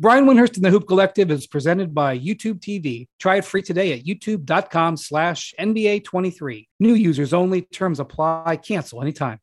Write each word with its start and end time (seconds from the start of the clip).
Brian 0.00 0.26
Windhorst 0.26 0.54
and 0.54 0.64
the 0.64 0.70
Hoop 0.70 0.86
Collective 0.86 1.28
is 1.28 1.48
presented 1.48 1.92
by 1.92 2.16
YouTube 2.16 2.60
TV. 2.60 3.08
Try 3.18 3.38
it 3.38 3.44
free 3.44 3.62
today 3.62 3.92
at 3.92 4.04
youtube.com 4.04 4.96
slash 4.96 5.52
NBA23. 5.58 6.68
New 6.78 6.94
users 6.94 7.34
only. 7.34 7.62
Terms 7.62 7.98
apply. 7.98 8.60
Cancel 8.64 9.02
anytime. 9.02 9.40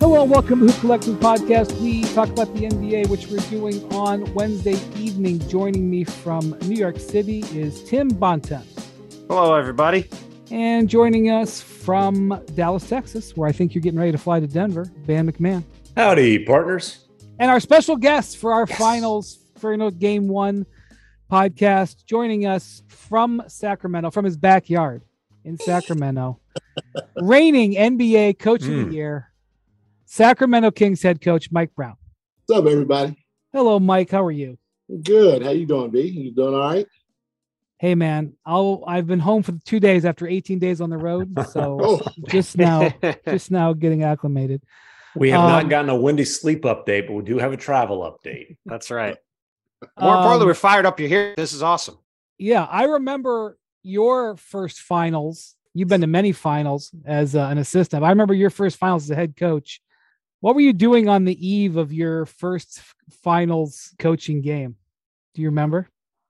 Hello 0.00 0.22
and 0.22 0.30
welcome 0.30 0.60
to 0.60 0.72
Hoop 0.72 0.80
Collective 0.80 1.16
Podcast. 1.16 1.78
We 1.78 2.04
talk 2.14 2.30
about 2.30 2.54
the 2.54 2.62
NBA, 2.62 3.10
which 3.10 3.26
we're 3.26 3.46
doing 3.50 3.84
on 3.92 4.32
Wednesday 4.32 4.78
evening. 4.96 5.46
Joining 5.46 5.90
me 5.90 6.04
from 6.04 6.56
New 6.62 6.76
York 6.76 6.98
City 6.98 7.40
is 7.52 7.84
Tim 7.84 8.08
Bontemps. 8.08 8.88
Hello, 9.28 9.52
everybody. 9.56 10.08
And 10.50 10.88
joining 10.88 11.30
us 11.30 11.60
from 11.60 12.40
Dallas, 12.54 12.88
Texas, 12.88 13.36
where 13.36 13.48
I 13.48 13.52
think 13.52 13.74
you're 13.74 13.82
getting 13.82 13.98
ready 13.98 14.12
to 14.12 14.18
fly 14.18 14.38
to 14.38 14.46
Denver, 14.46 14.84
Van 14.98 15.30
MacMahon. 15.30 15.64
Howdy, 15.96 16.44
partners. 16.44 17.06
And 17.40 17.50
our 17.50 17.58
special 17.58 17.96
guest 17.96 18.36
for 18.36 18.52
our 18.52 18.64
yes. 18.68 18.78
finals 18.78 19.38
for 19.58 19.72
you 19.72 19.78
know, 19.78 19.90
game 19.90 20.28
one 20.28 20.64
podcast, 21.30 22.06
joining 22.06 22.46
us 22.46 22.82
from 22.86 23.42
Sacramento, 23.48 24.10
from 24.10 24.24
his 24.24 24.36
backyard 24.36 25.02
in 25.44 25.58
Sacramento, 25.60 26.38
reigning 27.16 27.72
NBA 27.72 28.38
Coach 28.38 28.62
mm. 28.62 28.68
of 28.68 28.76
the 28.76 28.84
hmm. 28.84 28.92
Year, 28.92 29.32
Sacramento 30.04 30.70
Kings 30.70 31.02
head 31.02 31.20
coach 31.20 31.50
Mike 31.50 31.74
Brown. 31.74 31.96
What's 32.46 32.60
up, 32.60 32.70
everybody? 32.70 33.16
Hello, 33.52 33.80
Mike. 33.80 34.10
How 34.10 34.24
are 34.24 34.30
you? 34.30 34.58
Good. 35.02 35.42
How 35.42 35.50
you 35.50 35.66
doing, 35.66 35.90
B? 35.90 36.02
You 36.02 36.30
doing 36.30 36.54
all 36.54 36.60
right? 36.60 36.86
Hey 37.78 37.94
man 37.94 38.32
i'll 38.44 38.82
i've 38.86 39.06
been 39.06 39.20
home 39.20 39.42
for 39.42 39.52
two 39.64 39.80
days 39.80 40.04
after 40.04 40.26
18 40.26 40.58
days 40.58 40.80
on 40.80 40.90
the 40.90 40.96
road 40.96 41.36
so 41.50 41.78
oh. 41.82 42.00
just 42.28 42.56
now 42.56 42.92
just 43.28 43.50
now 43.50 43.72
getting 43.72 44.02
acclimated. 44.02 44.62
We 45.14 45.30
have 45.30 45.40
um, 45.40 45.50
not 45.50 45.70
gotten 45.70 45.88
a 45.88 45.96
windy 45.96 46.24
sleep 46.24 46.62
update 46.62 47.06
but 47.06 47.14
we 47.14 47.22
do 47.22 47.38
have 47.38 47.52
a 47.52 47.56
travel 47.56 48.00
update. 48.00 48.56
That's 48.66 48.90
right. 48.90 49.16
More 50.00 50.10
um, 50.10 50.16
importantly 50.18 50.46
we're 50.46 50.54
fired 50.54 50.86
up 50.86 51.00
you're 51.00 51.08
here. 51.08 51.34
This 51.36 51.52
is 51.52 51.62
awesome. 51.62 51.98
Yeah 52.38 52.64
i 52.64 52.84
remember 52.84 53.56
your 53.82 54.36
first 54.36 54.80
finals. 54.80 55.54
You've 55.72 55.88
been 55.88 56.00
to 56.00 56.06
many 56.06 56.32
finals 56.32 56.90
as 57.04 57.36
uh, 57.36 57.46
an 57.50 57.58
assistant. 57.58 58.02
I 58.02 58.08
remember 58.08 58.34
your 58.34 58.50
first 58.50 58.78
finals 58.78 59.04
as 59.04 59.10
a 59.10 59.14
head 59.14 59.36
coach. 59.36 59.80
What 60.40 60.54
were 60.54 60.60
you 60.60 60.72
doing 60.72 61.08
on 61.08 61.24
the 61.24 61.46
eve 61.46 61.76
of 61.76 61.92
your 61.92 62.26
first 62.26 62.80
finals 63.22 63.94
coaching 63.98 64.40
game? 64.40 64.76
Do 65.34 65.42
you 65.42 65.48
remember 65.48 65.88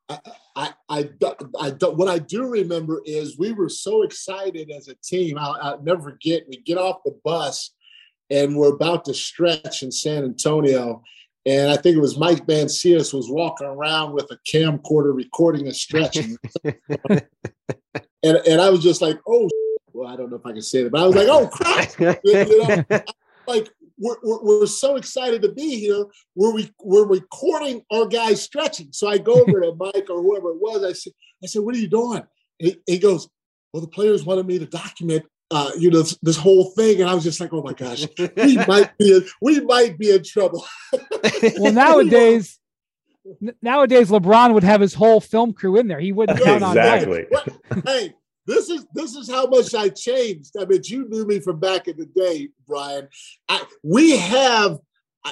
I, 0.09 0.19
I, 0.55 0.75
I, 0.89 1.09
I, 1.61 1.71
what 1.71 2.09
I 2.09 2.19
do 2.19 2.47
remember 2.47 3.03
is 3.05 3.39
we 3.39 3.53
were 3.53 3.69
so 3.69 4.03
excited 4.03 4.71
as 4.71 4.89
a 4.89 4.95
team. 4.97 5.39
I'll, 5.39 5.59
I'll 5.61 5.83
never 5.83 6.03
forget. 6.03 6.45
We 6.49 6.59
get 6.59 6.79
off 6.79 7.03
the 7.05 7.19
bus 7.25 7.73
and 8.31 8.57
we're 8.57 8.75
about 8.75 9.05
to 9.07 9.15
stretch 9.15 9.83
in 9.83 9.91
San 9.91 10.25
Antonio. 10.25 11.03
And 11.45 11.71
I 11.71 11.77
think 11.77 11.97
it 11.97 12.01
was 12.01 12.19
Mike 12.19 12.47
Mancias 12.47 13.15
was 13.15 13.31
walking 13.31 13.67
around 13.67 14.13
with 14.13 14.31
a 14.33 14.39
camcorder 14.49 15.15
recording 15.15 15.69
a 15.69 15.75
stretch. 15.75 16.17
and, 16.65 17.21
and 18.23 18.61
I 18.61 18.71
was 18.71 18.83
just 18.83 19.01
like, 19.01 19.19
oh, 19.29 19.49
well, 19.93 20.09
I 20.09 20.17
don't 20.17 20.31
know 20.31 20.37
if 20.37 20.47
I 20.47 20.53
can 20.53 20.63
say 20.63 20.83
that, 20.83 20.91
but 20.91 21.03
I 21.03 21.07
was 21.07 21.15
like, 21.15 21.29
oh, 21.29 21.47
crap. 21.47 22.21
you 22.25 22.59
know, 22.59 22.85
like, 23.47 23.71
we're, 23.99 24.17
we're, 24.23 24.43
we're, 24.43 24.67
so 24.67 24.97
excited 24.97 25.43
to 25.43 25.53
be 25.53 25.79
here. 25.79 26.05
We're, 26.35 26.53
we, 26.53 26.71
we're 26.81 27.07
recording 27.07 27.83
our 27.91 28.07
guys 28.07 28.43
stretching. 28.43 28.89
So 28.93 29.09
I 29.09 29.19
go 29.19 29.33
over 29.41 29.61
to 29.61 29.75
Mike 29.79 30.07
or 30.11 30.23
whoever 30.23 30.51
it 30.51 30.61
was. 30.61 30.85
I 30.85 30.93
said, 30.93 31.13
I 31.43 31.47
said, 31.47 31.63
what 31.63 31.75
are 31.75 31.79
you 31.79 31.89
doing? 31.89 32.23
He, 32.59 32.77
he 32.87 32.99
goes, 32.99 33.29
well, 33.73 33.81
the 33.81 33.89
players 33.89 34.25
wanted 34.25 34.47
me 34.47 34.59
to 34.59 34.67
document, 34.67 35.25
uh, 35.51 35.71
you 35.79 35.91
know, 35.91 35.99
this, 35.99 36.19
this, 36.23 36.37
whole 36.37 36.71
thing. 36.71 37.01
And 37.01 37.11
I 37.11 37.15
was 37.15 37.25
just 37.25 37.41
like, 37.41 37.53
oh 37.53 37.63
my 37.63 37.73
gosh, 37.73 38.07
we 38.19 38.57
might 38.69 38.97
be, 38.99 39.17
in, 39.17 39.27
we 39.41 39.61
might 39.61 39.99
be 39.99 40.11
in 40.11 40.23
trouble. 40.25 40.65
well, 41.59 41.73
nowadays, 41.73 42.59
nowadays 43.61 44.11
LeBron 44.11 44.55
would 44.55 44.65
have 44.65 44.81
his 44.81 44.95
whole 44.95 45.21
film 45.21 45.53
crew 45.53 45.77
in 45.77 45.89
there. 45.89 46.01
He 46.01 46.13
wouldn't 46.13 46.43
count 46.43 46.63
exactly. 46.63 47.27
on 47.27 47.43
Mike. 47.75 47.85
Hey, 47.85 48.15
this 48.47 48.71
is 48.71 48.87
this 48.95 49.15
is 49.15 49.31
how 49.31 49.47
much 49.47 49.75
I 49.75 49.89
changed. 49.89 50.53
I 50.59 50.65
mean, 50.65 50.81
you 50.85 51.09
knew 51.09 51.27
me 51.27 51.41
from 51.41 51.59
back 51.59 51.89
in 51.89 51.97
the 51.97 52.07
day, 52.07 52.49
Brian. 52.67 53.09
I, 53.49 53.65
we 53.83 54.17
have 54.17 54.79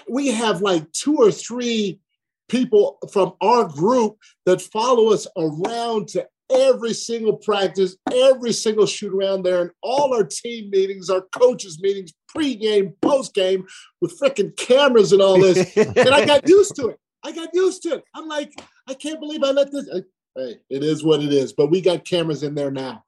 we 0.08 0.28
have 0.28 0.60
like 0.60 0.90
two 0.92 1.16
or 1.16 1.30
three 1.30 2.00
people 2.48 2.98
from 3.12 3.34
our 3.40 3.64
group 3.64 4.16
that 4.46 4.60
follow 4.60 5.12
us 5.12 5.26
around 5.36 6.08
to 6.08 6.26
every 6.52 6.92
single 6.92 7.36
practice, 7.36 7.96
every 8.12 8.52
single 8.52 8.86
shoot 8.86 9.14
around 9.14 9.44
there, 9.44 9.62
and 9.62 9.70
all 9.82 10.14
our 10.14 10.24
team 10.24 10.70
meetings, 10.70 11.10
our 11.10 11.22
coaches' 11.32 11.80
meetings, 11.80 12.12
pregame, 12.34 12.94
postgame, 13.00 13.64
with 14.00 14.18
freaking 14.18 14.56
cameras 14.56 15.12
and 15.12 15.22
all 15.22 15.40
this. 15.40 15.76
and 15.76 16.10
I 16.10 16.26
got 16.26 16.48
used 16.48 16.76
to 16.76 16.88
it. 16.88 16.98
I 17.22 17.32
got 17.32 17.48
used 17.54 17.82
to 17.84 17.94
it. 17.94 18.04
I'm 18.14 18.28
like, 18.28 18.52
I 18.86 18.94
can't 18.94 19.20
believe 19.20 19.42
I 19.42 19.50
let 19.50 19.72
this 19.72 19.88
hey, 20.36 20.56
it 20.70 20.82
is 20.82 21.04
what 21.04 21.20
it 21.20 21.32
is. 21.32 21.52
But 21.52 21.70
we 21.70 21.80
got 21.80 22.04
cameras 22.04 22.42
in 22.42 22.54
there 22.54 22.70
now. 22.70 23.04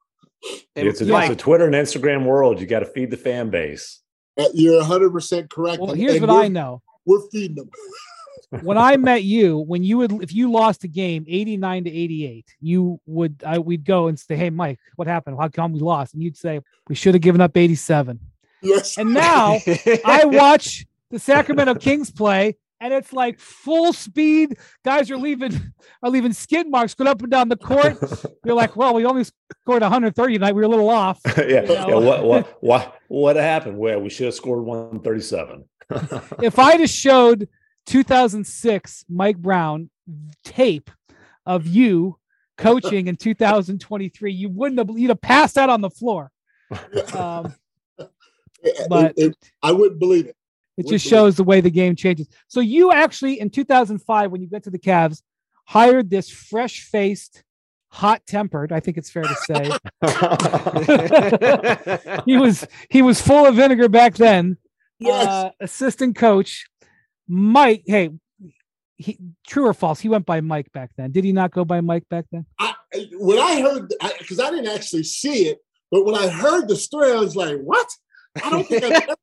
It's 0.75 1.01
a, 1.01 1.17
it's 1.17 1.29
a 1.29 1.35
Twitter 1.35 1.65
and 1.65 1.73
Instagram 1.73 2.25
world. 2.25 2.61
You 2.61 2.67
got 2.67 2.79
to 2.79 2.85
feed 2.85 3.09
the 3.09 3.17
fan 3.17 3.49
base. 3.49 4.01
Uh, 4.37 4.45
you're 4.53 4.77
100 4.77 5.11
percent 5.11 5.49
correct. 5.49 5.81
Well, 5.81 5.93
here's 5.93 6.15
and 6.15 6.27
what 6.27 6.43
I 6.43 6.47
know. 6.47 6.81
We're 7.05 7.27
feeding 7.31 7.55
them. 7.55 7.69
when 8.61 8.77
I 8.77 8.95
met 8.97 9.23
you, 9.23 9.57
when 9.57 9.83
you 9.83 9.97
would, 9.97 10.23
if 10.23 10.33
you 10.33 10.51
lost 10.51 10.83
a 10.83 10.87
game 10.87 11.25
89 11.27 11.85
to 11.85 11.89
88, 11.89 12.45
you 12.61 12.99
would, 13.05 13.43
I 13.45 13.59
we'd 13.59 13.83
go 13.83 14.07
and 14.07 14.19
say, 14.19 14.35
"Hey, 14.35 14.49
Mike, 14.49 14.79
what 14.95 15.07
happened? 15.07 15.37
How 15.39 15.49
come 15.49 15.73
we 15.73 15.79
lost?" 15.79 16.13
And 16.13 16.23
you'd 16.23 16.37
say, 16.37 16.61
"We 16.87 16.95
should 16.95 17.15
have 17.15 17.21
given 17.21 17.41
up 17.41 17.57
87." 17.57 18.19
Yes. 18.61 18.97
And 18.97 19.13
now 19.13 19.59
I 20.05 20.25
watch 20.25 20.85
the 21.09 21.19
Sacramento 21.19 21.75
Kings 21.75 22.11
play, 22.11 22.57
and 22.79 22.93
it's 22.93 23.13
like 23.13 23.39
full 23.39 23.93
speed. 23.93 24.57
Guys 24.83 25.09
are 25.11 25.17
leaving 25.17 25.73
are 26.03 26.09
leaving 26.09 26.33
skid 26.33 26.69
marks 26.69 26.93
going 26.93 27.07
up 27.07 27.21
and 27.21 27.31
down 27.31 27.49
the 27.49 27.57
court. 27.57 27.97
You're 28.45 28.55
like, 28.55 28.75
well, 28.75 28.93
we 28.93 29.05
only 29.05 29.23
scored 29.23 29.81
130 29.81 30.33
tonight. 30.33 30.53
We 30.53 30.61
were 30.61 30.65
a 30.65 30.69
little 30.69 30.89
off. 30.89 31.19
yeah. 31.37 31.61
You 31.61 31.67
know? 31.67 31.87
yeah. 31.87 31.95
What 31.95 32.23
what 32.23 32.57
what 32.61 32.99
what 33.07 33.35
happened? 33.35 33.77
Well, 33.77 33.99
we 34.01 34.09
should 34.09 34.25
have 34.25 34.35
scored 34.35 34.63
137. 34.63 35.65
if 36.43 36.59
I 36.59 36.77
just 36.77 36.95
showed 36.95 37.47
2006 37.87 39.05
Mike 39.09 39.37
Brown 39.37 39.89
tape 40.43 40.91
of 41.45 41.65
you 41.65 42.17
coaching 42.57 43.07
in 43.07 43.15
2023, 43.15 44.31
you 44.31 44.49
wouldn't 44.49 44.79
have 44.79 44.97
you'd 44.97 45.09
have 45.09 45.21
passed 45.21 45.57
out 45.57 45.69
on 45.69 45.81
the 45.81 45.89
floor. 45.89 46.31
Um, 47.13 47.53
but 48.89 49.13
it, 49.15 49.27
it, 49.27 49.35
I 49.63 49.71
wouldn't 49.71 49.99
believe 49.99 50.27
it. 50.27 50.36
It 50.77 50.87
just 50.87 51.05
shows 51.07 51.35
the 51.35 51.43
way 51.43 51.59
the 51.59 51.71
game 51.71 51.95
changes. 51.95 52.27
So 52.47 52.59
you 52.59 52.91
actually 52.91 53.39
in 53.39 53.49
2005, 53.49 54.31
when 54.31 54.41
you 54.41 54.47
get 54.47 54.63
to 54.63 54.69
the 54.69 54.77
Cavs, 54.77 55.23
hired 55.65 56.09
this 56.09 56.29
fresh-faced, 56.29 57.43
hot-tempered. 57.89 58.71
I 58.71 58.79
think 58.79 58.97
it's 58.97 59.09
fair 59.09 59.23
to 59.23 59.35
say 59.47 59.71
he 62.25 62.37
was 62.37 62.67
he 62.89 63.01
was 63.01 63.19
full 63.21 63.45
of 63.45 63.55
vinegar 63.55 63.89
back 63.89 64.15
then. 64.15 64.57
Yes. 64.99 65.27
Uh, 65.27 65.49
assistant 65.59 66.15
coach 66.15 66.67
Mike. 67.27 67.83
Hey, 67.85 68.11
he, 68.97 69.17
true 69.47 69.67
or 69.67 69.73
false? 69.73 69.99
He 69.99 70.09
went 70.09 70.25
by 70.25 70.41
Mike 70.41 70.71
back 70.71 70.91
then. 70.97 71.11
Did 71.11 71.23
he 71.23 71.31
not 71.31 71.51
go 71.51 71.65
by 71.65 71.81
Mike 71.81 72.07
back 72.09 72.25
then? 72.31 72.45
I, 72.59 72.73
when 73.13 73.39
I 73.39 73.61
heard, 73.61 73.93
because 74.19 74.39
I, 74.39 74.47
I, 74.47 74.51
didn't 74.51 74.67
actually 74.67 75.03
see 75.03 75.47
it, 75.47 75.59
but 75.91 76.05
when 76.05 76.15
I 76.15 76.27
heard 76.29 76.67
the 76.67 76.75
story, 76.75 77.11
I 77.11 77.15
was 77.15 77.35
like, 77.35 77.57
"What? 77.59 77.87
I 78.43 78.49
don't 78.49 78.67
think 78.67 78.83
I've 78.83 78.91
ever 79.03 79.15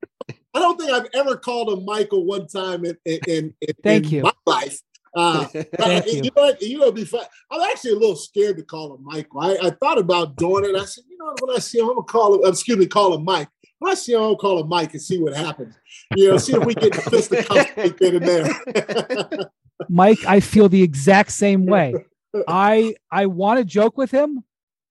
I 0.54 0.60
don't 0.60 0.78
think 0.78 0.90
I've 0.90 1.08
ever 1.14 1.36
called 1.36 1.70
him 1.70 1.84
Michael 1.84 2.24
one 2.24 2.46
time 2.46 2.84
in 2.84 2.96
in, 3.04 3.54
in, 3.60 3.74
Thank 3.82 4.06
in 4.06 4.10
you. 4.10 4.22
my 4.22 4.32
life. 4.46 4.80
Uh, 5.16 5.44
Thank 5.76 6.06
you. 6.06 6.12
you 6.12 6.22
know 6.22 6.30
what? 6.42 6.62
You 6.62 6.78
know, 6.78 6.92
be 6.92 7.04
fun. 7.04 7.24
I'm 7.50 7.60
actually 7.62 7.92
a 7.92 7.96
little 7.96 8.16
scared 8.16 8.56
to 8.56 8.62
call 8.62 8.94
him 8.94 9.04
Michael. 9.04 9.40
I, 9.40 9.56
I 9.62 9.70
thought 9.70 9.98
about 9.98 10.36
doing 10.36 10.64
it. 10.64 10.76
I 10.76 10.84
said, 10.84 11.04
you 11.08 11.18
know, 11.18 11.34
when 11.40 11.56
I 11.56 11.60
see 11.60 11.78
him, 11.78 11.88
I'm 11.88 11.94
gonna 11.94 12.04
call 12.04 12.34
him. 12.34 12.50
Excuse 12.50 12.78
me, 12.78 12.86
call 12.86 13.14
him 13.14 13.24
Mike. 13.24 13.48
When 13.78 13.92
I 13.92 13.94
see 13.94 14.12
him, 14.12 14.22
I'll 14.22 14.36
call 14.36 14.60
him 14.60 14.68
Mike 14.68 14.92
and 14.92 15.02
see 15.02 15.18
what 15.18 15.34
happens. 15.34 15.74
You 16.14 16.30
know, 16.30 16.38
see 16.38 16.54
if 16.54 16.64
we 16.64 16.74
get 16.74 16.94
fisticuffs 16.94 17.76
right 17.76 17.96
then 17.98 18.16
and 18.16 18.26
there. 18.26 19.50
Mike, 19.88 20.24
I 20.26 20.40
feel 20.40 20.68
the 20.68 20.82
exact 20.82 21.32
same 21.32 21.66
way. 21.66 21.94
I 22.48 22.94
I 23.10 23.26
want 23.26 23.58
to 23.58 23.64
joke 23.64 23.96
with 23.96 24.10
him, 24.10 24.42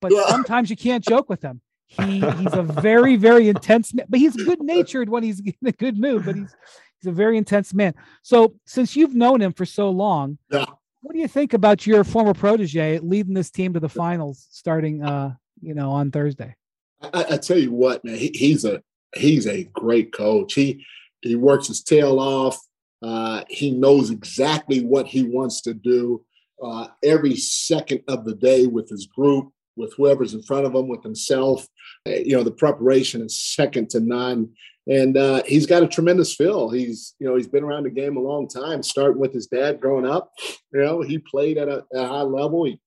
but 0.02 0.12
yeah. 0.12 0.28
sometimes 0.28 0.70
you 0.70 0.76
can't 0.76 1.04
joke 1.04 1.30
with 1.30 1.42
him. 1.42 1.62
He 2.02 2.20
he's 2.20 2.54
a 2.54 2.64
very 2.64 3.16
very 3.16 3.50
intense 3.50 3.94
man, 3.94 4.06
but 4.10 4.20
he's 4.20 4.36
good 4.36 4.62
natured 4.62 5.10
when 5.10 5.24
he's 5.24 5.40
in 5.46 5.68
a 5.68 5.72
good 5.72 5.98
mood. 5.98 6.26
But 6.26 6.36
he's 6.36 6.56
he's 7.00 7.10
a 7.10 7.12
very 7.12 7.38
intense 7.38 7.74
man. 7.74 7.94
So 8.22 8.56
since 8.66 8.96
you've 8.96 9.16
known 9.16 9.42
him 9.42 9.54
for 9.54 9.66
so 9.66 9.90
long, 9.90 10.38
yeah. 10.52 10.66
what 11.02 11.14
do 11.14 11.20
you 11.20 11.28
think 11.28 11.54
about 11.54 11.86
your 11.86 12.04
former 12.04 12.34
protege 12.34 13.00
leading 13.00 13.34
this 13.34 13.52
team 13.52 13.74
to 13.74 13.80
the 13.80 13.90
finals 13.90 14.48
starting 14.52 15.04
uh 15.04 15.36
you 15.62 15.74
know 15.74 15.92
on 15.92 16.12
Thursday? 16.12 16.56
I, 17.02 17.26
I 17.32 17.38
tell 17.38 17.58
you 17.58 17.72
what, 17.72 18.04
man, 18.04 18.16
he, 18.16 18.32
he's 18.34 18.66
a 18.66 18.82
he's 19.16 19.48
a 19.48 19.66
great 19.66 20.12
coach. 20.14 20.54
He 20.54 20.86
he 21.22 21.36
works 21.36 21.68
his 21.68 21.84
tail 21.84 22.20
off. 22.20 22.60
Uh, 23.02 23.44
he 23.50 23.72
knows 23.72 24.10
exactly 24.10 24.82
what 24.84 25.08
he 25.08 25.24
wants 25.24 25.62
to 25.62 25.74
do 25.74 26.24
uh, 26.64 26.88
every 27.04 27.36
second 27.36 28.02
of 28.08 28.24
the 28.24 28.34
day 28.34 28.66
with 28.66 28.88
his 28.88 29.08
group 29.08 29.52
with 29.76 29.94
whoever's 29.96 30.34
in 30.34 30.44
front 30.44 30.66
of 30.66 30.74
him, 30.74 30.88
with 30.88 31.04
himself. 31.04 31.68
Uh, 32.08 32.12
you 32.12 32.36
know, 32.36 32.44
the 32.44 32.52
preparation 32.52 33.22
is 33.22 33.40
second 33.40 33.90
to 33.92 34.00
none. 34.00 34.50
and 34.88 35.16
uh, 35.16 35.42
he's 35.46 35.66
got 35.66 35.84
a 35.84 35.88
tremendous 35.88 36.36
feel. 36.36 36.70
He's 36.70 37.16
you 37.20 37.28
know 37.28 37.36
he's 37.36 37.48
been 37.48 37.64
around 37.64 37.84
the 37.84 37.90
game 37.90 38.18
a 38.18 38.22
long 38.22 38.48
time, 38.48 38.84
starting 38.84 39.20
with 39.20 39.34
his 39.34 39.48
dad 39.48 39.80
growing 39.80 40.06
up. 40.06 40.32
You 40.74 40.82
know 40.84 41.02
he 41.02 41.18
played 41.20 41.58
at 41.58 41.70
a, 41.70 41.86
a 41.94 42.08
high 42.08 42.22
level. 42.22 42.66
He 42.66 42.80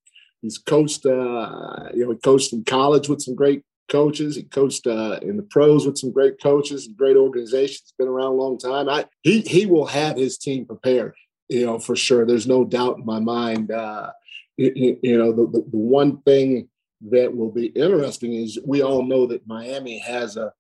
he's 0.43 0.59
coached 0.59 1.07
uh, 1.07 1.89
you 1.95 2.05
know 2.05 2.11
he 2.13 2.19
coached 2.19 2.53
in 2.53 2.65
college 2.65 3.09
with 3.09 3.23
some 3.23 3.35
great 3.35 3.63
coaches. 3.89 4.37
He 4.37 4.43
coached 4.43 4.87
uh, 4.87 5.19
in 5.23 5.37
the 5.39 5.43
pros 5.45 5.87
with 5.87 5.97
some 5.97 6.13
great 6.13 6.43
coaches 6.43 6.87
and 6.87 6.97
great 6.97 7.17
organizations. 7.17 7.95
Been 7.99 8.09
around 8.09 8.33
a 8.33 8.43
long 8.43 8.59
time. 8.59 8.89
I 8.89 9.07
he 9.23 9.41
he 9.41 9.65
will 9.65 9.87
have 9.87 10.17
his 10.19 10.37
team 10.37 10.67
prepared. 10.67 11.15
You 11.49 11.65
know 11.65 11.79
for 11.79 11.97
sure. 11.97 12.27
There's 12.27 12.47
no 12.47 12.65
doubt 12.65 12.99
in 12.99 13.07
my 13.07 13.21
mind. 13.21 13.71
Uh, 13.71 14.11
you, 14.59 14.99
you 15.03 15.17
know 15.17 15.33
the, 15.33 15.47
the 15.47 15.61
the 15.71 15.79
one 15.79 16.21
thing 16.23 16.69
that 17.11 17.35
will 17.35 17.51
be 17.51 17.67
interesting 17.67 18.33
is 18.35 18.59
we 18.65 18.83
all 18.83 19.03
know 19.05 19.27
that 19.27 19.47
Miami 19.47 19.99
has 19.99 20.37
a 20.37 20.53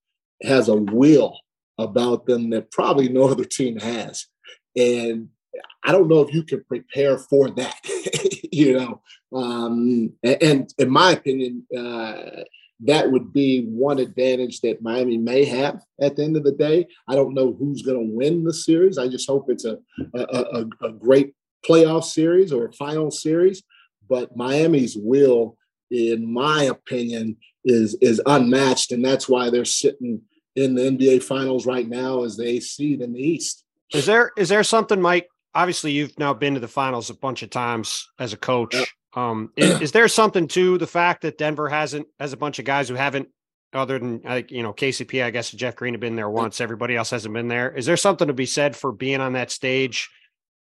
has 0.43 0.69
a 0.69 0.77
will 0.77 1.39
about 1.79 2.27
them 2.27 2.51
that 2.51 2.71
probably 2.71 3.09
no 3.09 3.29
other 3.31 3.45
team 3.45 3.79
has. 3.79 4.27
And 4.77 5.29
I 5.85 5.93
don't 5.93 6.09
know 6.09 6.21
if 6.21 6.35
you 6.35 6.43
can 6.43 6.65
prepare 6.65 7.19
for 7.19 7.51
that, 7.51 7.77
you 8.53 8.79
know. 8.79 9.03
Um, 9.33 10.13
and, 10.23 10.73
in 10.79 10.91
my 10.91 11.13
opinion, 11.13 11.67
uh, 11.77 12.43
that 12.81 13.11
would 13.11 13.33
be 13.33 13.63
one 13.63 13.99
advantage 13.99 14.61
that 14.61 14.83
Miami 14.83 15.17
may 15.17 15.45
have 15.45 15.83
at 16.01 16.17
the 16.17 16.25
end 16.25 16.37
of 16.37 16.45
the 16.45 16.53
day. 16.53 16.87
I 17.09 17.15
don't 17.15 17.35
know 17.35 17.57
who's 17.59 17.83
going 17.83 17.99
to 17.99 18.15
win 18.15 18.45
the 18.45 18.53
series. 18.53 18.99
I 18.99 19.09
just 19.09 19.29
hope 19.29 19.47
it's 19.49 19.65
a, 19.65 19.79
a, 20.15 20.21
a, 20.21 20.67
a 20.83 20.93
great 20.93 21.35
playoff 21.67 22.05
series 22.05 22.53
or 22.53 22.67
a 22.67 22.73
final 22.73 23.11
series. 23.11 23.63
But 24.09 24.37
Miami's 24.37 24.97
will, 24.97 25.57
in 25.91 26.33
my 26.33 26.65
opinion, 26.65 27.37
is 27.65 27.97
is 28.01 28.21
unmatched, 28.27 28.93
and 28.93 29.05
that's 29.05 29.29
why 29.29 29.51
they're 29.51 29.65
sitting 29.65 30.23
in 30.55 30.75
the 30.75 30.83
NBA 30.83 31.23
Finals 31.23 31.67
right 31.67 31.89
now 31.89 32.25
as 32.25 32.37
the 32.37 32.47
eighth 32.47 32.65
seed 32.65 33.03
in 33.03 33.13
the 33.13 33.21
East. 33.21 33.65
Is 33.93 34.07
there 34.07 34.33
is 34.37 34.49
there 34.49 34.65
something, 34.65 35.01
Mike? 35.01 35.29
Obviously, 35.55 35.93
you've 35.93 36.19
now 36.19 36.35
been 36.35 36.55
to 36.55 36.61
the 36.61 36.69
finals 36.69 37.09
a 37.09 37.15
bunch 37.15 37.43
of 37.43 37.51
times 37.51 38.09
as 38.19 38.33
a 38.33 38.37
coach. 38.37 38.75
Yeah. 38.75 38.85
Um, 39.15 39.51
is, 39.57 39.81
is, 39.81 39.93
there 39.93 40.07
something 40.09 40.47
to 40.49 40.77
the 40.77 40.87
fact 40.87 41.23
that 41.23 41.39
Denver 41.39 41.71
hasn't 41.71 42.07
has 42.21 42.35
a 42.35 42.37
bunch 42.37 42.59
of 42.59 42.67
guys 42.67 42.87
who 42.87 42.95
haven't, 42.95 43.29
other 43.73 43.99
than 43.99 44.21
like 44.23 44.51
you 44.51 44.63
know 44.63 44.75
KCP, 44.75 45.25
I 45.25 45.31
guess 45.31 45.51
Jeff 45.51 45.77
Green 45.77 45.95
have 45.95 46.01
been 46.01 46.17
there 46.17 46.29
once. 46.29 46.61
Everybody 46.61 46.97
else 46.97 47.11
hasn't 47.11 47.33
been 47.33 47.49
there. 47.49 47.75
Is 47.75 47.87
there 47.87 47.97
something 47.97 48.29
to 48.29 48.35
be 48.35 48.47
said 48.47 48.77
for 48.77 48.93
being 48.93 49.21
on 49.21 49.33
that 49.33 49.51
stage 49.51 50.11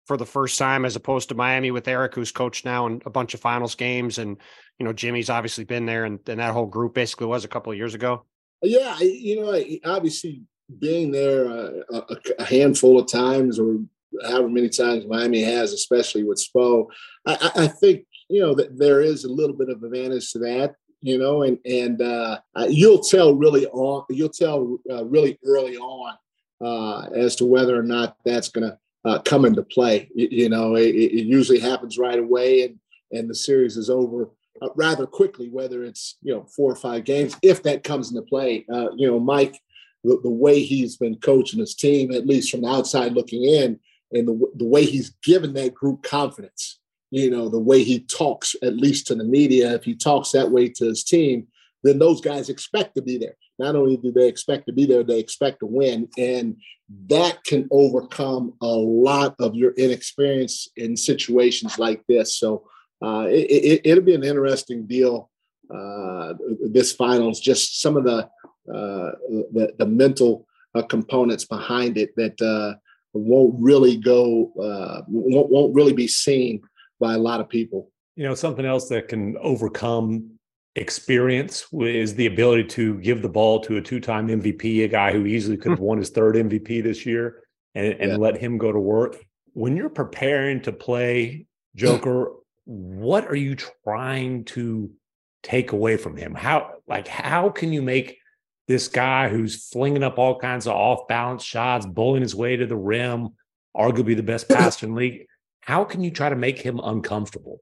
for 0.05 0.17
the 0.17 0.25
first 0.25 0.59
time 0.59 0.85
as 0.85 0.95
opposed 0.95 1.29
to 1.29 1.35
Miami 1.35 1.71
with 1.71 1.87
Erik, 1.87 2.13
who's 2.13 2.31
coached 2.31 2.65
now 2.65 2.85
in 2.85 3.01
a 3.05 3.09
bunch 3.09 3.33
of 3.33 3.39
finals 3.39 3.73
games, 3.73 4.19
and 4.19 4.37
you 4.79 4.85
know 4.85 4.93
Jimmy's 4.93 5.29
obviously 5.29 5.63
been 5.63 5.85
there, 5.85 6.05
and, 6.05 6.19
and 6.27 6.39
that 6.39 6.53
whole 6.53 6.65
group 6.65 6.93
basically 6.93 7.27
was 7.27 7.45
a 7.45 7.49
couple 7.49 7.71
of 7.71 7.77
years 7.77 7.93
ago. 7.93 8.23
Yeah, 8.61 8.97
you 8.99 9.41
know, 9.41 9.63
obviously 9.85 10.41
being 10.79 11.11
there 11.11 11.47
uh, 11.47 11.71
a, 11.93 12.17
a, 12.39 12.43
handful 12.43 12.99
of 12.99 13.07
times 13.07 13.59
or 13.59 13.77
however 14.23 14.49
many 14.49 14.69
times 14.69 15.05
Miami 15.05 15.43
has, 15.43 15.73
especially 15.73 16.23
with 16.23 16.43
Spo, 16.43 16.87
I, 17.27 17.51
I 17.55 17.67
think 17.67 18.05
you 18.29 18.41
know 18.41 18.55
that 18.55 18.77
there 18.77 19.01
is 19.01 19.23
a 19.23 19.31
little 19.31 19.55
bit 19.55 19.69
of 19.69 19.83
advantage 19.83 20.31
to 20.31 20.39
that. 20.39 20.75
You 21.01 21.19
know, 21.19 21.43
and 21.43 21.59
and 21.65 22.01
uh, 22.01 22.39
you'll 22.67 23.01
tell 23.01 23.35
really 23.35 23.67
on 23.67 24.05
you'll 24.09 24.29
tell 24.29 24.79
uh, 24.89 25.05
really 25.05 25.37
early 25.45 25.77
on 25.77 26.15
uh, 26.61 27.01
as 27.15 27.35
to 27.37 27.45
whether 27.45 27.79
or 27.79 27.83
not 27.83 28.17
that's 28.25 28.49
going 28.49 28.69
to 28.69 28.77
uh, 29.09 29.19
come 29.19 29.45
into 29.45 29.61
play. 29.61 30.09
You, 30.15 30.27
you 30.31 30.49
know, 30.49 30.75
it, 30.75 30.95
it, 30.95 31.25
usually 31.25 31.59
happens 31.59 31.99
right 31.99 32.17
away, 32.17 32.63
and 32.63 32.79
and 33.11 33.29
the 33.29 33.35
series 33.35 33.77
is 33.77 33.89
over 33.89 34.31
uh, 34.61 34.69
rather 34.75 35.05
quickly, 35.05 35.49
whether 35.49 35.83
it's 35.83 36.17
you 36.21 36.33
know 36.33 36.45
four 36.55 36.71
or 36.71 36.75
five 36.75 37.03
games, 37.03 37.35
if 37.41 37.63
that 37.63 37.83
comes 37.83 38.11
into 38.11 38.21
play. 38.21 38.65
Uh, 38.71 38.91
you 38.95 39.07
know, 39.07 39.19
Mike, 39.19 39.59
the, 40.03 40.19
the, 40.23 40.29
way 40.29 40.61
he's 40.61 40.97
been 40.97 41.15
coaching 41.15 41.59
his 41.59 41.75
team, 41.75 42.11
at 42.11 42.27
least 42.27 42.51
from 42.51 42.61
the 42.61 42.69
outside 42.69 43.13
looking 43.13 43.43
in, 43.43 43.79
and 44.11 44.27
the, 44.27 44.51
the 44.55 44.65
way 44.65 44.85
he's 44.85 45.11
given 45.23 45.53
that 45.53 45.73
group 45.73 46.03
confidence. 46.03 46.79
You 47.11 47.29
know, 47.29 47.49
the 47.49 47.59
way 47.59 47.83
he 47.83 47.99
talks, 47.99 48.55
at 48.63 48.75
least 48.75 49.07
to 49.07 49.15
the 49.15 49.23
media, 49.23 49.73
if 49.73 49.83
he 49.83 49.95
talks 49.95 50.31
that 50.31 50.51
way 50.51 50.69
to 50.69 50.85
his 50.85 51.03
team, 51.03 51.47
then 51.83 51.99
those 51.99 52.19
guys 52.19 52.49
expect 52.49 52.95
to 52.95 53.01
be 53.01 53.17
there. 53.17 53.35
Not 53.59 53.75
only 53.75 53.95
do 53.95 54.11
they 54.11 54.27
expect 54.27 54.65
to 54.67 54.73
be 54.73 54.85
there, 54.85 55.03
they 55.03 55.19
expect 55.19 55.59
to 55.59 55.65
win. 55.65 56.09
And 56.17 56.57
that 57.07 57.43
can 57.43 57.67
overcome 57.71 58.53
a 58.61 58.67
lot 58.67 59.35
of 59.39 59.55
your 59.55 59.71
inexperience 59.73 60.67
in 60.75 60.97
situations 60.97 61.79
like 61.79 62.03
this. 62.07 62.35
So 62.37 62.67
uh, 63.05 63.27
it, 63.29 63.81
will 63.85 63.97
it, 63.99 64.05
be 64.05 64.15
an 64.15 64.23
interesting 64.23 64.85
deal. 64.87 65.29
Uh, 65.73 66.33
this 66.71 66.91
finals, 66.91 67.39
just 67.39 67.81
some 67.81 67.97
of 67.97 68.03
the 68.03 68.29
uh, 68.73 69.11
the, 69.53 69.73
the, 69.77 69.85
mental 69.85 70.47
uh, 70.73 70.81
components 70.81 71.45
behind 71.45 71.97
it 71.97 72.15
that 72.15 72.39
uh, 72.41 72.75
won't 73.13 73.55
really 73.59 73.95
go 73.95 74.51
uh, 74.59 75.01
won't, 75.07 75.49
won't 75.51 75.75
really 75.75 75.93
be 75.93 76.07
seen 76.07 76.61
by 76.99 77.13
a 77.13 77.17
lot 77.17 77.39
of 77.39 77.47
people. 77.47 77.91
You 78.15 78.23
know, 78.23 78.33
something 78.33 78.65
else 78.65 78.89
that 78.89 79.07
can 79.07 79.37
overcome 79.37 80.31
experience 80.75 81.65
is 81.73 82.15
the 82.15 82.25
ability 82.25 82.65
to 82.65 82.99
give 82.99 83.21
the 83.21 83.29
ball 83.29 83.59
to 83.61 83.77
a 83.77 83.81
two-time 83.81 84.27
MVP, 84.27 84.83
a 84.83 84.87
guy 84.87 85.11
who 85.11 85.25
easily 85.25 85.57
could 85.57 85.71
have 85.71 85.79
won 85.79 85.99
his 85.99 86.09
third 86.09 86.35
MVP 86.35 86.81
this 86.81 87.05
year, 87.05 87.43
and, 87.75 87.93
and 87.99 88.11
yeah. 88.11 88.17
let 88.17 88.37
him 88.37 88.57
go 88.57 88.71
to 88.71 88.79
work. 88.79 89.17
When 89.53 89.77
you're 89.77 89.89
preparing 89.89 90.61
to 90.61 90.71
play 90.71 91.45
Joker 91.75 92.31
what 92.65 93.27
are 93.27 93.35
you 93.35 93.55
trying 93.55 94.43
to 94.45 94.91
take 95.43 95.71
away 95.71 95.97
from 95.97 96.17
him? 96.17 96.33
How 96.33 96.73
like 96.87 97.07
how 97.07 97.49
can 97.49 97.71
you 97.71 97.81
make 97.81 98.17
this 98.67 98.87
guy 98.87 99.29
who's 99.29 99.67
flinging 99.69 100.03
up 100.03 100.17
all 100.17 100.39
kinds 100.39 100.67
of 100.67 100.73
off 100.73 101.07
balance 101.07 101.43
shots, 101.43 101.85
bowling 101.85 102.21
his 102.21 102.35
way 102.35 102.55
to 102.57 102.65
the 102.65 102.75
rim, 102.75 103.29
arguably 103.75 104.15
the 104.15 104.23
best 104.23 104.49
passer 104.49 104.87
in 104.87 104.93
the 104.93 104.99
league? 104.99 105.27
How 105.61 105.83
can 105.83 106.01
you 106.01 106.11
try 106.11 106.29
to 106.29 106.35
make 106.35 106.59
him 106.59 106.79
uncomfortable? 106.83 107.61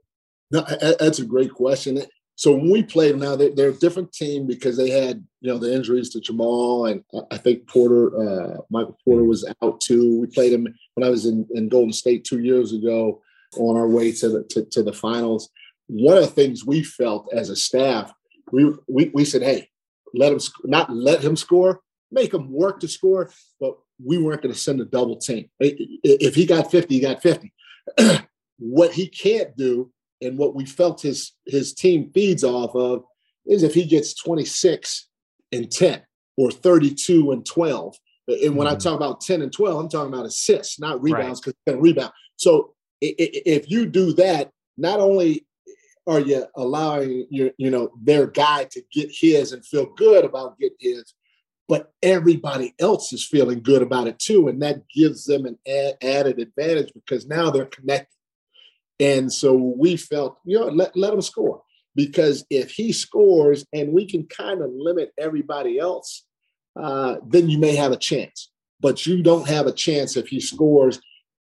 No, 0.52 0.66
that's 1.00 1.20
a 1.20 1.26
great 1.26 1.54
question. 1.54 2.02
So 2.36 2.52
when 2.52 2.72
we 2.72 2.84
played 2.84 3.16
now, 3.16 3.36
they're, 3.36 3.54
they're, 3.54 3.70
a 3.70 3.74
different 3.74 4.12
team 4.12 4.48
because 4.48 4.76
they 4.76 4.90
had 4.90 5.24
you 5.42 5.52
know 5.52 5.60
the 5.60 5.74
injuries 5.74 6.10
to 6.10 6.20
Jamal 6.20 6.88
and 6.88 7.04
I 7.32 7.38
think 7.38 7.68
Porter, 7.68 8.08
uh, 8.18 8.58
Michael 8.70 8.98
Porter 9.06 9.24
was 9.24 9.48
out 9.62 9.82
too. 9.82 10.20
We 10.20 10.28
played 10.28 10.54
him 10.54 10.68
when 10.96 11.06
I 11.06 11.10
was 11.10 11.26
in, 11.26 11.48
in 11.52 11.70
Golden 11.70 11.94
State 11.94 12.24
two 12.24 12.40
years 12.40 12.74
ago 12.74 13.22
on 13.58 13.78
our 13.78 13.88
way 13.88 14.12
to 14.12 14.30
the 14.30 14.44
to, 14.52 14.66
to 14.72 14.84
the 14.84 14.94
finals. 14.94 15.50
One 15.88 16.18
of 16.18 16.24
the 16.24 16.30
things 16.30 16.66
we 16.66 16.84
felt 16.84 17.32
as 17.34 17.50
a 17.50 17.56
staff, 17.56 18.14
we 18.52 18.74
we, 18.88 19.12
we 19.14 19.26
said, 19.26 19.42
hey, 19.42 19.70
let 20.14 20.32
him 20.32 20.40
sc- 20.40 20.66
not 20.66 20.90
let 20.92 21.24
him 21.24 21.36
score, 21.36 21.82
make 22.12 22.34
him 22.34 22.52
work 22.52 22.80
to 22.82 22.88
score, 22.88 23.32
but 23.60 23.78
we 24.04 24.18
weren't 24.18 24.42
going 24.42 24.54
to 24.54 24.60
send 24.60 24.82
a 24.82 24.86
double 24.86 25.18
team. 25.18 25.50
If 25.60 26.36
he 26.36 26.46
got 26.46 26.72
50, 26.72 26.94
he 26.94 27.02
got 27.02 27.22
50. 27.22 27.54
what 28.60 28.94
he 28.94 29.08
can't 29.08 29.56
do, 29.56 29.92
and 30.22 30.38
what 30.38 30.56
we 30.56 30.66
felt 30.66 31.02
his 31.02 31.34
his 31.46 31.74
team 31.74 32.12
feeds 32.14 32.44
off 32.44 32.76
of, 32.76 33.04
is 33.46 33.64
if 33.64 33.74
he 33.74 33.86
gets 33.86 34.14
26 34.14 35.10
and 35.52 35.72
10 35.72 36.02
or 36.38 36.52
32 36.52 37.32
and 37.32 37.46
12. 37.46 37.96
And 38.28 38.56
when 38.56 38.68
mm-hmm. 38.68 38.76
I 38.76 38.80
talk 38.80 38.96
about 38.96 39.22
10 39.22 39.42
and 39.42 39.52
12, 39.52 39.80
I'm 39.80 39.90
talking 39.90 40.14
about 40.14 40.26
assists, 40.26 40.80
not 40.80 41.02
rebounds, 41.02 41.42
because 41.42 41.54
right. 41.68 41.74
he's 41.74 41.74
going 41.74 41.78
to 41.78 41.82
rebound. 41.82 42.14
So 42.38 42.74
if 43.04 43.70
you 43.70 43.86
do 43.86 44.14
that, 44.14 44.52
not 44.78 45.00
only 45.00 45.46
are 46.08 46.20
you 46.20 46.46
allowing 46.56 47.28
your, 47.30 47.52
you 47.58 47.70
know, 47.70 47.92
their 48.02 48.28
guy 48.28 48.66
to 48.66 48.82
get 48.92 49.10
his 49.12 49.52
and 49.52 49.66
feel 49.66 49.86
good 49.96 50.26
about 50.26 50.60
getting 50.60 50.78
his, 50.80 51.14
but 51.68 51.92
everybody 52.02 52.74
else 52.80 53.14
is 53.14 53.26
feeling 53.26 53.62
good 53.62 53.82
about 53.82 54.08
it 54.08 54.20
too, 54.20 54.48
and 54.48 54.62
that 54.62 54.82
gives 54.94 55.26
them 55.26 55.46
an 55.46 55.58
added 56.02 56.40
advantage 56.40 56.92
because 56.94 57.26
now 57.26 57.50
they're 57.50 57.66
connected. 57.66 58.08
And 59.00 59.32
so 59.32 59.54
we 59.54 59.98
felt, 59.98 60.38
you 60.46 60.60
know, 60.60 60.68
let, 60.68 60.96
let 60.96 61.14
him 61.14 61.22
score 61.22 61.64
because 61.96 62.46
if 62.50 62.72
he 62.72 62.92
scores 62.92 63.66
and 63.74 63.94
we 63.94 64.06
can 64.06 64.26
kind 64.26 64.62
of 64.62 64.72
limit 64.74 65.14
everybody 65.18 65.80
else, 65.80 66.26
uh, 66.80 67.18
then 67.26 67.50
you 67.50 67.60
may 67.60 67.76
have 67.76 67.92
a 67.92 67.98
chance. 67.98 68.52
But 68.80 69.06
you 69.06 69.24
don't 69.24 69.48
have 69.48 69.68
a 69.68 69.72
chance 69.72 70.18
if 70.18 70.28
he 70.28 70.42
scores 70.42 71.00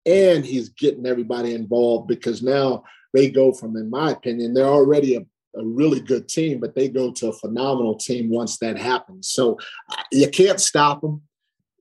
and 0.06 0.46
he's 0.46 0.70
getting 0.70 1.06
everybody 1.06 1.54
involved 1.54 2.08
because 2.08 2.44
now 2.44 2.84
they 3.14 3.30
go 3.30 3.54
from, 3.54 3.76
in 3.78 3.90
my 3.90 4.12
opinion, 4.12 4.54
they're 4.54 4.66
already 4.66 5.16
a, 5.16 5.22
a 5.60 5.66
really 5.66 6.00
good 6.00 6.28
team, 6.28 6.60
but 6.60 6.76
they 6.76 6.90
go 6.90 7.12
to 7.12 7.30
a 7.30 7.34
phenomenal 7.34 7.96
team 7.96 8.30
once 8.30 8.58
that 8.60 8.78
happens. 8.78 9.30
So 9.30 9.58
uh, 9.92 10.04
you 10.12 10.30
can't 10.30 10.60
stop 10.60 11.02
them. 11.02 11.22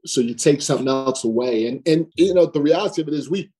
So 0.07 0.21
you 0.21 0.35
take 0.35 0.61
something 0.61 0.89
else 0.89 1.25
away, 1.25 1.67
and 1.67 1.81
and 1.89 2.13
you 2.15 2.35
know 2.35 2.45
the 2.45 2.61
reality 2.61 3.01
of 3.01 3.09
it 3.09 3.15
is 3.15 3.31
we 3.31 3.51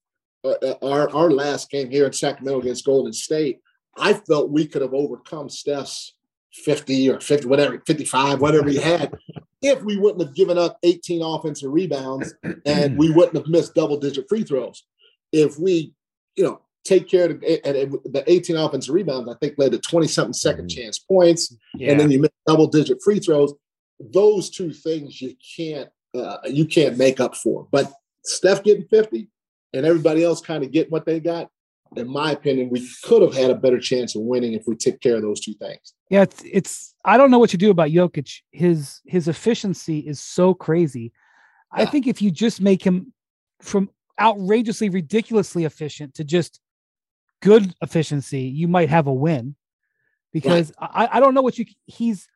uh, 0.43 0.49
uh 0.61 0.75
our 0.83 1.09
our 1.09 1.31
last 1.31 1.71
game 1.71 1.89
here 1.89 2.05
in 2.05 2.13
Sacramento 2.13 2.61
against 2.61 2.85
Golden 2.85 3.13
State, 3.13 3.61
I 3.97 4.13
felt 4.13 4.51
we 4.51 4.67
could 4.67 4.83
have 4.83 4.93
overcome 4.93 5.49
Steph's 5.49 6.13
50 6.53 7.09
or 7.09 7.19
50, 7.19 7.47
whatever, 7.47 7.81
55, 7.85 8.39
whatever 8.39 8.69
he 8.69 8.77
had, 8.77 9.13
if 9.61 9.81
we 9.83 9.97
wouldn't 9.97 10.21
have 10.21 10.35
given 10.35 10.57
up 10.57 10.77
18 10.83 11.21
offensive 11.21 11.71
rebounds 11.71 12.33
and 12.65 12.97
we 12.97 13.11
wouldn't 13.11 13.35
have 13.35 13.47
missed 13.47 13.75
double 13.75 13.97
digit 13.97 14.25
free 14.29 14.43
throws. 14.43 14.83
If 15.31 15.57
we, 15.59 15.93
you 16.35 16.43
know, 16.43 16.61
take 16.83 17.09
care 17.09 17.29
of 17.29 17.41
the, 17.41 17.67
and 17.67 17.93
the 18.05 18.23
18 18.27 18.55
offensive 18.55 18.93
rebounds, 18.93 19.29
I 19.29 19.35
think 19.35 19.55
led 19.57 19.71
to 19.71 19.79
20 19.79 20.07
something 20.07 20.33
second 20.33 20.69
mm-hmm. 20.69 20.81
chance 20.81 20.99
points. 20.99 21.55
Yeah. 21.73 21.91
And 21.91 21.99
then 21.99 22.11
you 22.11 22.19
miss 22.21 22.31
double 22.47 22.67
digit 22.67 22.99
free 23.03 23.19
throws. 23.19 23.53
Those 23.99 24.49
two 24.49 24.71
things 24.71 25.21
you 25.21 25.35
can't 25.57 25.89
uh, 26.15 26.37
you 26.45 26.65
can't 26.65 26.97
make 26.97 27.19
up 27.19 27.35
for. 27.35 27.67
But 27.71 27.91
Steph 28.23 28.63
getting 28.63 28.85
50 28.85 29.27
and 29.73 29.85
everybody 29.85 30.23
else 30.23 30.41
kind 30.41 30.63
of 30.63 30.71
getting 30.71 30.91
what 30.91 31.05
they 31.05 31.19
got, 31.19 31.49
in 31.95 32.07
my 32.07 32.31
opinion, 32.31 32.69
we 32.69 32.87
could 33.03 33.21
have 33.21 33.33
had 33.33 33.51
a 33.51 33.55
better 33.55 33.79
chance 33.79 34.15
of 34.15 34.21
winning 34.21 34.53
if 34.53 34.63
we 34.67 34.75
took 34.75 34.99
care 35.01 35.15
of 35.15 35.21
those 35.21 35.39
two 35.39 35.53
things. 35.53 35.93
Yeah, 36.09 36.23
it's, 36.23 36.43
it's 36.43 36.95
I 37.03 37.17
don't 37.17 37.31
know 37.31 37.39
what 37.39 37.53
you 37.53 37.59
do 37.59 37.71
about 37.71 37.89
Jokic. 37.89 38.41
His 38.51 39.01
his 39.05 39.27
efficiency 39.27 39.99
is 39.99 40.19
so 40.19 40.53
crazy. 40.53 41.11
Yeah. 41.75 41.83
I 41.83 41.85
think 41.85 42.07
if 42.07 42.21
you 42.21 42.31
just 42.31 42.61
make 42.61 42.83
him 42.83 43.13
from 43.61 43.89
outrageously, 44.19 44.89
ridiculously 44.89 45.65
efficient 45.65 46.15
to 46.15 46.23
just 46.23 46.59
good 47.41 47.73
efficiency, 47.81 48.41
you 48.41 48.67
might 48.67 48.89
have 48.89 49.07
a 49.07 49.13
win. 49.13 49.55
Because 50.33 50.73
right. 50.81 50.89
I, 50.93 51.17
I 51.17 51.19
don't 51.19 51.33
know 51.33 51.41
what 51.41 51.57
you 51.57 51.65
he's 51.85 52.27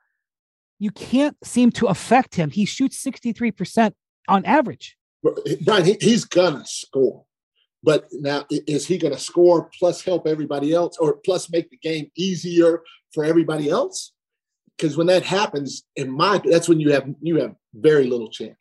you 0.79 0.91
can't 0.91 1.36
seem 1.44 1.72
to 1.72 1.88
affect 1.88 2.36
him. 2.36 2.50
He 2.50 2.65
shoots 2.65 3.03
63% 3.03 3.91
on 4.29 4.46
average. 4.46 4.98
Brian, 5.62 5.84
he, 5.84 5.98
he's 6.00 6.24
gonna 6.24 6.65
score. 6.65 7.25
But 7.81 8.07
now, 8.12 8.45
is 8.50 8.86
he 8.86 8.98
going 8.98 9.13
to 9.13 9.19
score 9.19 9.69
plus 9.77 10.01
help 10.01 10.27
everybody 10.27 10.74
else, 10.74 10.98
or 10.98 11.17
plus 11.17 11.50
make 11.50 11.69
the 11.69 11.77
game 11.77 12.12
easier 12.15 12.81
for 13.13 13.24
everybody 13.24 13.69
else? 13.69 14.12
Because 14.75 14.98
when 14.98 15.07
that 15.07 15.24
happens, 15.24 15.83
in 15.95 16.12
my 16.12 16.41
that's 16.43 16.67
when 16.67 16.79
you 16.79 16.91
have 16.91 17.07
you 17.21 17.39
have 17.39 17.55
very 17.74 18.07
little 18.07 18.29
chance. 18.29 18.57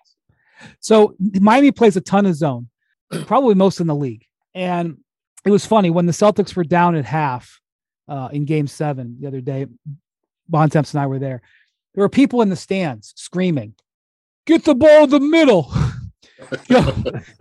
So 0.80 1.14
Miami 1.18 1.72
plays 1.72 1.96
a 1.96 2.00
ton 2.00 2.26
of 2.26 2.34
zone, 2.34 2.68
probably 3.26 3.54
most 3.54 3.80
in 3.80 3.86
the 3.86 3.94
league. 3.94 4.24
And 4.54 4.98
it 5.44 5.50
was 5.50 5.66
funny 5.66 5.90
when 5.90 6.06
the 6.06 6.12
Celtics 6.12 6.54
were 6.54 6.64
down 6.64 6.94
at 6.94 7.04
half 7.04 7.60
uh, 8.08 8.28
in 8.32 8.44
Game 8.44 8.66
Seven 8.66 9.16
the 9.20 9.26
other 9.26 9.40
day. 9.40 9.66
Bon 10.50 10.68
Bontemps 10.68 10.94
and 10.94 11.02
I 11.02 11.06
were 11.06 11.18
there. 11.18 11.42
There 11.94 12.02
were 12.02 12.08
people 12.08 12.42
in 12.42 12.48
the 12.48 12.56
stands 12.56 13.12
screaming, 13.16 13.74
"Get 14.46 14.64
the 14.64 14.74
ball 14.74 15.04
in 15.04 15.10
the 15.10 15.20
middle." 15.20 15.72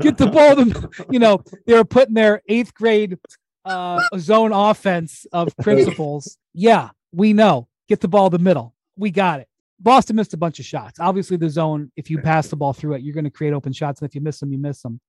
get 0.01 0.17
the 0.17 0.29
ball. 0.31 0.55
To, 0.55 1.05
you 1.09 1.19
know, 1.19 1.43
they 1.65 1.73
were 1.73 1.85
putting 1.85 2.13
their 2.13 2.41
eighth 2.47 2.73
grade 2.73 3.17
uh, 3.65 4.01
zone 4.17 4.51
offense 4.51 5.25
of 5.31 5.55
principles. 5.57 6.37
Yeah, 6.53 6.89
we 7.11 7.33
know. 7.33 7.67
Get 7.87 8.01
the 8.01 8.07
ball 8.07 8.29
the 8.29 8.39
middle. 8.39 8.73
We 8.97 9.11
got 9.11 9.39
it. 9.39 9.47
Boston 9.79 10.15
missed 10.15 10.33
a 10.33 10.37
bunch 10.37 10.59
of 10.59 10.65
shots. 10.65 10.99
Obviously, 10.99 11.37
the 11.37 11.49
zone, 11.49 11.91
if 11.95 12.09
you 12.09 12.19
pass 12.19 12.47
the 12.47 12.55
ball 12.55 12.73
through 12.73 12.93
it, 12.95 13.01
you're 13.01 13.13
going 13.13 13.25
to 13.25 13.29
create 13.29 13.53
open 13.53 13.73
shots. 13.73 14.01
And 14.01 14.09
if 14.09 14.15
you 14.15 14.21
miss 14.21 14.39
them, 14.39 14.51
you 14.51 14.57
miss 14.57 14.81
them. 14.81 14.99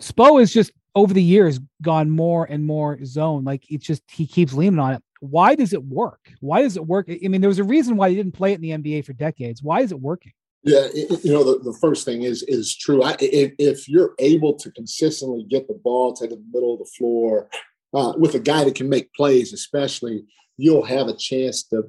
Spo 0.00 0.40
has 0.40 0.52
just 0.52 0.72
over 0.94 1.14
the 1.14 1.22
years 1.22 1.60
gone 1.82 2.10
more 2.10 2.44
and 2.44 2.64
more 2.64 2.98
zone. 3.04 3.44
Like 3.44 3.64
it's 3.70 3.86
just 3.86 4.02
he 4.10 4.26
keeps 4.26 4.52
leaning 4.52 4.78
on 4.78 4.94
it. 4.94 5.02
Why 5.20 5.54
does 5.54 5.72
it 5.72 5.82
work? 5.82 6.32
Why 6.40 6.62
does 6.62 6.76
it 6.76 6.86
work? 6.86 7.08
I 7.08 7.28
mean, 7.28 7.40
there 7.40 7.48
was 7.48 7.58
a 7.58 7.64
reason 7.64 7.96
why 7.96 8.10
he 8.10 8.16
didn't 8.16 8.32
play 8.32 8.52
it 8.52 8.56
in 8.56 8.60
the 8.60 8.70
NBA 8.70 9.04
for 9.04 9.12
decades. 9.12 9.62
Why 9.62 9.80
is 9.80 9.92
it 9.92 10.00
working? 10.00 10.32
Yeah, 10.66 10.88
it, 10.92 11.24
you 11.24 11.32
know 11.32 11.44
the, 11.44 11.60
the 11.62 11.78
first 11.80 12.04
thing 12.04 12.22
is 12.22 12.42
is 12.42 12.76
true. 12.76 13.04
I, 13.04 13.16
if, 13.20 13.52
if 13.56 13.88
you're 13.88 14.14
able 14.18 14.52
to 14.54 14.70
consistently 14.72 15.46
get 15.48 15.68
the 15.68 15.74
ball 15.74 16.12
to 16.14 16.26
the 16.26 16.42
middle 16.52 16.72
of 16.72 16.80
the 16.80 16.90
floor 16.98 17.48
uh, 17.94 18.14
with 18.18 18.34
a 18.34 18.40
guy 18.40 18.64
that 18.64 18.74
can 18.74 18.88
make 18.88 19.14
plays, 19.14 19.52
especially, 19.52 20.24
you'll 20.56 20.84
have 20.84 21.06
a 21.06 21.16
chance 21.16 21.62
to. 21.68 21.84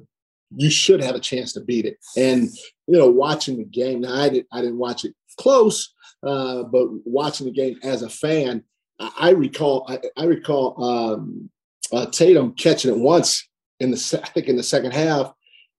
You 0.56 0.70
should 0.70 1.02
have 1.02 1.16
a 1.16 1.20
chance 1.20 1.52
to 1.54 1.60
beat 1.60 1.86
it. 1.86 1.98
And 2.16 2.48
you 2.86 2.96
know, 2.96 3.10
watching 3.10 3.58
the 3.58 3.64
game. 3.64 4.02
Now, 4.02 4.14
I 4.14 4.28
did 4.28 4.46
I 4.52 4.60
didn't 4.60 4.78
watch 4.78 5.04
it 5.04 5.14
close, 5.38 5.92
uh, 6.24 6.62
but 6.62 6.86
watching 7.04 7.46
the 7.46 7.52
game 7.52 7.80
as 7.82 8.02
a 8.02 8.08
fan, 8.08 8.62
I, 9.00 9.10
I 9.18 9.30
recall 9.30 9.86
I, 9.88 9.98
I 10.16 10.24
recall 10.24 10.84
um, 10.84 11.50
uh, 11.92 12.06
Tatum 12.06 12.54
catching 12.54 12.92
it 12.92 12.98
once 12.98 13.44
in 13.80 13.90
the 13.90 14.20
I 14.22 14.28
think 14.28 14.46
in 14.46 14.56
the 14.56 14.62
second 14.62 14.92
half 14.92 15.32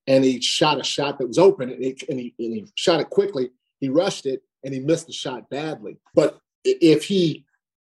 and 0.09 0.23
he 0.23 0.41
shot 0.41 0.79
a 0.79 0.83
shot 0.83 1.19
that 1.19 1.27
was 1.27 1.37
open 1.37 1.69
and 1.69 1.83
he, 1.83 1.95
and 2.09 2.19
he, 2.19 2.33
and 2.39 2.53
he 2.55 2.67
shot 2.73 2.99
it 2.99 3.11
quickly. 3.11 3.51
He 3.79 3.89
rushed 3.89 4.25
it 4.25 4.41
and 4.65 4.73
he 4.73 4.79
missed 4.79 5.05
the 5.05 5.13
shot 5.13 5.49
badly. 5.51 5.97
But 6.15 6.39
if 6.65 7.05
he, 7.05 7.45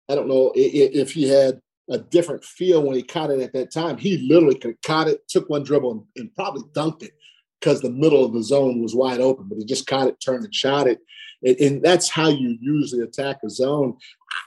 I 0.09 0.15
don't 0.15 0.29
know, 0.29 0.53
if 0.55 1.11
he 1.11 1.27
had 1.27 1.61
a 1.89 1.97
different 1.97 2.45
feel 2.45 2.81
when 2.81 2.95
he 2.95 3.03
caught 3.03 3.29
it 3.29 3.41
at 3.41 3.51
that 3.53 3.73
time, 3.73 3.97
he 3.97 4.17
literally 4.19 4.55
could 4.55 4.71
have 4.71 4.81
caught 4.81 5.09
it, 5.09 5.27
took 5.27 5.49
one 5.49 5.63
dribble, 5.63 5.91
and, 5.91 6.03
and 6.15 6.33
probably 6.33 6.63
dunked 6.73 7.03
it 7.03 7.11
because 7.59 7.81
the 7.81 7.89
middle 7.89 8.23
of 8.23 8.33
the 8.33 8.41
zone 8.41 8.81
was 8.81 8.95
wide 8.95 9.19
open. 9.19 9.47
But 9.49 9.57
he 9.57 9.65
just 9.65 9.85
caught 9.85 10.07
it, 10.07 10.21
turned 10.21 10.45
and 10.45 10.55
shot 10.55 10.87
it. 10.87 10.99
And, 11.43 11.57
and 11.57 11.83
that's 11.83 12.09
how 12.09 12.29
you 12.29 12.57
usually 12.61 13.01
attack 13.01 13.39
a 13.43 13.49
zone. 13.49 13.97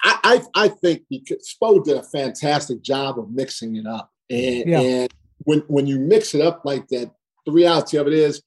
I, 0.02 0.40
I, 0.54 0.64
I 0.64 0.68
think 0.68 1.02
because 1.11 1.54
Spo 1.54 1.85
did 1.85 1.99
a 1.99 2.02
fantastic 2.02 2.83
job 2.83 3.18
of 3.18 3.30
mixing 3.30 3.76
it 3.76 3.87
up. 3.87 4.11
And, 4.30 4.66
yeah. 4.66 4.80
and 4.80 5.14
when, 5.40 5.61
when 5.68 5.87
you 5.87 6.00
mix 6.00 6.35
it 6.35 6.40
up 6.40 6.62
like 6.64 6.88
that, 6.88 7.11
the 7.47 7.53
reality 7.53 7.97
of 7.97 8.07
it 8.07 8.12
is 8.12 8.43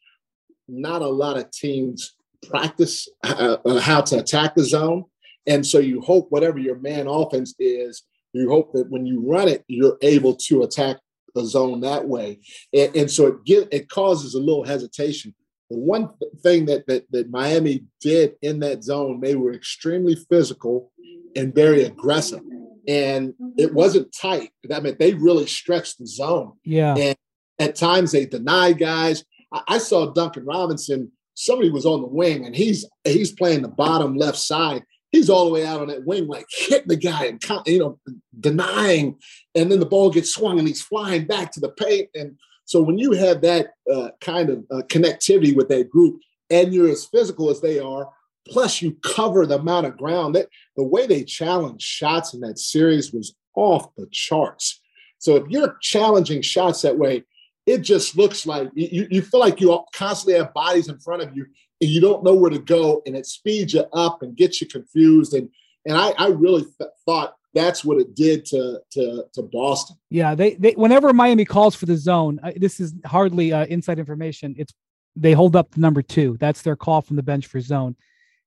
not 0.67 1.01
a 1.01 1.07
lot 1.07 1.37
of 1.37 1.49
teams 1.51 2.15
practice 2.47 3.07
uh, 3.23 3.57
uh, 3.65 3.79
how 3.79 4.01
to 4.01 4.19
attack 4.19 4.55
the 4.55 4.63
zone. 4.63 5.05
And 5.47 5.65
so 5.65 5.79
you 5.79 6.01
hope 6.01 6.27
whatever 6.29 6.59
your 6.59 6.77
man 6.77 7.07
offense 7.07 7.55
is, 7.59 8.03
you 8.33 8.49
hope 8.49 8.73
that 8.73 8.89
when 8.89 9.05
you 9.05 9.21
run 9.25 9.47
it, 9.47 9.63
you're 9.67 9.97
able 10.01 10.35
to 10.35 10.61
attack 10.63 10.97
the 11.33 11.45
zone 11.45 11.81
that 11.81 12.07
way. 12.07 12.39
And, 12.73 12.95
and 12.95 13.11
so 13.11 13.27
it 13.27 13.45
get, 13.45 13.67
it 13.71 13.89
causes 13.89 14.35
a 14.35 14.39
little 14.39 14.63
hesitation. 14.63 15.33
The 15.69 15.77
one 15.77 16.09
thing 16.41 16.65
that, 16.65 16.87
that 16.87 17.05
that 17.11 17.29
Miami 17.29 17.85
did 18.01 18.33
in 18.41 18.59
that 18.61 18.83
zone, 18.83 19.21
they 19.21 19.35
were 19.35 19.53
extremely 19.53 20.15
physical 20.15 20.91
and 21.35 21.53
very 21.53 21.83
aggressive. 21.83 22.41
And 22.87 23.35
it 23.55 23.73
wasn't 23.73 24.15
tight. 24.19 24.51
That 24.63 24.81
meant 24.81 24.97
they 24.97 25.13
really 25.13 25.45
stretched 25.45 25.99
the 25.99 26.07
zone. 26.07 26.53
Yeah. 26.63 26.95
And 26.95 27.17
at 27.59 27.75
times 27.75 28.11
they 28.11 28.25
deny 28.25 28.73
guys. 28.73 29.23
I, 29.53 29.61
I 29.67 29.77
saw 29.77 30.11
Duncan 30.11 30.45
Robinson. 30.45 31.11
Somebody 31.35 31.69
was 31.69 31.85
on 31.85 32.01
the 32.01 32.07
wing 32.07 32.45
and 32.45 32.55
he's 32.55 32.85
he's 33.03 33.31
playing 33.31 33.61
the 33.61 33.67
bottom 33.69 34.15
left 34.15 34.37
side. 34.37 34.83
He's 35.11 35.29
all 35.29 35.45
the 35.45 35.51
way 35.51 35.65
out 35.65 35.81
on 35.81 35.87
that 35.87 36.05
wing, 36.05 36.27
like 36.27 36.45
hitting 36.49 36.87
the 36.87 36.95
guy 36.95 37.25
and 37.25 37.43
you 37.65 37.79
know 37.79 37.99
denying, 38.39 39.17
and 39.55 39.71
then 39.71 39.79
the 39.79 39.85
ball 39.85 40.11
gets 40.11 40.33
swung 40.33 40.59
and 40.59 40.67
he's 40.67 40.81
flying 40.81 41.25
back 41.25 41.51
to 41.53 41.59
the 41.59 41.69
paint. 41.69 42.09
And 42.13 42.37
so 42.65 42.81
when 42.81 42.99
you 42.99 43.13
have 43.13 43.41
that 43.41 43.71
uh, 43.91 44.09
kind 44.21 44.49
of 44.49 44.65
uh, 44.69 44.81
connectivity 44.87 45.55
with 45.55 45.69
that 45.69 45.89
group, 45.89 46.19
and 46.51 46.73
you're 46.73 46.89
as 46.89 47.05
physical 47.05 47.49
as 47.49 47.61
they 47.61 47.79
are, 47.79 48.09
plus 48.47 48.81
you 48.81 48.97
cover 49.03 49.45
the 49.45 49.59
amount 49.59 49.87
of 49.87 49.97
ground 49.97 50.35
that 50.35 50.49
the 50.75 50.83
way 50.83 51.07
they 51.07 51.23
challenged 51.23 51.83
shots 51.83 52.33
in 52.33 52.41
that 52.41 52.59
series 52.59 53.11
was 53.11 53.35
off 53.55 53.93
the 53.95 54.07
charts. 54.11 54.81
So 55.17 55.35
if 55.35 55.49
you're 55.49 55.77
challenging 55.81 56.41
shots 56.41 56.81
that 56.81 56.97
way, 56.97 57.23
it 57.69 57.81
just 57.81 58.17
looks 58.17 58.47
like 58.47 58.67
you, 58.73 59.07
you 59.11 59.21
feel 59.21 59.39
like 59.39 59.61
you 59.61 59.79
constantly 59.93 60.33
have 60.39 60.53
bodies 60.53 60.89
in 60.89 60.97
front 60.99 61.21
of 61.21 61.35
you 61.37 61.45
and 61.79 61.89
you 61.89 62.01
don't 62.01 62.23
know 62.23 62.33
where 62.33 62.49
to 62.49 62.57
go 62.57 63.03
and 63.05 63.15
it 63.15 63.27
speeds 63.27 63.73
you 63.73 63.85
up 63.93 64.23
and 64.23 64.35
gets 64.35 64.59
you 64.59 64.67
confused. 64.67 65.33
And 65.33 65.49
and 65.85 65.95
i, 65.95 66.13
I 66.17 66.27
really 66.29 66.63
th- 66.63 66.89
thought 67.05 67.35
that's 67.53 67.85
what 67.85 67.99
it 67.99 68.15
did 68.15 68.43
to 68.45 68.79
to 68.91 69.23
to 69.33 69.41
boston. 69.43 69.97
Yeah 70.09 70.33
they, 70.35 70.55
they 70.55 70.71
whenever 70.71 71.13
miami 71.13 71.45
calls 71.45 71.75
for 71.75 71.85
the 71.85 71.95
zone 71.95 72.39
uh, 72.43 72.51
this 72.55 72.79
is 72.79 72.95
hardly 73.05 73.53
uh, 73.53 73.65
inside 73.65 73.99
information. 73.99 74.55
It's 74.57 74.73
they 75.15 75.33
hold 75.33 75.55
up 75.55 75.71
the 75.71 75.79
number 75.79 76.01
two. 76.01 76.37
That's 76.39 76.63
their 76.63 76.75
call 76.75 77.01
from 77.01 77.17
the 77.17 77.23
bench 77.23 77.47
for 77.47 77.59
zone. 77.61 77.95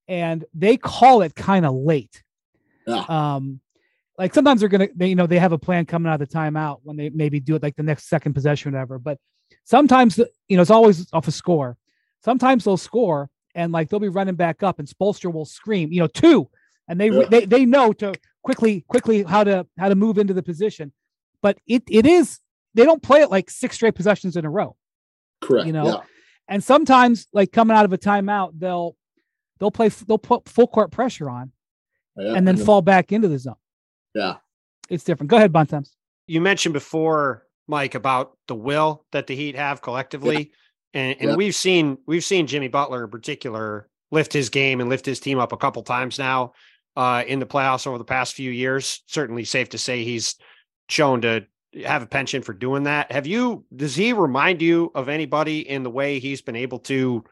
And 0.08 0.44
they 0.52 0.76
call 0.76 1.22
it 1.22 1.34
kind 1.34 1.64
of 1.64 1.74
late. 1.74 2.22
Yeah. 2.86 3.04
um 3.08 3.60
like 4.18 4.34
sometimes 4.34 4.60
they're 4.60 4.68
gonna 4.68 4.88
they, 4.94 5.08
you 5.08 5.14
know 5.14 5.26
they 5.26 5.38
have 5.38 5.52
a 5.52 5.58
plan 5.58 5.86
coming 5.86 6.10
out 6.10 6.20
of 6.20 6.28
the 6.28 6.34
timeout 6.34 6.80
when 6.82 6.96
they 6.96 7.10
maybe 7.10 7.40
do 7.40 7.54
it 7.54 7.62
like 7.62 7.76
the 7.76 7.82
next 7.82 8.08
second 8.08 8.34
possession 8.34 8.70
or 8.70 8.72
whatever 8.72 8.98
but 8.98 9.18
sometimes 9.64 10.18
you 10.48 10.56
know 10.56 10.62
it's 10.62 10.70
always 10.70 11.06
off 11.12 11.28
a 11.28 11.32
score 11.32 11.76
sometimes 12.24 12.64
they'll 12.64 12.76
score 12.76 13.30
and 13.54 13.72
like 13.72 13.88
they'll 13.88 14.00
be 14.00 14.08
running 14.08 14.34
back 14.34 14.62
up 14.62 14.78
and 14.78 14.88
Spoelstra 14.88 15.32
will 15.32 15.44
scream 15.44 15.92
you 15.92 16.00
know 16.00 16.06
two 16.06 16.48
and 16.88 17.00
they 17.00 17.10
yeah. 17.10 17.24
they, 17.30 17.44
they 17.44 17.64
know 17.64 17.92
to 17.94 18.14
quickly 18.42 18.84
quickly 18.88 19.22
how 19.22 19.44
to 19.44 19.66
how 19.78 19.88
to 19.88 19.94
move 19.94 20.18
into 20.18 20.34
the 20.34 20.42
position 20.42 20.92
but 21.40 21.58
it 21.66 21.82
it 21.88 22.06
is 22.06 22.38
they 22.74 22.84
don't 22.84 23.02
play 23.02 23.20
it 23.20 23.30
like 23.30 23.50
six 23.50 23.76
straight 23.76 23.94
possessions 23.94 24.36
in 24.36 24.44
a 24.44 24.50
row 24.50 24.76
correct 25.40 25.66
you 25.66 25.72
know 25.72 25.86
yeah. 25.86 26.00
and 26.48 26.62
sometimes 26.62 27.26
like 27.32 27.52
coming 27.52 27.76
out 27.76 27.84
of 27.84 27.92
a 27.92 27.98
timeout 27.98 28.52
they'll 28.58 28.96
they'll 29.58 29.70
play 29.70 29.88
they'll 29.88 30.18
put 30.18 30.48
full 30.48 30.66
court 30.66 30.90
pressure 30.90 31.30
on 31.30 31.52
yeah. 32.16 32.34
and 32.34 32.46
then 32.46 32.56
fall 32.56 32.82
back 32.82 33.12
into 33.12 33.28
the 33.28 33.38
zone 33.38 33.54
yeah. 34.14 34.36
It's 34.88 35.04
different. 35.04 35.30
Go 35.30 35.36
ahead, 35.36 35.52
Bontemps. 35.52 35.96
You 36.26 36.40
mentioned 36.40 36.72
before, 36.72 37.46
Mike, 37.66 37.94
about 37.94 38.36
the 38.48 38.54
will 38.54 39.04
that 39.12 39.26
the 39.26 39.34
Heat 39.34 39.56
have 39.56 39.82
collectively. 39.82 40.36
Yeah. 40.94 41.00
And, 41.00 41.16
and 41.20 41.30
yeah. 41.30 41.36
we've 41.36 41.54
seen 41.54 41.98
we've 42.06 42.24
seen 42.24 42.46
Jimmy 42.46 42.68
Butler 42.68 43.04
in 43.04 43.10
particular 43.10 43.88
lift 44.10 44.32
his 44.32 44.50
game 44.50 44.80
and 44.80 44.90
lift 44.90 45.06
his 45.06 45.20
team 45.20 45.38
up 45.38 45.52
a 45.52 45.56
couple 45.56 45.82
times 45.82 46.18
now 46.18 46.52
uh, 46.96 47.24
in 47.26 47.38
the 47.38 47.46
playoffs 47.46 47.86
over 47.86 47.96
the 47.96 48.04
past 48.04 48.34
few 48.34 48.50
years. 48.50 49.02
Certainly 49.06 49.44
safe 49.44 49.70
to 49.70 49.78
say 49.78 50.04
he's 50.04 50.36
shown 50.88 51.22
to 51.22 51.46
have 51.86 52.02
a 52.02 52.06
penchant 52.06 52.44
for 52.44 52.52
doing 52.52 52.82
that. 52.82 53.10
Have 53.10 53.26
you 53.26 53.64
does 53.74 53.94
he 53.94 54.12
remind 54.12 54.60
you 54.60 54.90
of 54.94 55.08
anybody 55.08 55.66
in 55.66 55.82
the 55.82 55.90
way 55.90 56.18
he's 56.18 56.42
been 56.42 56.56
able 56.56 56.80
to 56.80 57.24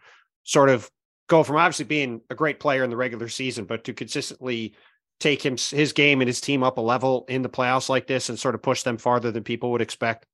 sort 0.44 0.70
of 0.70 0.90
go 1.28 1.42
from 1.42 1.56
obviously 1.56 1.84
being 1.84 2.22
a 2.30 2.34
great 2.34 2.58
player 2.58 2.82
in 2.82 2.90
the 2.90 2.96
regular 2.96 3.28
season, 3.28 3.66
but 3.66 3.84
to 3.84 3.92
consistently 3.92 4.74
take 5.20 5.44
him 5.44 5.56
his 5.56 5.92
game 5.92 6.20
and 6.20 6.28
his 6.28 6.40
team 6.40 6.62
up 6.62 6.78
a 6.78 6.80
level 6.80 7.24
in 7.28 7.42
the 7.42 7.48
playoffs 7.48 7.88
like 7.88 8.06
this 8.06 8.28
and 8.28 8.38
sort 8.38 8.54
of 8.54 8.62
push 8.62 8.82
them 8.82 8.98
farther 8.98 9.30
than 9.30 9.44
people 9.44 9.70
would 9.70 9.82
expect? 9.82 10.26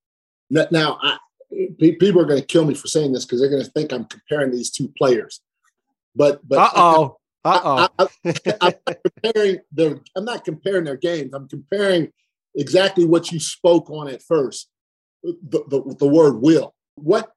Now, 0.48 0.98
I, 1.02 1.18
people 1.78 2.20
are 2.20 2.26
going 2.26 2.40
to 2.40 2.46
kill 2.46 2.64
me 2.64 2.74
for 2.74 2.86
saying 2.86 3.12
this 3.12 3.24
because 3.24 3.40
they're 3.40 3.50
going 3.50 3.64
to 3.64 3.70
think 3.70 3.92
I'm 3.92 4.04
comparing 4.04 4.52
these 4.52 4.70
two 4.70 4.92
players. 4.96 5.40
But 6.14 6.40
but 6.48 6.58
uh 6.58 6.70
oh, 6.74 7.18
Uh 7.44 7.88
I, 8.62 8.74
am 8.86 8.96
comparing 9.04 9.58
their. 9.70 10.00
I'm 10.16 10.24
not 10.24 10.44
comparing 10.44 10.84
their 10.84 10.96
games. 10.96 11.32
I'm 11.34 11.48
comparing 11.48 12.10
exactly 12.54 13.04
what 13.04 13.30
you 13.30 13.38
spoke 13.38 13.90
on 13.90 14.08
at 14.08 14.22
first. 14.22 14.68
The, 15.22 15.64
the, 15.68 15.96
the 15.98 16.08
word 16.08 16.40
will. 16.40 16.74
What 16.96 17.30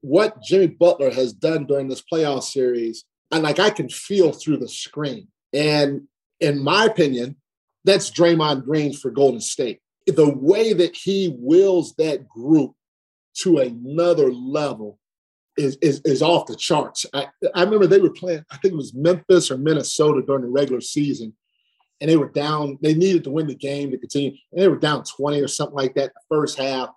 what 0.00 0.42
Jimmy 0.42 0.66
Butler 0.66 1.10
has 1.10 1.32
done 1.32 1.66
during 1.66 1.88
this 1.88 2.02
playoff 2.02 2.42
series, 2.42 3.04
and 3.30 3.42
like 3.42 3.58
I 3.58 3.70
can 3.70 3.88
feel 3.88 4.32
through 4.32 4.56
the 4.56 4.68
screen. 4.68 5.28
And 5.52 6.08
in 6.42 6.62
my 6.62 6.84
opinion, 6.84 7.36
that's 7.84 8.10
Draymond 8.10 8.64
Green 8.64 8.92
for 8.92 9.10
Golden 9.10 9.40
State. 9.40 9.80
The 10.06 10.28
way 10.28 10.72
that 10.72 10.96
he 10.96 11.34
wills 11.38 11.94
that 11.96 12.28
group 12.28 12.72
to 13.38 13.58
another 13.58 14.30
level 14.32 14.98
is, 15.56 15.78
is, 15.80 16.00
is 16.04 16.22
off 16.22 16.46
the 16.46 16.56
charts. 16.56 17.06
I, 17.14 17.28
I 17.54 17.62
remember 17.62 17.86
they 17.86 18.00
were 18.00 18.10
playing, 18.10 18.44
I 18.50 18.56
think 18.56 18.74
it 18.74 18.76
was 18.76 18.94
Memphis 18.94 19.50
or 19.50 19.58
Minnesota 19.58 20.22
during 20.26 20.42
the 20.42 20.50
regular 20.50 20.80
season, 20.80 21.34
and 22.00 22.10
they 22.10 22.16
were 22.16 22.30
down, 22.30 22.78
they 22.82 22.94
needed 22.94 23.24
to 23.24 23.30
win 23.30 23.46
the 23.46 23.54
game 23.54 23.90
to 23.92 23.98
continue, 23.98 24.32
and 24.52 24.62
they 24.62 24.68
were 24.68 24.78
down 24.78 25.04
20 25.04 25.40
or 25.40 25.48
something 25.48 25.76
like 25.76 25.94
that 25.94 26.12
the 26.14 26.20
first 26.28 26.58
half. 26.58 26.90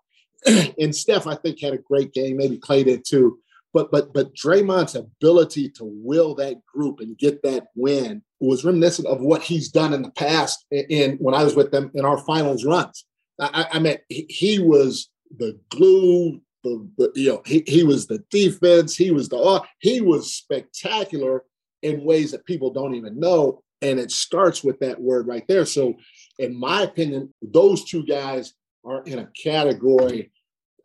and 0.80 0.96
Steph, 0.96 1.28
I 1.28 1.36
think, 1.36 1.62
had 1.62 1.74
a 1.74 1.78
great 1.78 2.12
game, 2.14 2.38
maybe 2.38 2.58
Clay 2.58 2.84
did 2.84 3.04
too. 3.06 3.40
But 3.74 3.92
but 3.92 4.14
but 4.14 4.34
Draymond's 4.34 4.96
ability 4.96 5.70
to 5.72 5.84
will 5.84 6.34
that 6.36 6.66
group 6.66 7.02
and 7.02 7.18
get 7.18 7.44
that 7.44 7.68
win 7.76 8.24
was 8.48 8.66
reminiscent 8.66 9.08
of 9.08 9.22
what 9.22 9.42
he's 9.42 9.70
done 9.70 9.94
in 9.94 10.02
the 10.02 10.12
past. 10.12 10.66
In 10.72 11.18
when 11.18 11.36
I 11.36 11.44
was 11.44 11.56
with 11.56 11.72
them 11.72 11.92
in 11.94 12.06
our 12.06 12.18
finals 12.20 12.66
runs, 12.66 13.06
I, 13.40 13.68
I 13.74 13.80
mean 13.80 13.98
he, 14.10 14.26
he 14.30 14.60
was 14.60 15.10
the 15.38 15.60
glue, 15.70 16.42
the, 16.66 16.90
the, 16.98 17.12
you 17.16 17.30
know 17.30 17.42
he, 17.46 17.64
he 17.68 17.84
was 17.84 18.08
the 18.08 18.24
defense 18.30 18.98
he 18.98 19.12
was 19.12 19.30
the 19.30 19.38
uh, 19.38 19.62
he 19.80 20.02
was 20.02 20.34
spectacular 20.34 21.44
in 21.84 22.04
ways 22.04 22.32
that 22.32 22.46
people 22.46 22.74
don't 22.74 22.96
even 22.96 23.20
know 23.20 23.62
and 23.82 24.00
it 24.00 24.12
starts 24.12 24.64
with 24.64 24.80
that 24.80 25.00
word 25.00 25.28
right 25.28 25.48
there 25.48 25.66
so 25.66 25.94
in 26.40 26.60
my 26.60 26.82
opinion 26.82 27.32
those 27.42 27.86
two 27.86 28.04
guys 28.06 28.54
are 28.84 29.04
in 29.04 29.20
a 29.20 29.30
category 29.42 30.32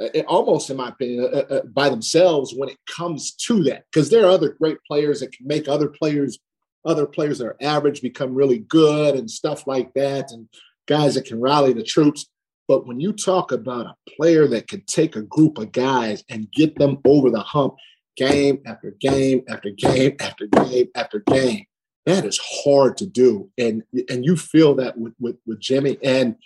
uh, 0.00 0.20
almost 0.28 0.68
in 0.70 0.76
my 0.76 0.88
opinion 0.88 1.24
uh, 1.24 1.54
uh, 1.54 1.62
by 1.72 1.88
themselves 1.88 2.54
when 2.54 2.68
it 2.68 2.78
comes 2.86 3.32
to 3.32 3.62
that 3.64 3.84
because 3.90 4.10
there 4.10 4.26
are 4.26 4.30
other 4.30 4.50
great 4.50 4.78
players 4.86 5.20
that 5.20 5.32
can 5.32 5.46
make 5.46 5.66
other 5.66 5.88
players 5.88 6.38
other 6.84 7.06
players 7.06 7.38
that 7.38 7.46
are 7.46 7.56
average 7.60 8.02
become 8.02 8.34
really 8.34 8.58
good 8.58 9.14
and 9.14 9.30
stuff 9.30 9.66
like 9.66 9.92
that 9.94 10.30
and 10.30 10.48
guys 10.88 11.14
that 11.14 11.26
can 11.26 11.40
rally 11.40 11.72
the 11.72 11.82
troops 11.82 12.26
but 12.70 12.86
when 12.86 13.00
you 13.00 13.12
talk 13.12 13.50
about 13.50 13.86
a 13.86 13.96
player 14.16 14.46
that 14.46 14.68
can 14.68 14.84
take 14.86 15.16
a 15.16 15.22
group 15.22 15.58
of 15.58 15.72
guys 15.72 16.22
and 16.28 16.52
get 16.52 16.78
them 16.78 16.98
over 17.04 17.28
the 17.28 17.40
hump 17.40 17.74
game 18.16 18.62
after 18.64 18.92
game 19.00 19.42
after 19.48 19.70
game 19.70 20.14
after 20.20 20.46
game 20.46 20.86
after 20.94 21.18
game, 21.18 21.64
that 22.06 22.24
is 22.24 22.38
hard 22.62 22.96
to 22.98 23.06
do. 23.06 23.50
And 23.58 23.82
and 24.08 24.24
you 24.24 24.36
feel 24.36 24.76
that 24.76 24.96
with, 24.96 25.14
with, 25.18 25.34
with 25.44 25.58
Jimmy. 25.58 25.98
And 26.04 26.36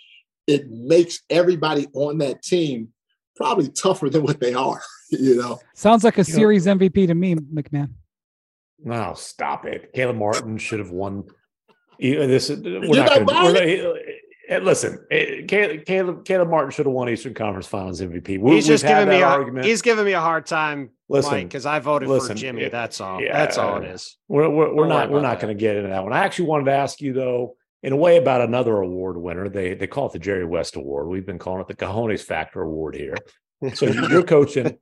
it 0.47 0.67
makes 0.71 1.21
everybody 1.29 1.85
on 1.93 2.17
that 2.17 2.41
team 2.41 2.87
probably 3.35 3.69
tougher 3.69 4.09
than 4.09 4.23
what 4.23 4.39
they 4.39 4.55
are, 4.55 4.81
you 5.11 5.35
know. 5.35 5.59
Sounds 5.75 6.03
like 6.03 6.17
a 6.17 6.21
you 6.21 6.23
series 6.23 6.65
know, 6.65 6.75
MVP 6.75 7.05
to 7.05 7.13
me, 7.13 7.35
MacMahon. 7.35 7.91
No, 8.83 9.13
stop 9.15 9.65
it. 9.65 9.91
Caleb 9.93 10.17
Martin 10.17 10.57
should 10.57 10.79
have 10.79 10.91
won. 10.91 11.23
Uh, 11.27 12.27
this 12.27 12.49
uh, 12.49 12.57
we're 12.63 12.83
You're 12.83 12.95
not, 12.95 13.25
going 13.25 13.53
to 13.55 13.95
uh, 14.51 14.59
listen, 14.59 14.99
Caleb, 15.09 15.85
Caleb, 15.85 16.25
Caleb 16.25 16.49
Martin 16.49 16.71
should 16.71 16.85
have 16.85 16.93
won 16.93 17.09
Eastern 17.09 17.33
Conference 17.33 17.67
Finals 17.67 18.01
MVP. 18.01 18.39
We, 18.39 18.55
he's 18.55 18.67
just 18.67 18.85
giving 18.85 19.09
me 19.09 19.21
a, 19.21 19.25
argument. 19.25 19.65
He's 19.65 19.81
giving 19.81 20.05
me 20.05 20.13
a 20.13 20.19
hard 20.19 20.45
time, 20.45 20.91
listen, 21.09 21.43
because 21.43 21.65
I 21.65 21.79
voted 21.79 22.09
listen, 22.09 22.29
for 22.29 22.33
Jimmy. 22.35 22.63
It, 22.63 22.71
that's 22.71 23.01
all. 23.01 23.21
Yeah, 23.21 23.33
that's 23.33 23.57
all 23.57 23.77
it 23.77 23.85
is. 23.85 24.17
We're 24.27 24.49
we're, 24.49 24.73
we're 24.73 24.87
not 24.87 25.09
we're 25.09 25.21
not 25.21 25.39
going 25.39 25.55
to 25.55 25.59
get 25.59 25.77
into 25.77 25.89
that 25.89 26.03
one. 26.03 26.13
I 26.13 26.19
actually 26.19 26.45
wanted 26.45 26.65
to 26.65 26.73
ask 26.73 27.01
you 27.01 27.13
though, 27.13 27.55
in 27.81 27.93
a 27.93 27.95
way, 27.95 28.17
about 28.17 28.41
another 28.41 28.75
award 28.77 29.17
winner. 29.17 29.49
They 29.49 29.73
they 29.73 29.87
call 29.87 30.07
it 30.07 30.13
the 30.13 30.19
Jerry 30.19 30.45
West 30.45 30.75
Award. 30.75 31.07
We've 31.07 31.25
been 31.25 31.39
calling 31.39 31.61
it 31.61 31.67
the 31.67 31.75
Cajones 31.75 32.21
Factor 32.21 32.61
Award 32.61 32.95
here. 32.95 33.15
So 33.73 33.85
you're 34.09 34.23
coaching. 34.23 34.77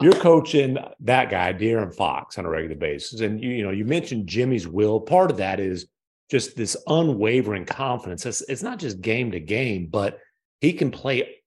You're 0.00 0.12
coaching 0.12 0.78
that 1.00 1.30
guy, 1.30 1.52
De'Aaron 1.52 1.94
Fox, 1.94 2.38
on 2.38 2.44
a 2.44 2.48
regular 2.48 2.76
basis, 2.76 3.20
and 3.20 3.42
you 3.42 3.50
you 3.50 3.64
know 3.64 3.70
you 3.70 3.84
mentioned 3.84 4.28
Jimmy's 4.28 4.66
will. 4.66 5.00
Part 5.00 5.30
of 5.30 5.36
that 5.38 5.60
is 5.60 5.86
just 6.30 6.56
this 6.56 6.76
unwavering 6.86 7.66
confidence. 7.66 8.24
It's, 8.24 8.40
it's 8.42 8.62
not 8.62 8.78
just 8.78 9.00
game 9.00 9.32
to 9.32 9.40
game, 9.40 9.88
but 9.90 10.18
he 10.62 10.72
can 10.72 10.90
play 10.90 11.42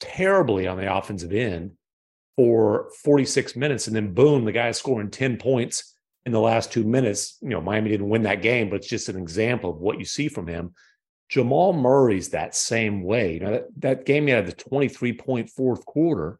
terribly 0.00 0.66
on 0.66 0.76
the 0.76 0.94
offensive 0.94 1.32
end 1.32 1.72
for 2.36 2.90
46 3.04 3.56
minutes. 3.56 3.86
And 3.86 3.96
then 3.96 4.12
boom, 4.12 4.44
the 4.44 4.52
guy's 4.52 4.78
scoring 4.78 5.10
10 5.10 5.38
points 5.38 5.94
in 6.26 6.32
the 6.32 6.40
last 6.40 6.72
two 6.72 6.84
minutes. 6.84 7.38
You 7.40 7.50
know, 7.50 7.60
Miami 7.60 7.90
didn't 7.90 8.08
win 8.08 8.24
that 8.24 8.42
game, 8.42 8.68
but 8.68 8.76
it's 8.76 8.88
just 8.88 9.08
an 9.08 9.16
example 9.16 9.70
of 9.70 9.78
what 9.78 9.98
you 9.98 10.04
see 10.04 10.28
from 10.28 10.46
him. 10.46 10.74
Jamal 11.28 11.72
Murray's 11.72 12.30
that 12.30 12.54
same 12.54 13.02
way. 13.02 13.34
You 13.34 13.40
know, 13.40 13.50
that, 13.52 13.64
that 13.78 14.04
game 14.04 14.26
he 14.26 14.32
had 14.32 14.46
the 14.46 14.52
23 14.52 15.14
point 15.14 15.48
fourth 15.48 15.86
quarter. 15.86 16.38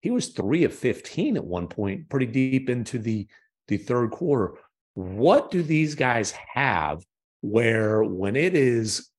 He 0.00 0.10
was 0.10 0.28
three 0.28 0.64
of 0.64 0.74
15 0.74 1.36
at 1.36 1.44
one 1.44 1.66
point, 1.66 2.08
pretty 2.08 2.26
deep 2.26 2.70
into 2.70 2.98
the, 2.98 3.26
the 3.66 3.78
third 3.78 4.10
quarter. 4.10 4.54
What 4.94 5.50
do 5.50 5.62
these 5.62 5.94
guys 5.94 6.32
have 6.54 7.04
where 7.40 8.02
when 8.02 8.36
it 8.36 8.54
is 8.54 9.10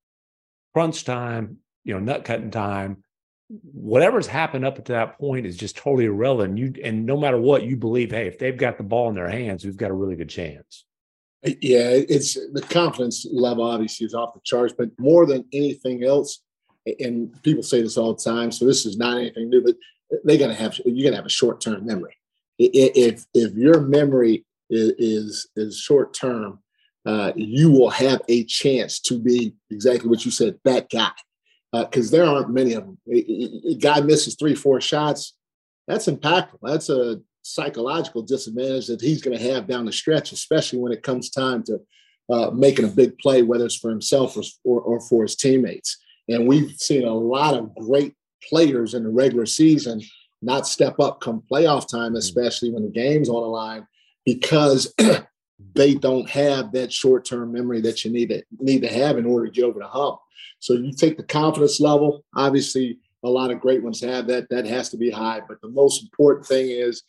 crunch 0.73 1.05
time, 1.05 1.57
you 1.83 1.93
know, 1.93 1.99
nut 1.99 2.23
cutting 2.25 2.51
time, 2.51 3.03
whatever's 3.49 4.27
happened 4.27 4.65
up 4.65 4.75
to 4.75 4.91
that 4.93 5.17
point 5.17 5.45
is 5.45 5.57
just 5.57 5.77
totally 5.77 6.05
irrelevant. 6.05 6.57
You 6.57 6.73
and 6.83 7.05
no 7.05 7.17
matter 7.17 7.39
what 7.39 7.63
you 7.63 7.75
believe, 7.75 8.11
hey, 8.11 8.27
if 8.27 8.37
they've 8.37 8.57
got 8.57 8.77
the 8.77 8.83
ball 8.83 9.09
in 9.09 9.15
their 9.15 9.29
hands, 9.29 9.65
we've 9.65 9.77
got 9.77 9.91
a 9.91 9.95
really 9.95 10.15
good 10.15 10.29
chance. 10.29 10.85
Yeah, 11.43 11.91
it's 11.91 12.33
the 12.33 12.65
confidence 12.69 13.25
level 13.31 13.63
obviously 13.63 14.05
is 14.05 14.13
off 14.13 14.33
the 14.33 14.41
charts, 14.43 14.73
but 14.77 14.89
more 14.99 15.25
than 15.25 15.45
anything 15.53 16.03
else, 16.03 16.41
and 16.99 17.41
people 17.43 17.63
say 17.63 17.81
this 17.81 17.97
all 17.97 18.13
the 18.13 18.21
time, 18.21 18.51
so 18.51 18.65
this 18.65 18.85
is 18.85 18.97
not 18.97 19.17
anything 19.17 19.49
new, 19.49 19.63
but 19.63 19.75
they're 20.23 20.37
gonna 20.37 20.53
have 20.53 20.79
you're 20.85 21.09
gonna 21.09 21.17
have 21.17 21.25
a 21.25 21.29
short 21.29 21.61
term 21.61 21.85
memory. 21.85 22.15
If 22.57 23.25
if 23.33 23.53
your 23.53 23.81
memory 23.81 24.45
is 24.69 25.47
is, 25.55 25.79
short 25.79 26.13
term, 26.13 26.59
uh, 27.05 27.31
you 27.35 27.71
will 27.71 27.89
have 27.89 28.21
a 28.27 28.43
chance 28.45 28.99
to 29.01 29.19
be 29.19 29.53
exactly 29.71 30.09
what 30.09 30.25
you 30.25 30.31
said, 30.31 30.59
that 30.65 30.89
guy. 30.89 31.11
Because 31.71 32.11
uh, 32.11 32.17
there 32.17 32.25
aren't 32.25 32.49
many 32.49 32.73
of 32.73 32.83
them. 32.83 32.97
A, 33.11 33.71
a 33.71 33.75
guy 33.75 34.01
misses 34.01 34.35
three, 34.35 34.55
four 34.55 34.81
shots. 34.81 35.35
That's 35.87 36.07
impactful. 36.07 36.59
That's 36.63 36.89
a 36.89 37.21
psychological 37.43 38.21
disadvantage 38.21 38.87
that 38.87 39.01
he's 39.01 39.21
going 39.21 39.37
to 39.37 39.51
have 39.51 39.67
down 39.67 39.85
the 39.85 39.91
stretch, 39.91 40.31
especially 40.31 40.79
when 40.79 40.91
it 40.91 41.03
comes 41.03 41.29
time 41.29 41.63
to 41.63 41.79
uh, 42.29 42.51
making 42.51 42.85
a 42.85 42.89
big 42.89 43.17
play, 43.17 43.41
whether 43.41 43.65
it's 43.65 43.75
for 43.75 43.89
himself 43.89 44.37
or, 44.37 44.43
or, 44.63 44.81
or, 44.81 45.01
for 45.01 45.23
his 45.23 45.35
teammates. 45.35 45.97
And 46.27 46.47
we've 46.47 46.71
seen 46.77 47.05
a 47.05 47.13
lot 47.13 47.55
of 47.55 47.73
great 47.75 48.13
players 48.47 48.93
in 48.93 49.03
the 49.03 49.09
regular 49.09 49.45
season 49.45 50.01
not 50.41 50.67
step 50.67 50.99
up 50.99 51.19
come 51.19 51.43
playoff 51.51 51.87
time, 51.87 52.09
mm-hmm. 52.09 52.17
especially 52.17 52.71
when 52.71 52.83
the 52.83 52.89
game's 52.89 53.29
on 53.29 53.41
the 53.41 53.47
line, 53.47 53.87
because 54.25 54.93
they 55.75 55.93
don't 55.95 56.29
have 56.29 56.71
that 56.71 56.91
short-term 56.91 57.51
memory 57.51 57.81
that 57.81 58.03
you 58.05 58.11
need 58.11 58.29
to 58.29 58.43
need 58.59 58.81
to 58.81 58.87
have 58.87 59.17
in 59.17 59.25
order 59.25 59.47
to 59.47 59.51
get 59.51 59.65
over 59.65 59.79
the 59.79 59.87
hump. 59.87 60.19
So 60.59 60.73
you 60.73 60.91
take 60.93 61.17
the 61.17 61.23
confidence 61.23 61.79
level. 61.79 62.23
Obviously, 62.35 62.99
a 63.23 63.29
lot 63.29 63.51
of 63.51 63.59
great 63.59 63.83
ones 63.83 64.01
have 64.01 64.27
that. 64.27 64.49
That 64.49 64.65
has 64.65 64.89
to 64.89 64.97
be 64.97 65.09
high. 65.09 65.41
But 65.47 65.61
the 65.61 65.69
most 65.69 66.03
important 66.03 66.45
thing 66.45 66.69
is 66.69 67.03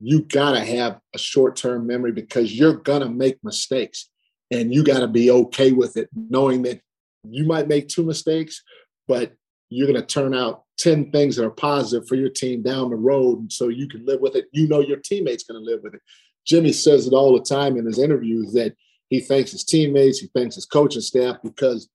you 0.00 0.22
gotta 0.22 0.60
have 0.60 1.00
a 1.14 1.18
short-term 1.18 1.86
memory 1.86 2.12
because 2.12 2.52
you're 2.52 2.76
gonna 2.76 3.08
make 3.08 3.42
mistakes, 3.42 4.08
and 4.50 4.72
you 4.72 4.84
gotta 4.84 5.08
be 5.08 5.30
okay 5.30 5.72
with 5.72 5.96
it, 5.96 6.08
knowing 6.14 6.62
that 6.62 6.80
you 7.24 7.44
might 7.44 7.66
make 7.66 7.88
two 7.88 8.04
mistakes, 8.04 8.62
but 9.08 9.32
you're 9.68 9.86
gonna 9.86 10.04
turn 10.04 10.34
out 10.34 10.64
10 10.78 11.10
things 11.10 11.36
that 11.36 11.44
are 11.44 11.50
positive 11.50 12.06
for 12.06 12.14
your 12.16 12.28
team 12.28 12.62
down 12.62 12.90
the 12.90 12.96
road. 12.96 13.40
And 13.40 13.52
so 13.52 13.68
you 13.68 13.88
can 13.88 14.04
live 14.04 14.20
with 14.20 14.36
it. 14.36 14.46
You 14.52 14.68
know 14.68 14.80
your 14.80 14.98
teammates 14.98 15.44
gonna 15.44 15.60
live 15.60 15.80
with 15.82 15.94
it. 15.94 16.00
Jimmy 16.46 16.72
says 16.72 17.06
it 17.06 17.12
all 17.12 17.32
the 17.32 17.44
time 17.44 17.76
in 17.76 17.86
his 17.86 17.98
interviews 17.98 18.52
that 18.52 18.74
he 19.08 19.20
thanks 19.20 19.52
his 19.52 19.64
teammates, 19.64 20.18
he 20.18 20.28
thanks 20.34 20.54
his 20.54 20.66
coaching 20.66 21.00
staff 21.00 21.36
because 21.42 21.88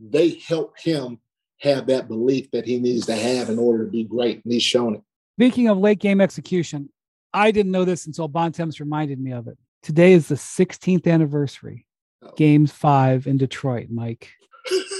they 0.00 0.40
help 0.46 0.78
him 0.78 1.18
have 1.60 1.86
that 1.86 2.08
belief 2.08 2.50
that 2.50 2.66
he 2.66 2.78
needs 2.78 3.06
to 3.06 3.14
have 3.14 3.48
in 3.48 3.58
order 3.58 3.84
to 3.84 3.90
be 3.90 4.04
great. 4.04 4.42
And 4.44 4.52
he's 4.52 4.62
shown 4.62 4.96
it. 4.96 5.02
Speaking 5.36 5.68
of 5.68 5.78
late 5.78 5.98
game 5.98 6.20
execution, 6.20 6.90
I 7.32 7.50
didn't 7.50 7.72
know 7.72 7.84
this 7.84 8.06
until 8.06 8.28
Bontemps 8.28 8.80
reminded 8.80 9.18
me 9.18 9.32
of 9.32 9.48
it. 9.48 9.58
Today 9.82 10.12
is 10.12 10.28
the 10.28 10.36
16th 10.36 11.06
anniversary, 11.06 11.86
oh. 12.22 12.30
game 12.36 12.66
five 12.66 13.26
in 13.26 13.36
Detroit, 13.36 13.88
Mike. 13.90 14.30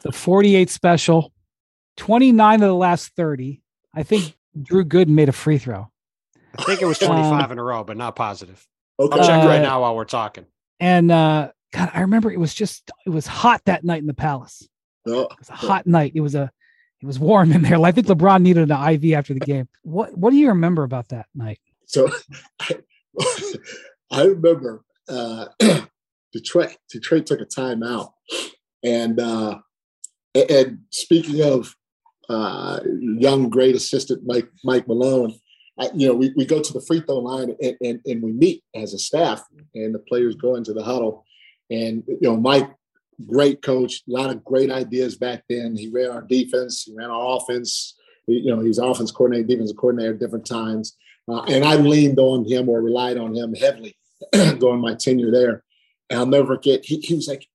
the 0.00 0.12
48 0.12 0.70
special, 0.70 1.32
29 1.96 2.54
of 2.54 2.68
the 2.68 2.74
last 2.74 3.08
30. 3.16 3.62
I 3.94 4.02
think 4.02 4.36
Drew 4.60 4.84
Gooden 4.84 5.08
made 5.08 5.28
a 5.28 5.32
free 5.32 5.58
throw. 5.58 5.90
I 6.58 6.64
think 6.64 6.82
it 6.82 6.86
was 6.86 6.98
25 6.98 7.44
um, 7.44 7.52
in 7.52 7.58
a 7.58 7.62
row, 7.62 7.84
but 7.84 7.96
not 7.96 8.16
positive. 8.16 8.66
Okay. 8.98 9.18
I'll 9.18 9.26
check 9.26 9.44
right 9.44 9.60
uh, 9.60 9.62
now 9.62 9.80
while 9.82 9.96
we're 9.96 10.04
talking. 10.04 10.46
And 10.80 11.10
uh, 11.10 11.52
God, 11.72 11.90
I 11.94 12.00
remember 12.02 12.30
it 12.30 12.38
was 12.38 12.54
just 12.54 12.90
it 13.06 13.10
was 13.10 13.26
hot 13.26 13.62
that 13.64 13.84
night 13.84 14.00
in 14.00 14.06
the 14.06 14.14
palace. 14.14 14.68
Oh. 15.06 15.22
It 15.22 15.38
was 15.38 15.48
a 15.48 15.54
hot 15.54 15.86
night. 15.86 16.12
It 16.14 16.20
was 16.20 16.34
a 16.34 16.50
it 17.00 17.06
was 17.06 17.18
warm 17.18 17.52
in 17.52 17.62
there. 17.62 17.80
I 17.82 17.92
think 17.92 18.06
LeBron 18.06 18.42
needed 18.42 18.70
an 18.70 18.94
IV 18.94 19.14
after 19.14 19.34
the 19.34 19.40
game. 19.40 19.68
What 19.82 20.16
what 20.16 20.30
do 20.30 20.36
you 20.36 20.48
remember 20.48 20.84
about 20.84 21.08
that 21.08 21.26
night? 21.34 21.58
So 21.86 22.10
I, 22.60 22.76
I 24.10 24.24
remember 24.24 24.84
uh, 25.08 25.46
Detroit 26.32 26.76
Detroit 26.90 27.26
took 27.26 27.40
a 27.40 27.46
timeout, 27.46 28.12
and 28.84 29.18
uh, 29.18 29.58
and 30.34 30.78
speaking 30.90 31.42
of 31.42 31.74
uh, 32.28 32.80
young 33.00 33.48
great 33.48 33.74
assistant 33.74 34.22
Mike 34.24 34.48
Mike 34.64 34.86
Malone, 34.88 35.34
I, 35.78 35.90
you 35.94 36.08
know 36.08 36.14
we, 36.14 36.32
we 36.36 36.44
go 36.44 36.62
to 36.62 36.72
the 36.72 36.80
free 36.80 37.00
throw 37.00 37.18
line 37.18 37.54
and, 37.60 37.76
and, 37.80 38.00
and 38.06 38.22
we 38.22 38.32
meet 38.32 38.64
as 38.74 38.94
a 38.94 38.98
staff, 38.98 39.44
and 39.74 39.94
the 39.94 39.98
players 39.98 40.36
go 40.36 40.56
into 40.56 40.72
the 40.72 40.82
huddle, 40.82 41.24
and 41.70 42.02
you 42.06 42.18
know 42.22 42.36
Mike 42.36 42.70
great 43.26 43.62
coach, 43.62 44.02
a 44.08 44.12
lot 44.12 44.30
of 44.30 44.44
great 44.44 44.70
ideas 44.70 45.16
back 45.16 45.44
then. 45.48 45.76
He 45.76 45.88
ran 45.88 46.10
our 46.10 46.22
defense, 46.22 46.84
he 46.84 46.94
ran 46.94 47.10
our 47.10 47.36
offense. 47.36 47.94
You 48.26 48.54
know, 48.54 48.60
he 48.60 48.68
was 48.68 48.78
offense 48.78 49.10
coordinator, 49.10 49.48
defensive 49.48 49.76
coordinator 49.76 50.12
at 50.12 50.20
different 50.20 50.46
times. 50.46 50.96
Uh, 51.28 51.42
and 51.42 51.64
I 51.64 51.74
leaned 51.76 52.18
on 52.18 52.44
him 52.44 52.68
or 52.68 52.80
relied 52.80 53.16
on 53.16 53.34
him 53.34 53.54
heavily 53.54 53.96
during 54.32 54.80
my 54.80 54.94
tenure 54.94 55.30
there. 55.30 55.64
And 56.08 56.20
I'll 56.20 56.26
never 56.26 56.46
forget, 56.46 56.84
he, 56.84 57.00
he 57.00 57.14
was 57.14 57.26
like, 57.26 57.48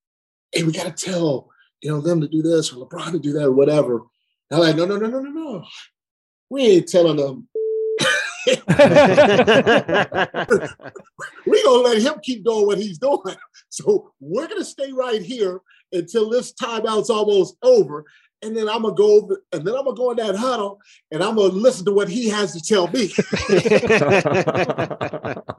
hey, 0.52 0.63
we 0.63 0.74
got 0.74 0.96
to 0.96 1.06
tell, 1.06 1.50
you 1.82 1.92
know, 1.92 2.02
them 2.02 2.22
to 2.22 2.28
do 2.28 2.42
this 2.42 2.72
or 2.72 2.86
LeBron 2.86 3.12
to 3.12 3.20
do 3.20 3.34
that 3.34 3.46
or 3.46 3.52
whatever. 3.52 4.02
And 4.50 4.60
I'm 4.60 4.60
like, 4.60 4.76
no, 4.76 4.86
no, 4.86 4.98
no, 4.98 5.08
no, 5.08 5.20
no, 5.22 5.30
no. 5.30 5.66
We 6.50 6.63
ain't 6.63 6.88
telling 6.88 7.18
them. 7.18 7.48
we 11.46 11.63
gonna 11.63 11.84
let 11.84 12.02
him 12.02 12.13
keep 12.24 12.46
doing 12.46 12.66
what 12.66 12.78
he's 12.78 12.98
doing. 12.98 13.36
So 13.70 14.13
we're 14.22 14.48
gonna 14.48 14.63
stay 14.63 14.94
right 14.94 15.22
here 15.22 15.60
until 15.92 16.30
this 16.30 16.54
timeout's 16.54 17.10
almost 17.10 17.58
over 17.62 18.06
and 18.42 18.56
then 18.56 18.70
I'm 18.70 18.84
gonna 18.84 18.94
go 18.94 19.18
over, 19.18 19.44
and 19.52 19.66
then 19.66 19.76
I'm 19.76 19.86
gonna 19.86 19.98
go 19.98 20.12
in 20.12 20.18
that 20.18 20.36
huddle, 20.36 20.80
and 21.12 21.24
I'm 21.24 21.36
gonna 21.36 21.54
listen 21.54 21.86
to 21.86 21.92
what 21.92 22.08
he 22.08 22.30
has 22.30 22.54
to 22.54 22.62
tell 22.62 22.88
me. 22.88 23.12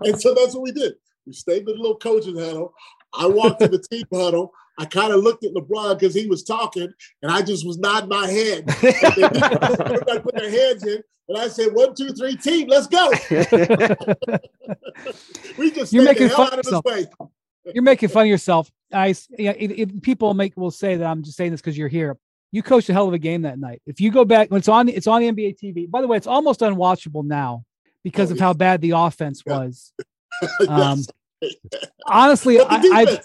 and 0.06 0.20
so 0.20 0.34
that's 0.34 0.54
what 0.54 0.62
we 0.62 0.72
did. 0.72 0.94
We 1.26 1.32
stayed 1.32 1.60
in 1.60 1.64
the 1.64 1.72
little 1.72 1.96
coaching 1.96 2.38
huddle. 2.38 2.72
I 3.12 3.26
walked 3.26 3.60
to 3.60 3.68
the 3.68 3.78
team 3.78 4.04
huddle. 4.12 4.52
I 4.78 4.84
kind 4.84 5.12
of 5.12 5.22
looked 5.22 5.44
at 5.44 5.52
LeBron 5.52 5.98
because 5.98 6.14
he 6.14 6.26
was 6.26 6.42
talking, 6.42 6.92
and 7.22 7.32
I 7.32 7.42
just 7.42 7.66
was 7.66 7.78
nodding 7.78 8.08
my 8.08 8.26
head. 8.26 8.64
I 8.68 10.20
put 10.22 10.36
their 10.36 10.50
hands 10.50 10.84
in, 10.84 11.02
and 11.28 11.38
I 11.38 11.48
said, 11.48 11.68
"One, 11.72 11.94
two, 11.94 12.10
three, 12.10 12.36
team, 12.36 12.68
let's 12.68 12.86
go." 12.86 13.10
we 15.58 15.70
just 15.72 15.92
you're 15.92 16.04
making 16.04 16.30
fun 16.30 16.52
of 16.52 16.64
yourself. 16.64 16.84
You're 17.74 17.82
making 17.82 18.08
fun 18.08 18.22
of 18.22 18.28
yourself. 18.28 18.70
I, 18.92 19.14
yeah, 19.36 19.52
it, 19.58 19.70
it, 19.72 20.02
people 20.02 20.32
make 20.32 20.56
will 20.56 20.70
say 20.70 20.96
that 20.96 21.04
I'm 21.04 21.22
just 21.22 21.36
saying 21.36 21.50
this 21.50 21.60
because 21.60 21.76
you're 21.76 21.88
here 21.88 22.16
you 22.50 22.62
coached 22.62 22.88
a 22.88 22.92
hell 22.92 23.06
of 23.06 23.14
a 23.14 23.18
game 23.18 23.42
that 23.42 23.58
night. 23.58 23.82
If 23.86 24.00
you 24.00 24.10
go 24.10 24.24
back, 24.24 24.48
it's 24.50 24.68
on 24.68 24.88
it's 24.88 25.06
on 25.06 25.20
the 25.20 25.30
NBA 25.30 25.58
TV. 25.62 25.90
By 25.90 26.00
the 26.00 26.06
way, 26.06 26.16
it's 26.16 26.26
almost 26.26 26.60
unwatchable 26.60 27.24
now 27.24 27.64
because 28.02 28.30
oh, 28.30 28.34
of 28.34 28.40
how 28.40 28.52
bad 28.52 28.80
the 28.80 28.92
offense 28.92 29.44
was. 29.44 29.92
Um, 30.68 31.02
honestly, 32.06 32.60
I, 32.60 32.66
I 32.68 33.20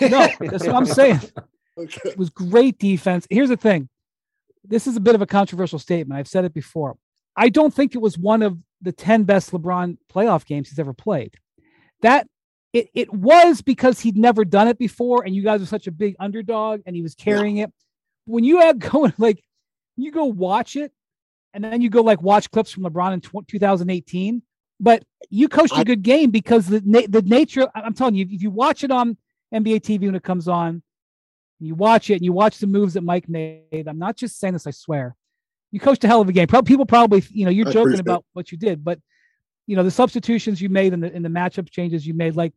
no, 0.00 0.28
that's 0.40 0.66
what 0.66 0.74
I'm 0.74 0.86
saying. 0.86 1.20
Okay. 1.78 2.10
It 2.10 2.18
was 2.18 2.28
great 2.28 2.78
defense. 2.78 3.26
Here's 3.30 3.48
the 3.48 3.56
thing. 3.56 3.88
This 4.62 4.86
is 4.86 4.94
a 4.94 5.00
bit 5.00 5.14
of 5.14 5.22
a 5.22 5.26
controversial 5.26 5.78
statement. 5.78 6.18
I've 6.18 6.28
said 6.28 6.44
it 6.44 6.52
before. 6.52 6.98
I 7.34 7.48
don't 7.48 7.72
think 7.72 7.94
it 7.94 7.98
was 8.02 8.18
one 8.18 8.42
of 8.42 8.58
the 8.82 8.92
10 8.92 9.24
best 9.24 9.52
LeBron 9.52 9.96
playoff 10.12 10.44
games 10.44 10.68
he's 10.68 10.78
ever 10.78 10.92
played. 10.92 11.34
That 12.02 12.26
it, 12.74 12.90
it 12.92 13.10
was 13.10 13.62
because 13.62 14.00
he'd 14.00 14.18
never 14.18 14.44
done 14.44 14.68
it 14.68 14.78
before, 14.78 15.24
and 15.24 15.34
you 15.34 15.42
guys 15.42 15.60
were 15.60 15.66
such 15.66 15.86
a 15.86 15.92
big 15.92 16.14
underdog, 16.20 16.82
and 16.84 16.94
he 16.94 17.00
was 17.00 17.14
carrying 17.14 17.56
yeah. 17.56 17.64
it 17.64 17.72
when 18.26 18.44
you 18.44 18.60
have 18.60 18.78
going 18.90 19.14
like 19.16 19.42
you 19.96 20.10
go 20.10 20.24
watch 20.24 20.76
it 20.76 20.92
and 21.54 21.64
then 21.64 21.80
you 21.80 21.90
go 21.90 22.02
like 22.02 22.22
watch 22.22 22.50
clips 22.50 22.70
from 22.70 22.84
LeBron 22.84 23.12
in 23.12 23.20
2018. 23.20 24.42
But 24.80 25.04
you 25.30 25.48
coached 25.48 25.78
a 25.78 25.84
good 25.84 26.02
game 26.02 26.30
because 26.30 26.66
the 26.66 26.82
na- 26.84 27.06
the 27.08 27.22
nature. 27.22 27.68
I'm 27.74 27.94
telling 27.94 28.16
you, 28.16 28.26
if 28.28 28.42
you 28.42 28.50
watch 28.50 28.82
it 28.82 28.90
on 28.90 29.16
NBA 29.52 29.80
TV 29.80 30.06
when 30.06 30.14
it 30.14 30.22
comes 30.22 30.48
on, 30.48 30.82
you 31.60 31.74
watch 31.74 32.10
it 32.10 32.14
and 32.14 32.24
you 32.24 32.32
watch 32.32 32.58
the 32.58 32.66
moves 32.66 32.94
that 32.94 33.02
Mike 33.02 33.28
made. 33.28 33.86
I'm 33.86 33.98
not 33.98 34.16
just 34.16 34.38
saying 34.38 34.54
this. 34.54 34.66
I 34.66 34.72
swear, 34.72 35.14
you 35.70 35.80
coached 35.80 36.04
a 36.04 36.08
hell 36.08 36.20
of 36.20 36.28
a 36.28 36.32
game. 36.32 36.46
People 36.46 36.86
probably, 36.86 37.22
you 37.30 37.44
know, 37.44 37.50
you're 37.50 37.70
joking 37.70 38.00
about 38.00 38.20
it. 38.20 38.26
what 38.32 38.52
you 38.52 38.58
did, 38.58 38.84
but 38.84 38.98
you 39.66 39.76
know 39.76 39.82
the 39.82 39.90
substitutions 39.90 40.60
you 40.60 40.68
made 40.68 40.92
and 40.92 41.02
the 41.02 41.12
in 41.12 41.22
the 41.22 41.28
matchup 41.28 41.70
changes 41.70 42.06
you 42.06 42.14
made. 42.14 42.36
Like 42.36 42.52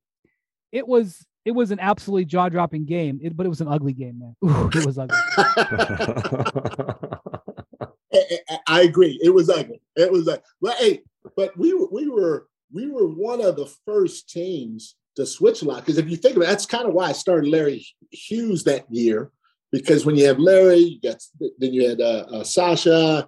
it 0.72 0.88
was 0.88 1.26
it 1.46 1.52
was 1.52 1.72
an 1.72 1.80
absolutely 1.80 2.26
jaw 2.26 2.50
dropping 2.50 2.86
game, 2.86 3.20
it, 3.22 3.38
but 3.38 3.46
it 3.46 3.50
was 3.50 3.62
an 3.62 3.68
ugly 3.68 3.94
game, 3.94 4.20
man. 4.20 4.36
Ooh, 4.44 4.70
it 4.74 4.86
was 4.86 4.98
ugly. 4.98 5.18
I 8.68 8.82
agree. 8.82 9.20
It 9.22 9.30
was 9.30 9.50
ugly. 9.50 9.82
It 9.96 10.12
was 10.12 10.26
like, 10.26 10.44
but 10.62 10.76
hey, 10.78 11.04
but 11.36 11.56
we 11.58 11.74
were 11.74 11.88
we 11.92 12.10
were 12.10 12.48
we 12.74 12.90
were 12.90 13.08
one 13.08 13.42
of 13.42 13.56
the 13.56 13.72
first 13.86 14.30
teams 14.30 14.96
to 15.16 15.26
switch 15.26 15.62
a 15.62 15.66
lot 15.66 15.80
because 15.80 15.98
if 15.98 16.10
you 16.10 16.18
think 16.18 16.36
about 16.36 16.46
it, 16.46 16.50
that's 16.50 16.66
kind 16.66 16.88
of 16.88 16.94
why 16.94 17.06
I 17.10 17.14
started 17.14 17.50
Larry 17.50 17.86
Hughes 18.12 18.64
that 18.66 18.86
year 18.90 19.32
because 19.72 20.06
when 20.06 20.16
you 20.16 20.26
have 20.28 20.40
Larry, 20.40 20.78
you 20.78 21.02
got 21.02 21.22
then 21.60 21.74
you 21.74 21.90
had 21.90 22.02
uh, 22.02 22.26
uh, 22.32 22.44
Sasha, 22.44 23.28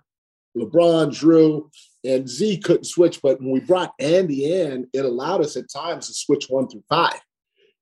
LeBron, 0.58 1.14
Drew, 1.14 1.70
and 2.04 2.28
Z 2.28 2.60
couldn't 2.60 2.86
switch. 2.86 3.22
But 3.22 3.40
when 3.40 3.52
we 3.52 3.60
brought 3.60 3.94
Andy 4.00 4.54
in, 4.54 4.88
it 4.94 5.06
allowed 5.06 5.42
us 5.42 5.58
at 5.58 5.72
times 5.72 6.08
to 6.08 6.14
switch 6.14 6.46
one 6.50 6.68
through 6.68 6.84
five 6.90 7.20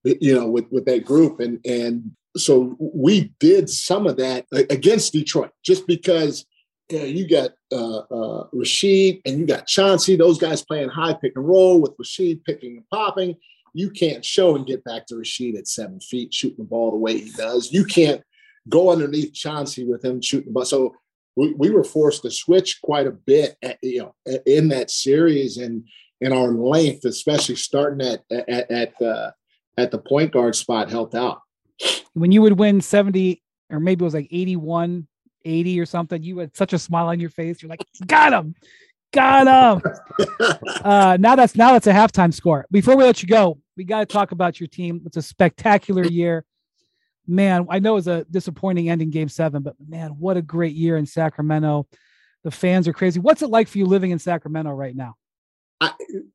you 0.05 0.35
know, 0.35 0.47
with, 0.47 0.65
with 0.71 0.85
that 0.85 1.05
group. 1.05 1.39
And, 1.39 1.59
and 1.65 2.11
so 2.37 2.75
we 2.79 3.33
did 3.39 3.69
some 3.69 4.07
of 4.07 4.17
that 4.17 4.45
against 4.51 5.13
Detroit 5.13 5.51
just 5.63 5.87
because 5.87 6.45
you, 6.89 6.99
know, 6.99 7.05
you 7.05 7.27
got 7.27 7.51
uh, 7.71 7.97
uh, 7.97 8.47
Rasheed 8.53 9.21
and 9.25 9.39
you 9.39 9.45
got 9.45 9.67
Chauncey, 9.67 10.15
those 10.15 10.37
guys 10.37 10.63
playing 10.63 10.89
high 10.89 11.13
pick 11.13 11.33
and 11.35 11.47
roll 11.47 11.81
with 11.81 11.97
Rasheed 11.97 12.43
picking 12.43 12.77
and 12.77 12.89
popping. 12.89 13.35
You 13.75 13.89
can't 13.89 14.23
show 14.23 14.55
and 14.55 14.65
get 14.65 14.85
back 14.85 15.05
to 15.07 15.15
Rasheed 15.15 15.57
at 15.57 15.67
seven 15.67 15.99
feet, 15.99 16.33
shooting 16.33 16.59
the 16.59 16.63
ball 16.63 16.91
the 16.91 16.97
way 16.97 17.17
he 17.19 17.31
does. 17.31 17.73
You 17.73 17.83
can't 17.83 18.21
go 18.69 18.89
underneath 18.89 19.33
Chauncey 19.33 19.83
with 19.83 20.03
him 20.03 20.21
shooting 20.21 20.47
the 20.47 20.53
ball. 20.53 20.63
So 20.63 20.95
we, 21.35 21.53
we 21.53 21.69
were 21.71 21.83
forced 21.83 22.21
to 22.21 22.31
switch 22.31 22.81
quite 22.81 23.05
a 23.05 23.11
bit, 23.11 23.57
at, 23.61 23.77
you 23.81 23.99
know, 23.99 24.41
in 24.45 24.69
that 24.69 24.91
series 24.91 25.57
and 25.57 25.83
in 26.21 26.31
our 26.31 26.53
length, 26.53 27.03
especially 27.03 27.57
starting 27.57 28.07
at 28.07 28.23
at, 28.31 28.71
at 28.71 29.01
uh, 29.01 29.31
at 29.77 29.91
the 29.91 29.97
point 29.97 30.31
guard 30.31 30.55
spot 30.55 30.89
helped 30.89 31.13
out. 31.13 31.41
When 32.13 32.31
you 32.31 32.41
would 32.43 32.57
win 32.57 32.79
70 32.79 33.43
or 33.69 33.81
maybe 33.81 34.03
it 34.03 34.05
was 34.05 34.13
like 34.13 34.29
81, 34.31 35.05
80 35.43 35.79
or 35.81 35.85
something, 35.85 36.23
you 36.23 36.37
had 36.37 36.55
such 36.55 36.71
a 36.71 36.79
smile 36.79 37.09
on 37.09 37.19
your 37.19 37.29
face. 37.29 37.61
You're 37.61 37.69
like, 37.69 37.83
got 38.07 38.31
him, 38.31 38.55
got 39.11 39.83
him. 39.83 39.91
uh, 40.81 41.17
now 41.19 41.35
that's 41.35 41.57
now 41.57 41.73
that's 41.73 41.87
a 41.87 41.93
halftime 41.93 42.33
score. 42.33 42.65
Before 42.71 42.95
we 42.95 43.03
let 43.03 43.21
you 43.21 43.27
go, 43.27 43.57
we 43.77 43.83
got 43.83 43.99
to 43.99 44.05
talk 44.05 44.31
about 44.31 44.59
your 44.59 44.67
team. 44.67 45.01
It's 45.05 45.17
a 45.17 45.21
spectacular 45.21 46.03
year. 46.03 46.45
Man, 47.27 47.67
I 47.69 47.79
know 47.79 47.93
it 47.93 47.95
was 47.95 48.07
a 48.07 48.25
disappointing 48.25 48.89
ending 48.89 49.09
game 49.09 49.29
seven, 49.29 49.63
but 49.63 49.75
man, 49.85 50.11
what 50.11 50.37
a 50.37 50.41
great 50.41 50.75
year 50.75 50.97
in 50.97 51.05
Sacramento. 51.05 51.87
The 52.43 52.51
fans 52.51 52.87
are 52.87 52.93
crazy. 52.93 53.19
What's 53.19 53.41
it 53.41 53.49
like 53.49 53.67
for 53.67 53.79
you 53.79 53.85
living 53.85 54.11
in 54.11 54.19
Sacramento 54.19 54.71
right 54.71 54.95
now? 54.95 55.15
I, 55.81 55.91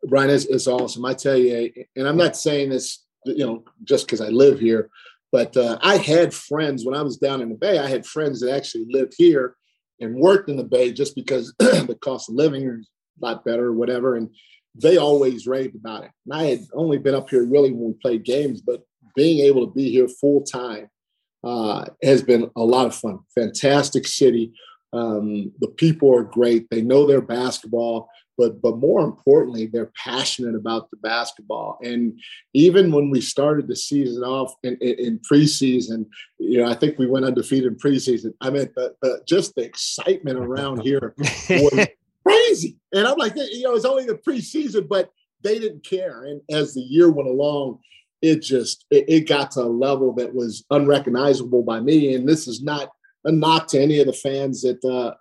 Brian, 0.08 0.30
it's, 0.30 0.46
it's 0.46 0.66
awesome. 0.66 1.04
I 1.04 1.14
tell 1.14 1.36
you, 1.36 1.70
and 1.96 2.08
I'm 2.08 2.16
not 2.16 2.36
saying 2.36 2.70
this 2.70 3.04
you 3.24 3.46
know, 3.46 3.64
just 3.84 4.06
because 4.06 4.20
I 4.20 4.28
live 4.28 4.60
here. 4.60 4.90
But 5.32 5.56
uh, 5.56 5.78
I 5.80 5.96
had 5.96 6.34
friends 6.34 6.84
when 6.84 6.94
I 6.94 7.02
was 7.02 7.16
down 7.16 7.40
in 7.40 7.50
the 7.50 7.54
Bay. 7.54 7.78
I 7.78 7.88
had 7.88 8.06
friends 8.06 8.40
that 8.40 8.54
actually 8.54 8.86
lived 8.90 9.14
here 9.16 9.54
and 10.00 10.16
worked 10.16 10.48
in 10.48 10.56
the 10.56 10.64
Bay 10.64 10.92
just 10.92 11.14
because 11.14 11.54
the 11.58 11.96
cost 12.00 12.28
of 12.28 12.34
living 12.34 12.68
is 12.68 12.88
a 13.20 13.26
lot 13.26 13.44
better 13.44 13.66
or 13.66 13.72
whatever. 13.72 14.16
And 14.16 14.30
they 14.74 14.96
always 14.96 15.46
raved 15.46 15.74
about 15.74 16.04
it. 16.04 16.10
And 16.26 16.34
I 16.34 16.44
had 16.44 16.60
only 16.74 16.98
been 16.98 17.14
up 17.14 17.30
here 17.30 17.44
really 17.44 17.72
when 17.72 17.88
we 17.88 17.94
played 17.94 18.24
games, 18.24 18.60
but 18.60 18.82
being 19.16 19.40
able 19.44 19.66
to 19.66 19.72
be 19.72 19.90
here 19.90 20.08
full 20.08 20.42
time 20.42 20.88
uh, 21.42 21.86
has 22.02 22.22
been 22.22 22.50
a 22.56 22.62
lot 22.62 22.86
of 22.86 22.94
fun. 22.94 23.20
Fantastic 23.34 24.06
city. 24.06 24.52
Um, 24.92 25.52
the 25.60 25.68
people 25.68 26.14
are 26.14 26.24
great. 26.24 26.68
They 26.70 26.82
know 26.82 27.06
their 27.06 27.20
basketball 27.20 28.08
but 28.40 28.62
but 28.62 28.78
more 28.78 29.02
importantly, 29.02 29.66
they're 29.66 29.92
passionate 30.02 30.54
about 30.54 30.90
the 30.90 30.96
basketball. 30.96 31.78
And 31.82 32.18
even 32.54 32.90
when 32.90 33.10
we 33.10 33.20
started 33.20 33.68
the 33.68 33.76
season 33.76 34.22
off 34.22 34.54
in, 34.62 34.78
in, 34.80 34.94
in 34.98 35.20
preseason, 35.30 36.06
you 36.38 36.56
know, 36.56 36.66
I 36.66 36.74
think 36.74 36.98
we 36.98 37.06
went 37.06 37.26
undefeated 37.26 37.66
in 37.70 37.78
preseason. 37.78 38.32
I 38.40 38.48
mean, 38.48 38.70
the, 38.74 38.94
the 39.02 39.20
just 39.28 39.54
the 39.56 39.62
excitement 39.62 40.38
around 40.38 40.80
here 40.80 41.14
was 41.18 41.86
crazy. 42.26 42.78
And 42.92 43.06
I'm 43.06 43.18
like, 43.18 43.34
you 43.36 43.62
know, 43.62 43.74
it's 43.74 43.84
only 43.84 44.06
the 44.06 44.14
preseason, 44.14 44.88
but 44.88 45.10
they 45.42 45.58
didn't 45.58 45.84
care. 45.84 46.24
And 46.24 46.40
as 46.50 46.74
the 46.74 46.80
year 46.80 47.10
went 47.10 47.28
along, 47.28 47.78
it 48.22 48.42
just 48.42 48.84
it, 48.90 49.04
it 49.08 49.28
got 49.28 49.50
to 49.52 49.60
a 49.60 49.64
level 49.64 50.12
that 50.14 50.34
was 50.34 50.64
unrecognizable 50.70 51.62
by 51.62 51.80
me. 51.80 52.14
And 52.14 52.28
this 52.28 52.46
is 52.46 52.62
not 52.62 52.90
a 53.24 53.32
knock 53.32 53.68
to 53.68 53.80
any 53.80 54.00
of 54.00 54.06
the 54.06 54.12
fans 54.12 54.64
at 54.64 54.78
uh, 54.84 55.14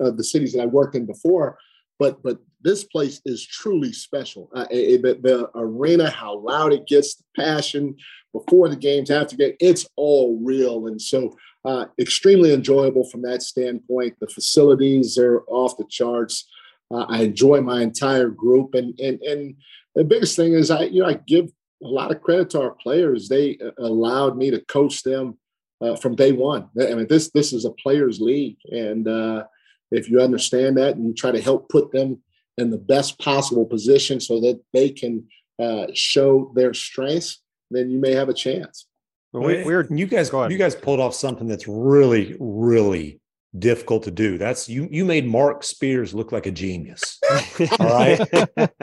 uh, 0.00 0.10
the 0.10 0.24
cities 0.24 0.52
that 0.52 0.62
I 0.62 0.66
worked 0.66 0.94
in 0.94 1.06
before 1.06 1.58
but 2.02 2.20
but 2.24 2.38
this 2.60 2.82
place 2.82 3.20
is 3.24 3.46
truly 3.46 3.92
special. 3.92 4.50
Uh, 4.54 4.66
it, 4.70 5.02
the, 5.02 5.14
the, 5.22 5.50
arena, 5.54 6.10
how 6.10 6.36
loud 6.38 6.72
it 6.72 6.86
gets, 6.86 7.14
the 7.14 7.24
passion 7.36 7.96
before 8.32 8.68
the 8.68 8.76
games, 8.76 9.10
after 9.10 9.36
game, 9.36 9.54
it's 9.60 9.86
all 9.94 10.38
real, 10.42 10.88
and 10.88 11.00
so 11.00 11.36
uh, 11.64 11.86
extremely 11.98 12.52
enjoyable 12.52 13.04
from 13.04 13.22
that 13.22 13.42
standpoint. 13.42 14.16
The 14.20 14.26
facilities 14.26 15.16
are 15.18 15.42
off 15.46 15.76
the 15.76 15.84
charts. 15.88 16.48
Uh, 16.92 17.06
I 17.08 17.22
enjoy 17.22 17.60
my 17.60 17.82
entire 17.82 18.28
group, 18.28 18.74
and 18.74 18.98
and 19.00 19.20
and 19.22 19.56
the 19.94 20.04
biggest 20.04 20.36
thing 20.36 20.54
is 20.54 20.70
I 20.70 20.84
you 20.84 21.02
know 21.02 21.08
I 21.08 21.14
give 21.14 21.50
a 21.82 21.88
lot 21.88 22.10
of 22.10 22.20
credit 22.20 22.50
to 22.50 22.62
our 22.62 22.72
players. 22.72 23.28
They 23.28 23.58
uh, 23.58 23.70
allowed 23.78 24.36
me 24.36 24.50
to 24.50 24.60
coach 24.66 25.02
them 25.02 25.38
uh, 25.80 25.96
from 25.96 26.16
day 26.16 26.32
one. 26.32 26.68
I 26.80 26.94
mean, 26.94 27.06
this 27.08 27.30
this 27.30 27.52
is 27.52 27.64
a 27.64 27.70
players' 27.70 28.20
league, 28.20 28.58
and 28.70 29.06
uh, 29.06 29.44
if 29.90 30.10
you 30.10 30.20
understand 30.20 30.76
that 30.78 30.96
and 30.96 31.06
you 31.06 31.14
try 31.14 31.30
to 31.30 31.40
help 31.40 31.68
put 31.68 31.92
them 31.92 32.22
in 32.58 32.70
the 32.70 32.78
best 32.78 33.18
possible 33.18 33.64
position 33.64 34.20
so 34.20 34.40
that 34.40 34.60
they 34.72 34.90
can 34.90 35.26
uh, 35.58 35.86
show 35.94 36.52
their 36.54 36.74
strengths, 36.74 37.40
then 37.70 37.90
you 37.90 37.98
may 37.98 38.12
have 38.12 38.28
a 38.28 38.34
chance. 38.34 38.86
Well, 39.32 39.44
we, 39.44 39.64
we're 39.64 39.86
you 39.90 40.06
guys 40.06 40.30
you 40.32 40.58
guys 40.58 40.74
pulled 40.74 41.00
off 41.00 41.14
something 41.14 41.46
that's 41.46 41.66
really 41.66 42.36
really 42.38 43.20
difficult 43.58 44.02
to 44.04 44.10
do. 44.10 44.38
That's 44.38 44.68
you 44.68 44.88
you 44.90 45.04
made 45.04 45.26
Mark 45.26 45.62
Spears 45.62 46.14
look 46.14 46.32
like 46.32 46.46
a 46.46 46.50
genius. 46.50 47.18
All 47.78 47.86
right. 47.86 48.20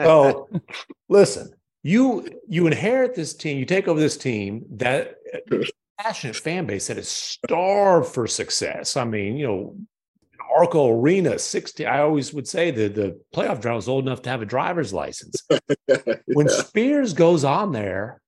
so 0.00 0.48
listen, 1.08 1.52
you 1.82 2.28
you 2.48 2.66
inherit 2.66 3.14
this 3.14 3.34
team, 3.34 3.58
you 3.58 3.64
take 3.64 3.88
over 3.88 4.00
this 4.00 4.16
team 4.16 4.64
that 4.72 5.16
uh, 5.52 5.58
passionate 5.98 6.36
fan 6.36 6.66
base 6.66 6.88
that 6.88 6.98
is 6.98 7.08
starved 7.08 8.12
for 8.12 8.26
success. 8.26 8.96
I 8.96 9.04
mean, 9.04 9.36
you 9.36 9.46
know, 9.46 9.76
Arco 10.56 10.90
Arena, 10.90 11.38
60. 11.38 11.86
I 11.86 12.00
always 12.00 12.32
would 12.34 12.48
say 12.48 12.70
that 12.70 12.94
the 12.94 13.20
playoff 13.34 13.60
draw 13.60 13.76
was 13.76 13.88
old 13.88 14.06
enough 14.06 14.22
to 14.22 14.30
have 14.30 14.42
a 14.42 14.46
driver's 14.46 14.92
license. 14.92 15.46
when 16.26 16.48
Spears 16.48 17.12
goes 17.12 17.44
on 17.44 17.72
there, 17.72 18.20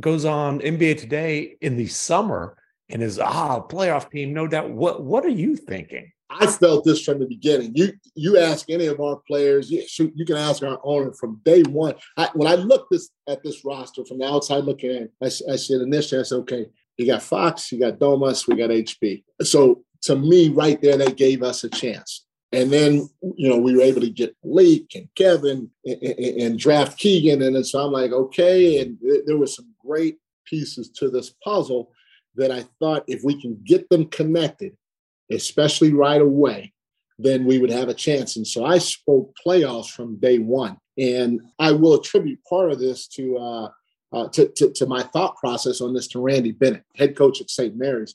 goes 0.00 0.24
on 0.24 0.60
NBA 0.60 0.98
Today 0.98 1.56
in 1.60 1.76
the 1.76 1.86
summer 1.86 2.56
and 2.88 3.02
is 3.02 3.18
ah 3.18 3.60
playoff 3.60 4.10
team, 4.10 4.32
no 4.32 4.46
doubt. 4.46 4.70
What 4.70 5.02
what 5.02 5.24
are 5.24 5.30
you 5.30 5.56
thinking? 5.56 6.10
I 6.28 6.46
felt 6.46 6.84
this 6.84 7.04
from 7.04 7.20
the 7.20 7.26
beginning. 7.26 7.72
You 7.74 7.92
you 8.14 8.38
ask 8.38 8.68
any 8.68 8.86
of 8.86 9.00
our 9.00 9.16
players, 9.26 9.70
you, 9.70 9.86
shoot, 9.86 10.12
you 10.14 10.24
can 10.24 10.36
ask 10.36 10.62
our 10.62 10.80
owner 10.82 11.12
from 11.12 11.40
day 11.44 11.62
one. 11.62 11.94
I, 12.16 12.28
when 12.34 12.48
I 12.48 12.56
looked 12.56 12.90
this 12.90 13.10
at 13.28 13.42
this 13.42 13.64
roster 13.64 14.04
from 14.04 14.18
the 14.18 14.26
outside 14.26 14.64
looking 14.64 14.90
in, 14.90 15.08
I, 15.22 15.26
I 15.26 15.56
said 15.56 15.80
initially, 15.82 16.20
I 16.20 16.24
said, 16.24 16.38
okay, 16.38 16.66
you 16.96 17.06
got 17.06 17.22
Fox, 17.22 17.70
you 17.70 17.78
got 17.78 17.98
Domas, 17.98 18.48
we 18.48 18.56
got 18.56 18.70
HB. 18.70 19.22
So 19.42 19.84
to 20.02 20.16
me, 20.16 20.48
right 20.48 20.80
there, 20.80 20.96
they 20.96 21.12
gave 21.12 21.42
us 21.42 21.62
a 21.64 21.68
chance. 21.68 22.24
And 22.52 22.72
then, 22.72 23.08
you 23.36 23.48
know, 23.48 23.58
we 23.58 23.74
were 23.74 23.82
able 23.82 24.00
to 24.00 24.10
get 24.10 24.36
Leak 24.42 24.92
and 24.94 25.08
Kevin 25.16 25.68
and, 25.84 26.02
and, 26.02 26.40
and 26.40 26.58
draft 26.58 26.96
Keegan. 26.96 27.42
And 27.42 27.66
so 27.66 27.80
I'm 27.84 27.92
like, 27.92 28.12
okay. 28.12 28.80
And 28.80 28.96
there 29.26 29.36
were 29.36 29.46
some 29.46 29.74
great 29.86 30.18
pieces 30.46 30.90
to 30.90 31.08
this 31.10 31.30
puzzle 31.44 31.90
that 32.36 32.50
I 32.50 32.64
thought 32.78 33.04
if 33.06 33.22
we 33.24 33.40
can 33.40 33.60
get 33.64 33.88
them 33.88 34.06
connected, 34.06 34.76
especially 35.30 35.92
right 35.92 36.20
away, 36.20 36.72
then 37.18 37.44
we 37.44 37.58
would 37.58 37.70
have 37.70 37.88
a 37.88 37.94
chance. 37.94 38.36
And 38.36 38.46
so 38.46 38.64
I 38.64 38.78
spoke 38.78 39.34
playoffs 39.44 39.90
from 39.90 40.16
day 40.16 40.38
one. 40.38 40.76
And 40.98 41.40
I 41.58 41.72
will 41.72 41.94
attribute 41.94 42.44
part 42.48 42.70
of 42.70 42.78
this 42.78 43.06
to 43.08 43.38
uh, 43.38 43.68
uh, 44.12 44.28
to, 44.28 44.48
to, 44.48 44.72
to, 44.72 44.86
my 44.86 45.02
thought 45.02 45.36
process 45.36 45.80
on 45.80 45.92
this 45.92 46.06
to 46.06 46.20
Randy 46.20 46.52
Bennett, 46.52 46.84
head 46.94 47.16
coach 47.16 47.40
at 47.40 47.50
St. 47.50 47.76
Mary's. 47.76 48.14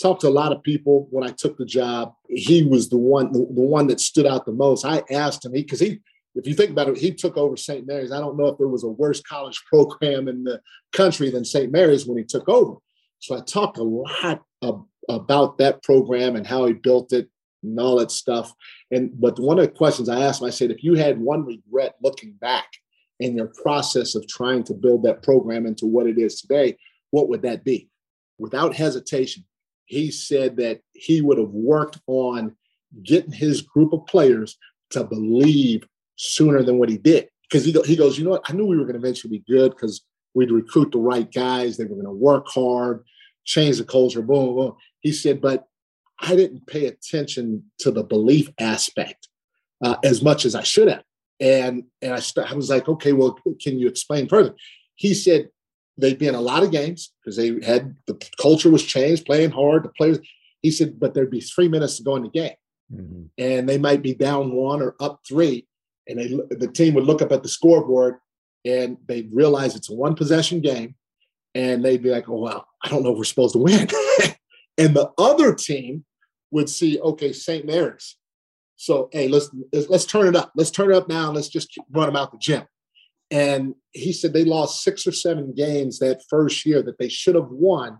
Talked 0.00 0.22
to 0.22 0.28
a 0.28 0.30
lot 0.30 0.52
of 0.52 0.62
people 0.62 1.08
when 1.10 1.28
I 1.28 1.32
took 1.32 1.58
the 1.58 1.66
job. 1.66 2.14
He 2.28 2.62
was 2.62 2.88
the 2.88 2.96
one, 2.96 3.32
the, 3.32 3.40
the 3.40 3.60
one 3.60 3.88
that 3.88 4.00
stood 4.00 4.26
out 4.26 4.46
the 4.46 4.52
most. 4.52 4.84
I 4.84 5.02
asked 5.10 5.44
him 5.44 5.52
because 5.52 5.80
he, 5.80 6.00
if 6.34 6.46
you 6.46 6.54
think 6.54 6.70
about 6.70 6.88
it, 6.88 6.98
he 6.98 7.12
took 7.12 7.36
over 7.36 7.56
St. 7.56 7.86
Mary's. 7.86 8.12
I 8.12 8.20
don't 8.20 8.36
know 8.36 8.46
if 8.46 8.58
there 8.58 8.68
was 8.68 8.84
a 8.84 8.88
worse 8.88 9.20
college 9.20 9.62
program 9.70 10.28
in 10.28 10.44
the 10.44 10.60
country 10.92 11.30
than 11.30 11.44
St. 11.44 11.70
Mary's 11.70 12.06
when 12.06 12.18
he 12.18 12.24
took 12.24 12.48
over. 12.48 12.76
So 13.20 13.36
I 13.36 13.40
talked 13.40 13.78
a 13.78 13.82
lot 13.82 14.42
about 15.08 15.58
that 15.58 15.82
program 15.82 16.36
and 16.36 16.46
how 16.46 16.66
he 16.66 16.72
built 16.72 17.12
it 17.12 17.28
and 17.62 17.78
all 17.78 17.98
that 17.98 18.10
stuff. 18.10 18.52
And 18.90 19.10
but 19.18 19.38
one 19.38 19.58
of 19.58 19.64
the 19.64 19.70
questions 19.70 20.08
I 20.08 20.20
asked 20.20 20.42
him, 20.42 20.48
I 20.48 20.50
said, 20.50 20.70
if 20.70 20.82
you 20.82 20.94
had 20.94 21.18
one 21.18 21.44
regret 21.44 21.94
looking 22.02 22.32
back, 22.32 22.66
in 23.20 23.36
your 23.36 23.52
process 23.62 24.14
of 24.14 24.26
trying 24.26 24.64
to 24.64 24.74
build 24.74 25.02
that 25.04 25.22
program 25.22 25.66
into 25.66 25.86
what 25.86 26.06
it 26.06 26.18
is 26.18 26.40
today, 26.40 26.76
what 27.10 27.28
would 27.28 27.42
that 27.42 27.64
be? 27.64 27.88
Without 28.38 28.74
hesitation, 28.74 29.44
he 29.86 30.10
said 30.10 30.56
that 30.56 30.80
he 30.92 31.20
would 31.20 31.38
have 31.38 31.50
worked 31.50 31.98
on 32.06 32.56
getting 33.02 33.32
his 33.32 33.62
group 33.62 33.92
of 33.92 34.06
players 34.06 34.56
to 34.90 35.04
believe 35.04 35.86
sooner 36.16 36.62
than 36.62 36.78
what 36.78 36.88
he 36.88 36.98
did. 36.98 37.28
Because 37.48 37.64
he, 37.64 37.72
he 37.84 37.96
goes, 37.96 38.18
you 38.18 38.24
know 38.24 38.30
what? 38.30 38.44
I 38.48 38.52
knew 38.52 38.66
we 38.66 38.76
were 38.76 38.84
going 38.84 38.94
to 38.94 39.00
eventually 39.00 39.38
be 39.38 39.52
good 39.52 39.72
because 39.72 40.02
we'd 40.34 40.50
recruit 40.50 40.92
the 40.92 40.98
right 40.98 41.30
guys. 41.30 41.76
They 41.76 41.84
were 41.84 41.94
going 41.94 42.04
to 42.04 42.10
work 42.10 42.46
hard, 42.48 43.04
change 43.44 43.78
the 43.78 43.84
culture, 43.84 44.22
boom, 44.22 44.54
boom. 44.54 44.76
He 45.00 45.12
said, 45.12 45.40
but 45.40 45.66
I 46.20 46.36
didn't 46.36 46.66
pay 46.66 46.86
attention 46.86 47.64
to 47.80 47.90
the 47.90 48.02
belief 48.02 48.50
aspect 48.58 49.28
uh, 49.82 49.96
as 50.04 50.22
much 50.22 50.44
as 50.44 50.54
I 50.54 50.62
should 50.62 50.88
have. 50.88 51.02
And 51.40 51.84
and 52.00 52.14
I, 52.14 52.20
st- 52.20 52.50
I 52.50 52.54
was 52.54 52.70
like, 52.70 52.88
okay, 52.88 53.12
well, 53.12 53.36
can 53.60 53.78
you 53.78 53.88
explain 53.88 54.28
further? 54.28 54.54
He 54.94 55.14
said 55.14 55.48
they'd 55.98 56.18
be 56.18 56.28
in 56.28 56.34
a 56.34 56.40
lot 56.40 56.62
of 56.62 56.70
games 56.70 57.12
because 57.20 57.36
they 57.36 57.58
had 57.64 57.96
the 58.06 58.16
culture 58.40 58.70
was 58.70 58.84
changed, 58.84 59.26
playing 59.26 59.50
hard. 59.50 59.84
The 59.84 59.88
players, 59.90 60.18
he 60.62 60.70
said, 60.70 60.98
but 60.98 61.12
there'd 61.12 61.30
be 61.30 61.40
three 61.40 61.68
minutes 61.68 61.96
to 61.96 62.04
go 62.04 62.16
in 62.16 62.22
the 62.22 62.28
game, 62.28 62.54
mm-hmm. 62.92 63.24
and 63.36 63.68
they 63.68 63.78
might 63.78 64.02
be 64.02 64.14
down 64.14 64.52
one 64.52 64.80
or 64.80 64.94
up 65.00 65.20
three, 65.28 65.66
and 66.08 66.18
they 66.18 66.28
the 66.54 66.70
team 66.72 66.94
would 66.94 67.04
look 67.04 67.22
up 67.22 67.32
at 67.32 67.42
the 67.42 67.48
scoreboard 67.48 68.16
and 68.64 68.96
they'd 69.06 69.30
realize 69.32 69.76
it's 69.76 69.90
a 69.90 69.94
one 69.94 70.14
possession 70.14 70.60
game, 70.60 70.94
and 71.54 71.84
they'd 71.84 72.02
be 72.02 72.10
like, 72.10 72.28
oh 72.28 72.40
well, 72.40 72.66
I 72.82 72.88
don't 72.88 73.02
know 73.02 73.12
if 73.12 73.18
we're 73.18 73.24
supposed 73.24 73.54
to 73.54 73.58
win, 73.58 73.88
and 74.78 74.94
the 74.94 75.10
other 75.18 75.54
team 75.54 76.04
would 76.50 76.68
see, 76.68 77.00
okay, 77.00 77.32
St. 77.32 77.66
Mary's 77.66 78.16
so 78.76 79.08
hey, 79.12 79.28
let's 79.28 79.50
let's 79.72 80.04
turn 80.04 80.28
it 80.28 80.36
up. 80.36 80.52
Let's 80.56 80.70
turn 80.70 80.90
it 80.90 80.96
up 80.96 81.08
now. 81.08 81.30
let's 81.30 81.48
just 81.48 81.76
run 81.90 82.06
them 82.06 82.16
out 82.16 82.32
the 82.32 82.38
gym. 82.38 82.64
And 83.30 83.74
he 83.92 84.12
said 84.12 84.32
they 84.32 84.44
lost 84.44 84.82
six 84.82 85.06
or 85.06 85.12
seven 85.12 85.54
games 85.54 85.98
that 85.98 86.22
first 86.28 86.66
year 86.66 86.82
that 86.82 86.98
they 86.98 87.08
should 87.08 87.34
have 87.34 87.48
won 87.48 87.98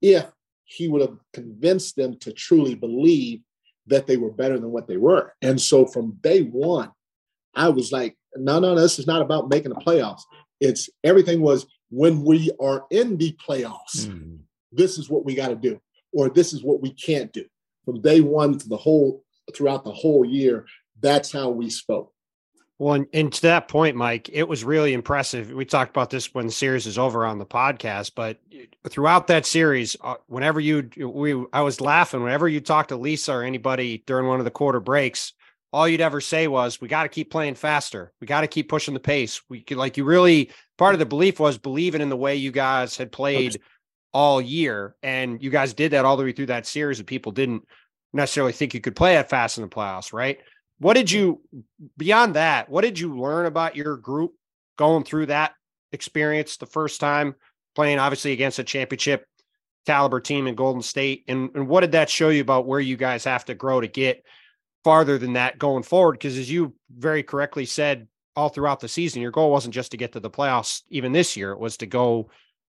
if 0.00 0.26
he 0.64 0.88
would 0.88 1.00
have 1.00 1.18
convinced 1.32 1.96
them 1.96 2.18
to 2.20 2.32
truly 2.32 2.74
believe 2.74 3.40
that 3.86 4.06
they 4.06 4.16
were 4.16 4.30
better 4.30 4.58
than 4.58 4.70
what 4.70 4.86
they 4.86 4.96
were. 4.96 5.32
And 5.42 5.60
so 5.60 5.86
from 5.86 6.18
day 6.20 6.42
one, 6.42 6.90
I 7.56 7.68
was 7.68 7.90
like, 7.90 8.16
no, 8.36 8.60
no, 8.60 8.74
this 8.74 8.98
is 8.98 9.06
not 9.06 9.22
about 9.22 9.48
making 9.48 9.70
the 9.70 9.80
playoffs. 9.80 10.22
It's 10.60 10.88
everything 11.02 11.40
was 11.40 11.66
when 11.90 12.24
we 12.24 12.50
are 12.60 12.84
in 12.90 13.16
the 13.16 13.36
playoffs, 13.46 14.06
mm-hmm. 14.06 14.36
this 14.72 14.98
is 14.98 15.08
what 15.08 15.24
we 15.24 15.34
got 15.34 15.48
to 15.48 15.56
do, 15.56 15.80
or 16.12 16.28
this 16.28 16.52
is 16.52 16.62
what 16.62 16.80
we 16.80 16.92
can't 16.92 17.32
do. 17.32 17.44
From 17.84 18.00
day 18.00 18.20
one 18.20 18.58
to 18.58 18.68
the 18.68 18.76
whole 18.76 19.24
throughout 19.54 19.84
the 19.84 19.92
whole 19.92 20.24
year. 20.24 20.66
That's 21.00 21.30
how 21.30 21.50
we 21.50 21.70
spoke. 21.70 22.12
Well, 22.78 22.94
and, 22.94 23.06
and, 23.14 23.32
to 23.32 23.42
that 23.42 23.68
point, 23.68 23.96
Mike, 23.96 24.28
it 24.30 24.46
was 24.46 24.62
really 24.62 24.92
impressive. 24.92 25.50
We 25.50 25.64
talked 25.64 25.90
about 25.90 26.10
this 26.10 26.34
when 26.34 26.46
the 26.46 26.52
series 26.52 26.86
is 26.86 26.98
over 26.98 27.24
on 27.24 27.38
the 27.38 27.46
podcast, 27.46 28.12
but 28.14 28.38
throughout 28.86 29.28
that 29.28 29.46
series, 29.46 29.96
uh, 30.02 30.16
whenever 30.26 30.60
you 30.60 30.90
we 30.98 31.42
I 31.54 31.62
was 31.62 31.80
laughing 31.80 32.22
whenever 32.22 32.46
you 32.46 32.60
talked 32.60 32.90
to 32.90 32.96
Lisa 32.96 33.32
or 33.32 33.42
anybody 33.44 34.02
during 34.06 34.26
one 34.26 34.40
of 34.40 34.44
the 34.44 34.50
quarter 34.50 34.80
breaks. 34.80 35.32
All 35.72 35.88
you'd 35.88 36.00
ever 36.00 36.20
say 36.20 36.48
was, 36.48 36.80
"We 36.80 36.88
got 36.88 37.02
to 37.02 37.08
keep 37.08 37.30
playing 37.30 37.56
faster. 37.56 38.12
We 38.20 38.26
got 38.26 38.42
to 38.42 38.46
keep 38.46 38.68
pushing 38.68 38.94
the 38.94 39.00
pace." 39.00 39.40
We 39.48 39.60
could, 39.60 39.76
like 39.76 39.96
you 39.96 40.04
really 40.04 40.50
part 40.78 40.94
of 40.94 40.98
the 40.98 41.06
belief 41.06 41.40
was 41.40 41.58
believing 41.58 42.00
in 42.00 42.08
the 42.08 42.16
way 42.16 42.36
you 42.36 42.52
guys 42.52 42.96
had 42.96 43.12
played 43.12 43.60
all 44.12 44.40
year, 44.40 44.96
and 45.02 45.42
you 45.42 45.50
guys 45.50 45.74
did 45.74 45.92
that 45.92 46.04
all 46.04 46.16
the 46.16 46.24
way 46.24 46.32
through 46.32 46.46
that 46.46 46.66
series, 46.66 46.98
and 46.98 47.06
people 47.06 47.32
didn't 47.32 47.62
necessarily 48.12 48.52
think 48.52 48.72
you 48.74 48.80
could 48.80 48.96
play 48.96 49.14
that 49.14 49.28
fast 49.28 49.58
in 49.58 49.62
the 49.62 49.68
playoffs, 49.68 50.12
right? 50.12 50.38
What 50.78 50.94
did 50.94 51.10
you 51.10 51.42
beyond 51.96 52.34
that? 52.34 52.68
What 52.68 52.82
did 52.82 52.98
you 52.98 53.18
learn 53.18 53.46
about 53.46 53.76
your 53.76 53.96
group 53.96 54.32
going 54.78 55.04
through 55.04 55.26
that 55.26 55.52
experience 55.92 56.56
the 56.56 56.66
first 56.66 57.00
time 57.00 57.34
playing, 57.74 57.98
obviously 57.98 58.32
against 58.32 58.58
a 58.58 58.64
championship 58.64 59.26
caliber 59.86 60.20
team 60.20 60.46
in 60.46 60.54
Golden 60.54 60.82
State, 60.82 61.24
and, 61.28 61.50
and 61.54 61.68
what 61.68 61.80
did 61.80 61.92
that 61.92 62.10
show 62.10 62.28
you 62.28 62.40
about 62.40 62.66
where 62.66 62.80
you 62.80 62.96
guys 62.96 63.24
have 63.24 63.44
to 63.44 63.54
grow 63.54 63.80
to 63.80 63.86
get 63.86 64.24
farther 64.86 65.18
than 65.18 65.32
that 65.32 65.58
going 65.58 65.82
forward? 65.82 66.12
Because 66.12 66.38
as 66.38 66.48
you 66.48 66.72
very 66.96 67.24
correctly 67.24 67.64
said 67.64 68.06
all 68.36 68.48
throughout 68.48 68.78
the 68.78 68.86
season, 68.86 69.20
your 69.20 69.32
goal 69.32 69.50
wasn't 69.50 69.74
just 69.74 69.90
to 69.90 69.96
get 69.96 70.12
to 70.12 70.20
the 70.20 70.30
playoffs. 70.30 70.84
Even 70.90 71.10
this 71.10 71.36
year, 71.36 71.50
it 71.50 71.58
was 71.58 71.76
to 71.78 71.86
go 71.86 72.30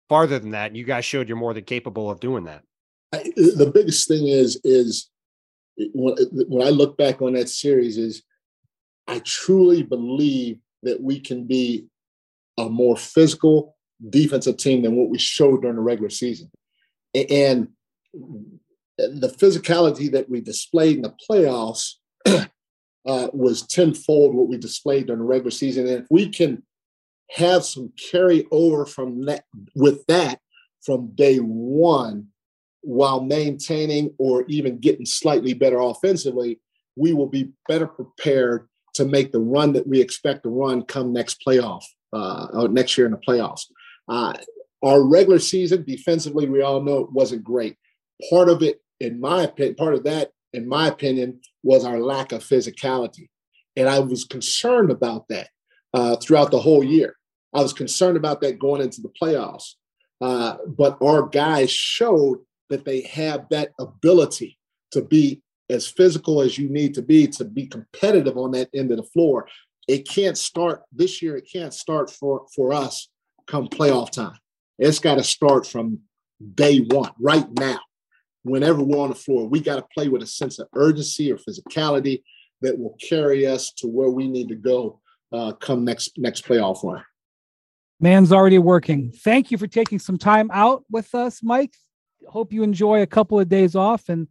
farther 0.10 0.39
than 0.39 0.50
that. 0.50 0.69
And 0.69 0.76
you 0.76 0.86
guys 0.86 1.06
showed 1.06 1.28
you're 1.28 1.38
more 1.38 1.54
than 1.54 1.65
capable 1.65 2.10
of 2.10 2.19
doing 2.19 2.45
that. 2.45 2.63
I, 3.13 3.32
the 3.36 3.69
biggest 3.72 4.08
thing 4.08 4.28
is 4.28 4.60
is 4.63 5.12
when, 5.93 6.15
when 6.48 6.65
I 6.65 6.72
look 6.72 6.98
back 6.98 7.22
on 7.22 7.34
that 7.34 7.48
series 7.48 8.00
is 8.00 8.24
I 9.08 9.19
truly 9.19 9.84
believe 9.84 10.58
that 10.82 11.00
we 11.00 11.19
can 11.19 11.45
be 11.45 11.89
a 12.58 12.67
more 12.67 12.98
physical 12.98 13.78
defensive 14.10 14.58
team 14.58 14.82
than 14.82 14.95
what 14.95 15.10
we 15.10 15.19
showed 15.19 15.62
during 15.62 15.76
the 15.76 15.84
regular 15.84 16.10
season. 16.10 16.50
And 17.13 17.67
the 18.98 19.30
physicality 19.39 20.12
that 20.13 20.28
we 20.28 20.41
displayed 20.41 20.95
in 20.95 21.04
the 21.04 21.13
playoffs 21.30 21.99
uh, 22.26 23.28
was 23.34 23.66
tenfold 23.68 24.36
what 24.36 24.48
we 24.48 24.58
displayed 24.58 25.08
during 25.08 25.20
the 25.20 25.26
regular 25.26 25.52
season. 25.52 25.88
And 25.88 26.04
if 26.04 26.08
we 26.10 26.30
can 26.30 26.64
have 27.32 27.64
some 27.64 27.92
carry 28.12 28.48
over 28.52 28.86
from 28.86 29.26
that 29.26 29.46
with 29.76 30.06
that 30.08 30.40
from 30.82 31.12
day 31.16 31.38
one, 31.38 32.28
while 32.82 33.22
maintaining 33.22 34.14
or 34.18 34.46
even 34.48 34.80
getting 34.80 35.06
slightly 35.06 35.54
better 35.54 35.80
offensively, 35.80 36.60
we 36.96 37.14
will 37.14 37.28
be 37.28 37.52
better 37.68 37.88
prepared 37.88 38.68
to 38.94 39.06
make 39.06 39.32
the 39.32 39.40
run 39.40 39.74
that 39.74 39.88
we 39.88 40.02
expect 40.02 40.44
to 40.44 40.50
run 40.50 40.84
come 40.84 41.14
next 41.14 41.42
playoff 41.46 41.84
uh, 42.14 42.48
or 42.54 42.68
next 42.68 42.98
year 42.98 43.06
in 43.06 43.12
the 43.12 43.18
playoffs. 43.18 43.66
Uh, 44.08 44.34
our 44.82 45.04
regular 45.04 45.40
season 45.40 45.84
defensively, 45.84 46.48
we 46.48 46.62
all 46.62 46.82
know 46.82 47.00
it 47.00 47.12
wasn't 47.12 47.44
great. 47.44 47.76
Part 48.30 48.50
of 48.50 48.64
it, 48.64 48.82
in 49.00 49.20
my 49.20 49.44
opinion, 49.44 49.76
part 49.76 49.94
of 49.94 50.04
that, 50.06 50.32
in 50.54 50.68
my 50.68 50.88
opinion, 50.88 51.40
was 51.64 51.86
our 51.86 52.00
lack 52.00 52.32
of 52.32 52.44
physicality. 52.44 53.30
And 53.76 53.88
I 53.88 54.00
was 54.00 54.26
concerned 54.26 54.92
about 54.92 55.28
that 55.30 55.50
uh, 55.94 56.16
throughout 56.18 56.52
the 56.52 56.60
whole 56.60 56.84
year. 56.84 57.16
I 57.54 57.62
was 57.62 57.74
concerned 57.74 58.18
about 58.18 58.42
that 58.42 58.60
going 58.60 58.82
into 58.82 59.02
the 59.02 59.12
playoffs. 59.22 59.74
Uh, 60.22 60.58
but 60.68 60.98
our 61.02 61.24
guys 61.28 61.72
showed 61.72 62.40
that 62.70 62.86
they 62.86 63.02
have 63.02 63.48
that 63.50 63.72
ability 63.80 64.58
to 64.92 65.02
be 65.02 65.42
as 65.70 65.88
physical 65.88 66.42
as 66.42 66.58
you 66.58 66.70
need 66.70 66.94
to 66.96 67.02
be 67.02 67.28
to 67.28 67.46
be 67.46 67.68
competitive 67.68 68.38
on 68.38 68.52
that 68.52 68.70
end 68.74 68.92
of 68.92 68.98
the 68.98 69.04
floor. 69.04 69.48
It 69.88 70.08
can't 70.08 70.38
start 70.38 70.84
this 70.92 71.22
year. 71.22 71.38
It 71.38 71.48
can't 71.52 71.74
start 71.74 72.10
for 72.10 72.46
for 72.56 72.74
us 72.74 73.10
come 73.48 73.68
playoff 73.68 74.12
time. 74.12 74.38
It's 74.78 75.00
got 75.00 75.16
to 75.16 75.24
start 75.24 75.66
from 75.66 76.00
day 76.56 76.80
one, 76.80 77.12
right 77.20 77.48
now. 77.58 77.80
Whenever 78.43 78.82
we're 78.82 78.99
on 78.99 79.10
the 79.10 79.15
floor, 79.15 79.47
we 79.47 79.60
got 79.60 79.75
to 79.75 79.86
play 79.93 80.08
with 80.08 80.23
a 80.23 80.28
sense 80.28 80.60
of 80.60 80.67
urgency 80.73 81.32
or 81.32 81.38
physicality 81.38 82.23
that 82.62 82.78
will 82.78 82.95
carry 83.02 83.45
us 83.45 83.71
to 83.73 83.88
where 83.88 84.10
we 84.10 84.28
need 84.28 84.47
to 84.49 84.56
go 84.56 84.99
uh, 85.32 85.52
come 85.54 85.84
next 85.84 86.17
next 86.17 86.45
playoff 86.45 86.84
run. 86.84 87.04
Man's 87.99 88.32
already 88.32 88.60
working. 88.60 89.12
Thank 89.12 89.52
you 89.52 89.58
for 89.58 89.67
taking 89.67 89.99
some 89.99 90.17
time 90.17 90.49
out 90.54 90.84
with 90.89 91.13
us, 91.13 91.43
Mike. 91.43 91.73
Hope 92.28 92.54
you 92.54 92.63
enjoy 92.63 93.02
a 93.02 93.08
couple 93.08 93.39
of 93.39 93.49
days 93.49 93.75
off. 93.75 94.08
And 94.08 94.28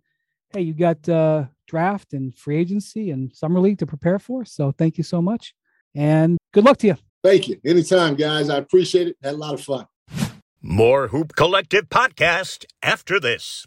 hey, 0.52 0.62
you 0.62 0.72
got 0.72 1.06
uh, 1.08 1.44
draft 1.66 2.14
and 2.14 2.34
free 2.34 2.56
agency 2.56 3.10
and 3.10 3.34
summer 3.34 3.60
league 3.60 3.78
to 3.78 3.86
prepare 3.86 4.18
for. 4.18 4.44
So 4.44 4.72
thank 4.72 4.96
you 4.96 5.04
so 5.04 5.20
much. 5.20 5.54
And 5.94 6.38
good 6.52 6.64
luck 6.64 6.78
to 6.78 6.86
you. 6.88 6.96
Thank 7.22 7.48
you. 7.48 7.60
Anytime, 7.64 8.14
guys. 8.14 8.48
I 8.48 8.56
appreciate 8.56 9.08
it. 9.08 9.16
Had 9.22 9.34
a 9.34 9.36
lot 9.36 9.54
of 9.54 9.60
fun. 9.60 9.86
More 10.62 11.08
Hoop 11.08 11.36
Collective 11.36 11.88
podcast 11.88 12.64
after 12.82 13.20
this. 13.20 13.66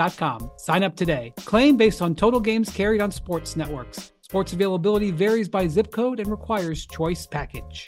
DirecTV.com 0.00 0.50
Sign 0.56 0.82
up 0.82 0.96
today. 0.96 1.32
Claim 1.44 1.76
based 1.76 2.02
on 2.02 2.14
total 2.14 2.40
games 2.40 2.70
carried 2.70 3.00
on 3.00 3.10
sports 3.10 3.56
networks. 3.56 4.12
Sports 4.22 4.52
availability 4.52 5.10
varies 5.10 5.48
by 5.48 5.66
zip 5.66 5.90
code 5.90 6.20
and 6.20 6.30
requires 6.30 6.86
choice 6.86 7.26
package. 7.26 7.86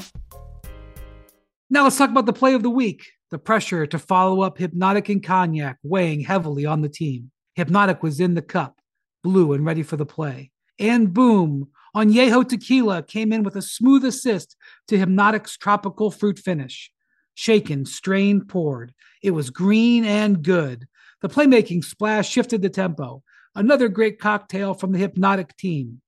Now 1.71 1.85
let's 1.85 1.97
talk 1.97 2.11
about 2.11 2.27
the 2.27 2.33
play 2.33 2.55
of 2.55 2.63
the 2.63 2.71
week. 2.71 3.07
The 3.31 3.39
pressure 3.39 3.87
to 3.87 3.99
follow 3.99 4.43
up 4.43 4.59
Hypnotic 4.59 5.09
and 5.09 5.23
Cognac 5.23 5.79
weighing 5.83 6.21
heavily 6.21 6.67
on 6.67 6.83
the 6.83 6.89
team. 6.89 7.31
Hypnotic 7.55 8.03
was 8.03 8.21
in 8.21 8.35
the 8.35 8.43
cup, 8.43 8.79
blue 9.23 9.53
and 9.55 9.65
ready 9.65 9.83
for 9.83 9.97
the 9.97 10.05
play. 10.05 10.51
And 10.79 11.15
boom, 11.15 11.69
Añejo 11.97 12.47
Tequila 12.47 13.03
came 13.03 13.33
in 13.33 13.43
with 13.43 13.57
a 13.57 13.63
smooth 13.63 14.05
assist 14.05 14.57
to 14.89 14.99
Hypnotic's 14.99 15.57
tropical 15.57 16.11
fruit 16.11 16.39
finish. 16.39 16.91
Shaken, 17.35 17.87
strained, 17.87 18.49
poured. 18.49 18.93
It 19.23 19.31
was 19.31 19.49
green 19.51 20.05
and 20.05 20.43
good. 20.43 20.87
The 21.23 21.29
playmaking 21.29 21.85
splash 21.85 22.29
shifted 22.29 22.63
the 22.63 22.69
tempo. 22.69 23.23
Another 23.55 23.89
great 23.89 24.19
cocktail 24.19 24.75
from 24.75 24.91
the 24.91 24.99
Hypnotic 24.99 25.57
team. 25.57 26.01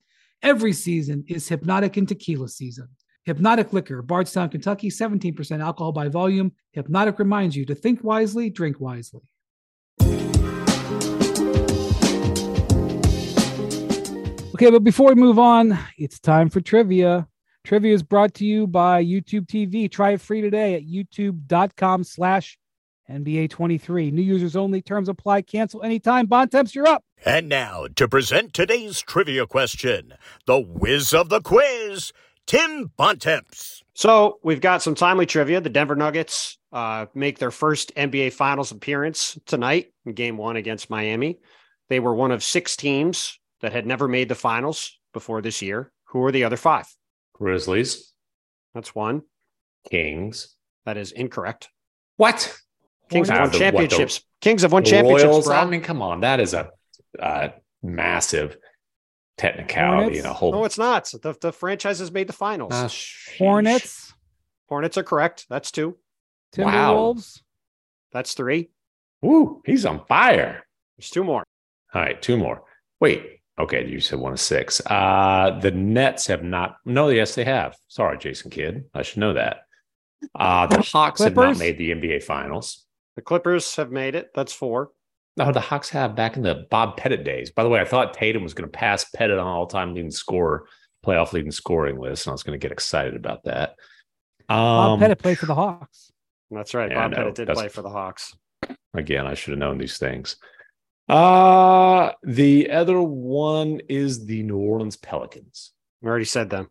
Every 0.42 0.72
season 0.72 1.24
is 1.28 1.48
Hypnotic 1.48 1.96
and 1.96 2.08
Tequila 2.08 2.48
season. 2.48 2.88
Hypnotic 3.24 3.72
Liquor, 3.72 4.02
Bardstown, 4.02 4.48
Kentucky, 4.48 4.90
17% 4.90 5.62
alcohol 5.62 5.92
by 5.92 6.08
volume. 6.08 6.50
Hypnotic 6.72 7.20
reminds 7.20 7.54
you 7.54 7.64
to 7.66 7.76
think 7.76 8.02
wisely, 8.02 8.50
drink 8.50 8.80
wisely. 8.80 9.20
Okay, 14.54 14.70
but 14.70 14.82
before 14.82 15.10
we 15.10 15.14
move 15.14 15.38
on, 15.38 15.78
it's 15.96 16.18
time 16.18 16.50
for 16.50 16.60
trivia. 16.60 17.28
Trivia 17.62 17.94
is 17.94 18.02
brought 18.02 18.34
to 18.34 18.44
you 18.44 18.66
by 18.66 19.04
YouTube 19.04 19.46
TV. 19.46 19.88
Try 19.88 20.10
it 20.12 20.20
free 20.20 20.40
today 20.40 20.74
at 20.74 20.82
youtube.com 20.82 22.02
slash 22.02 22.58
NBA 23.10 23.50
23. 23.50 24.10
New 24.10 24.22
users 24.22 24.56
only. 24.56 24.80
Terms 24.80 25.08
apply. 25.08 25.42
Cancel 25.42 25.82
anytime. 25.82 26.26
Bontemps, 26.26 26.74
you're 26.74 26.86
up. 26.86 27.04
And 27.24 27.48
now 27.48 27.86
to 27.96 28.08
present 28.08 28.52
today's 28.52 29.00
trivia 29.00 29.46
question, 29.46 30.14
the 30.46 30.60
whiz 30.60 31.12
of 31.12 31.28
the 31.28 31.40
quiz, 31.40 32.12
Tim 32.46 32.92
Bontemps. 32.96 33.82
So 33.94 34.38
we've 34.42 34.60
got 34.60 34.82
some 34.82 34.94
timely 34.94 35.26
trivia. 35.26 35.60
The 35.60 35.70
Denver 35.70 35.96
Nuggets 35.96 36.58
uh, 36.72 37.06
make 37.14 37.38
their 37.38 37.50
first 37.50 37.94
NBA 37.94 38.32
Finals 38.32 38.72
appearance 38.72 39.38
tonight 39.46 39.92
in 40.04 40.12
Game 40.12 40.36
One 40.36 40.56
against 40.56 40.90
Miami. 40.90 41.38
They 41.88 42.00
were 42.00 42.14
one 42.14 42.32
of 42.32 42.42
six 42.42 42.76
teams 42.76 43.38
that 43.60 43.72
had 43.72 43.86
never 43.86 44.08
made 44.08 44.28
the 44.28 44.34
finals 44.34 44.98
before 45.12 45.40
this 45.40 45.62
year. 45.62 45.92
Who 46.06 46.24
are 46.24 46.32
the 46.32 46.44
other 46.44 46.56
five? 46.56 46.86
Grizzlies. 47.34 48.12
That's 48.74 48.94
one. 48.94 49.22
Kings. 49.88 50.56
That 50.84 50.96
is 50.96 51.12
incorrect. 51.12 51.70
What? 52.16 52.56
Kings 53.14 53.28
have 53.28 53.40
won 53.52 53.58
championships. 53.60 54.18
the- 54.18 54.24
Kings 54.40 54.62
have 54.62 54.72
won 54.72 54.84
championships. 54.84 55.24
Royals. 55.30 55.46
bro. 55.46 55.56
I 55.56 55.64
mean, 55.66 55.80
come 55.80 56.02
on. 56.02 56.20
That 56.20 56.40
is 56.40 56.52
a 56.54 56.70
uh, 57.18 57.48
massive 57.82 58.56
technicality 59.38 60.18
and 60.18 60.26
a 60.26 60.32
whole. 60.32 60.52
no, 60.52 60.64
it's 60.64 60.78
not. 60.78 61.10
The, 61.22 61.34
the 61.40 61.52
franchise 61.52 61.98
has 61.98 62.12
made 62.12 62.26
the 62.28 62.32
finals. 62.32 62.72
Sheesh. 62.72 63.36
Hornets, 63.38 64.12
Hornets 64.68 64.96
are 64.98 65.02
correct. 65.02 65.46
That's 65.48 65.70
two. 65.70 65.96
Wow. 66.56 67.14
Timberwolves. 67.14 67.40
That's 68.12 68.34
three. 68.34 68.70
Woo, 69.22 69.62
he's 69.64 69.84
on 69.86 70.04
fire. 70.06 70.64
There's 70.96 71.10
two 71.10 71.24
more. 71.24 71.42
All 71.94 72.00
right, 72.02 72.20
two 72.20 72.36
more. 72.36 72.62
Wait. 73.00 73.40
Okay, 73.58 73.86
you 73.86 74.00
said 74.00 74.18
one 74.18 74.32
of 74.32 74.40
six. 74.40 74.80
Uh 74.86 75.58
the 75.60 75.70
Nets 75.70 76.26
have 76.26 76.42
not. 76.42 76.76
No, 76.84 77.08
yes, 77.08 77.34
they 77.34 77.44
have. 77.44 77.76
Sorry, 77.88 78.18
Jason 78.18 78.50
Kidd. 78.50 78.84
I 78.94 79.02
should 79.02 79.18
know 79.18 79.34
that. 79.34 79.58
Uh 80.34 80.66
the 80.66 80.80
Hawks 80.82 81.22
have 81.22 81.36
not 81.36 81.58
made 81.58 81.78
the 81.78 81.90
NBA 81.92 82.22
Finals. 82.24 82.83
The 83.16 83.22
Clippers 83.22 83.76
have 83.76 83.90
made 83.92 84.14
it. 84.14 84.30
That's 84.34 84.52
four. 84.52 84.90
No, 85.36 85.50
the 85.52 85.60
Hawks 85.60 85.88
have 85.90 86.14
back 86.14 86.36
in 86.36 86.42
the 86.42 86.66
Bob 86.70 86.96
Pettit 86.96 87.24
days. 87.24 87.50
By 87.50 87.62
the 87.64 87.68
way, 87.68 87.80
I 87.80 87.84
thought 87.84 88.14
Tatum 88.14 88.42
was 88.42 88.54
going 88.54 88.70
to 88.70 88.76
pass 88.76 89.04
Pettit 89.10 89.38
on 89.38 89.46
all-time 89.46 89.94
leading 89.94 90.10
scorer, 90.10 90.66
playoff 91.04 91.32
leading 91.32 91.50
scoring 91.50 91.98
list, 91.98 92.26
and 92.26 92.30
I 92.30 92.34
was 92.34 92.42
going 92.44 92.58
to 92.58 92.62
get 92.62 92.72
excited 92.72 93.16
about 93.16 93.44
that. 93.44 93.70
Um, 94.48 94.56
Bob 94.56 95.00
Pettit 95.00 95.18
played 95.18 95.38
for 95.38 95.46
the 95.46 95.54
Hawks. 95.54 96.12
That's 96.50 96.72
right. 96.74 96.90
Yeah, 96.90 97.02
Bob 97.02 97.10
know. 97.12 97.16
Pettit 97.18 97.34
did 97.34 97.48
That's- 97.48 97.60
play 97.62 97.68
for 97.68 97.82
the 97.82 97.90
Hawks. 97.90 98.36
Again, 98.94 99.26
I 99.26 99.34
should 99.34 99.50
have 99.50 99.58
known 99.58 99.78
these 99.78 99.98
things. 99.98 100.36
Uh 101.08 102.12
the 102.22 102.70
other 102.70 103.00
one 103.02 103.80
is 103.90 104.24
the 104.24 104.42
New 104.42 104.56
Orleans 104.56 104.96
Pelicans. 104.96 105.72
We 106.00 106.08
already 106.08 106.24
said 106.24 106.48
them. 106.48 106.70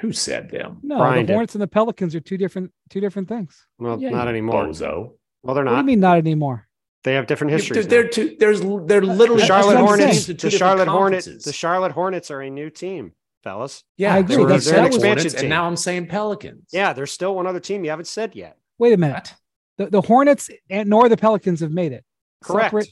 Who 0.00 0.12
said 0.12 0.50
them? 0.50 0.78
No, 0.82 0.98
Brian 0.98 1.22
the 1.22 1.26
did. 1.26 1.32
Hornets 1.34 1.54
and 1.54 1.60
the 1.60 1.66
Pelicans 1.68 2.14
are 2.14 2.20
two 2.20 2.38
different 2.38 2.72
two 2.88 3.00
different 3.00 3.28
things. 3.28 3.66
Well, 3.78 4.00
Yeah, 4.00 4.10
not 4.10 4.28
anymore. 4.28 4.64
Bozo. 4.66 5.12
Well, 5.46 5.54
they're 5.54 5.64
What 5.64 5.70
do 5.72 5.76
you 5.78 5.82
mean 5.84 6.00
not 6.00 6.18
anymore? 6.18 6.66
They 7.04 7.14
have 7.14 7.26
different 7.26 7.50
They're, 7.52 7.58
histories. 7.58 7.86
they're 7.86 8.04
now. 8.04 8.10
two, 8.10 8.36
there's 8.40 8.60
they're 8.60 9.00
literally 9.02 9.40
the 9.42 9.46
Charlotte 9.46 9.76
Hornets. 9.78 10.26
The 10.26 10.50
Charlotte 10.50 10.88
Hornets. 10.88 11.44
The 11.44 11.52
Charlotte 11.52 11.92
Hornets 11.92 12.30
are 12.32 12.40
a 12.42 12.50
new 12.50 12.68
team, 12.68 13.12
fellas. 13.44 13.84
Yeah, 13.96 14.14
I 14.14 14.18
agree. 14.18 14.36
they 14.36 14.42
were 14.42 14.48
That's- 14.48 14.64
the 14.64 14.70
that 14.72 14.76
Hornets, 14.78 14.96
was- 14.96 15.04
expansion 15.04 15.30
and 15.36 15.40
team. 15.42 15.48
now 15.50 15.66
I'm 15.66 15.76
saying 15.76 16.06
Pelicans. 16.08 16.68
Yeah, 16.72 16.92
there's 16.92 17.12
still 17.12 17.34
one 17.36 17.46
other 17.46 17.60
team 17.60 17.84
you 17.84 17.90
haven't 17.90 18.08
said 18.08 18.34
yet. 18.34 18.56
Wait 18.78 18.92
a 18.92 18.96
minute. 18.96 19.34
The, 19.78 19.86
the 19.86 20.00
Hornets 20.00 20.50
and 20.68 20.88
nor 20.90 21.08
the 21.08 21.16
Pelicans 21.16 21.60
have 21.60 21.70
made 21.70 21.92
it. 21.92 22.04
Correct. 22.42 22.66
Separate- 22.70 22.88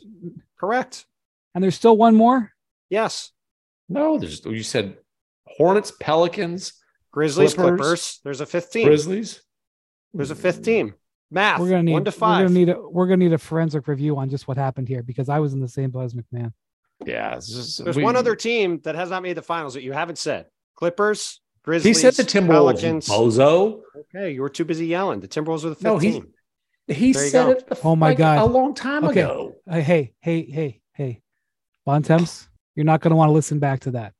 Correct. 0.61 1.07
and 1.55 1.65
there's 1.65 1.75
still 1.75 1.97
one 1.97 2.15
more. 2.15 2.53
Yes. 2.91 3.33
No, 3.89 4.17
there's 4.19 4.45
you 4.45 4.63
said 4.63 4.97
Hornets, 5.47 5.93
Pelicans, 5.99 6.75
Grizzlies, 7.11 7.55
Clippers. 7.55 7.79
Clippers. 7.81 8.21
There's 8.23 8.41
a 8.41 8.47
fifth 8.47 8.71
team. 8.71 8.87
Grizzlies. 8.87 9.43
There's 10.13 10.31
a 10.31 10.35
fifth 10.37 10.63
team. 10.63 10.95
Math. 11.35 11.61
We're 11.61 11.69
gonna 11.71 11.83
need 11.83 11.93
one 11.93 12.05
to 12.05 12.11
We're 12.19 12.19
gonna 12.39 12.49
need 12.49 12.69
a 12.71 12.81
we're 12.81 13.07
gonna 13.07 13.17
need 13.25 13.33
a 13.33 13.39
forensic 13.39 13.87
review 13.89 14.17
on 14.17 14.31
just 14.31 14.49
what 14.49 14.57
happened 14.57 14.89
here 14.89 15.03
because 15.03 15.29
I 15.29 15.41
was 15.41 15.53
in 15.53 15.61
the 15.61 15.69
same 15.69 15.91
boat 15.91 16.05
as 16.05 16.15
MacMahon. 16.15 16.53
Yeah, 17.05 17.35
just- 17.35 17.83
There's 17.85 17.97
we- 17.97 18.05
one 18.05 18.17
other 18.17 18.37
team 18.37 18.81
that 18.85 18.95
has 18.95 19.11
not 19.11 19.23
made 19.23 19.37
the 19.37 19.43
finals 19.43 19.75
that 19.75 19.83
you 19.83 19.93
haven't 19.93 20.17
said. 20.19 20.47
Clippers, 20.77 21.41
Grizzlies. 21.65 21.97
He 21.97 22.01
said 22.01 22.15
the 22.15 22.23
Timberwolves. 22.23 22.81
Pelicans. 22.81 23.09
Bozo. 23.09 23.81
Okay, 24.15 24.31
you 24.33 24.41
were 24.43 24.49
too 24.49 24.65
busy 24.65 24.87
yelling. 24.87 25.21
The 25.21 25.29
Timberwolves 25.29 25.65
were 25.65 25.71
the 25.71 25.75
fifth 25.75 25.85
No, 25.85 25.99
he- 25.99 26.13
team. 26.13 26.29
He 26.87 27.13
There 27.13 27.27
said 27.29 27.45
go. 27.47 27.51
it. 27.53 27.67
the- 27.67 27.79
Oh 27.83 27.97
my 27.97 28.09
like, 28.09 28.19
God. 28.19 28.39
a 28.39 28.45
long 28.45 28.75
time 28.75 29.05
Okay. 29.05 29.23
ago. 29.23 29.55
Uh, 29.69 29.81
hey, 29.81 30.13
hey, 30.21 30.43
hey, 30.51 30.81
hey, 30.93 31.23
Bontemps, 31.87 32.49
you're 32.75 32.85
not 32.85 33.01
gonna 33.01 33.17
want 33.17 33.29
to 33.29 33.33
listen 33.33 33.59
back 33.59 33.81
to 33.81 33.91
that. 33.93 34.13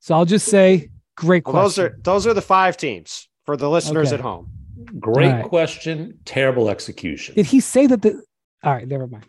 So 0.00 0.14
I'll 0.14 0.24
just 0.24 0.46
say, 0.46 0.90
great 1.16 1.44
Well, 1.46 1.52
question. 1.52 1.84
those 1.84 1.92
are 1.92 1.98
those 2.02 2.26
are 2.26 2.34
the 2.34 2.42
five 2.42 2.76
teams 2.76 3.28
for 3.44 3.56
the 3.56 3.68
listeners 3.70 4.08
Okay. 4.08 4.14
at 4.16 4.20
home. 4.20 4.50
Great 4.98 5.32
right. 5.32 5.44
question. 5.44 6.18
Terrible 6.24 6.68
execution. 6.68 7.34
Did 7.34 7.46
he 7.46 7.60
say 7.60 7.86
that 7.86 8.02
the? 8.02 8.22
All 8.62 8.72
right, 8.72 8.86
never 8.86 9.06
mind. 9.06 9.26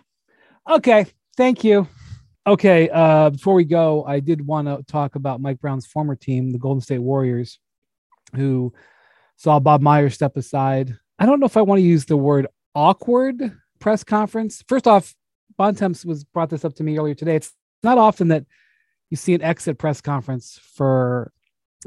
Okay, 0.69 1.05
thank 1.35 1.63
you. 1.63 1.87
Okay, 2.45 2.89
uh, 2.89 3.29
before 3.29 3.53
we 3.53 3.65
go, 3.65 4.05
I 4.05 4.19
did 4.19 4.45
want 4.45 4.67
to 4.67 4.83
talk 4.91 5.15
about 5.15 5.41
Mike 5.41 5.59
Brown's 5.59 5.85
former 5.85 6.15
team, 6.15 6.51
the 6.51 6.57
Golden 6.57 6.81
State 6.81 6.99
Warriors, 6.99 7.59
who 8.35 8.73
saw 9.35 9.59
Bob 9.59 9.81
Myers 9.81 10.13
step 10.13 10.37
aside. 10.37 10.95
I 11.19 11.25
don't 11.25 11.39
know 11.39 11.45
if 11.45 11.57
I 11.57 11.61
want 11.61 11.79
to 11.79 11.85
use 11.85 12.05
the 12.05 12.17
word 12.17 12.47
awkward 12.73 13.57
press 13.79 14.03
conference. 14.03 14.63
First 14.67 14.87
off, 14.87 15.13
Bontemps 15.57 16.05
was 16.05 16.23
brought 16.23 16.49
this 16.49 16.63
up 16.63 16.75
to 16.75 16.83
me 16.83 16.97
earlier 16.97 17.15
today. 17.15 17.35
It's 17.35 17.53
not 17.83 17.97
often 17.97 18.29
that 18.29 18.45
you 19.09 19.17
see 19.17 19.33
an 19.33 19.41
exit 19.41 19.77
press 19.77 20.01
conference 20.01 20.59
for 20.75 21.31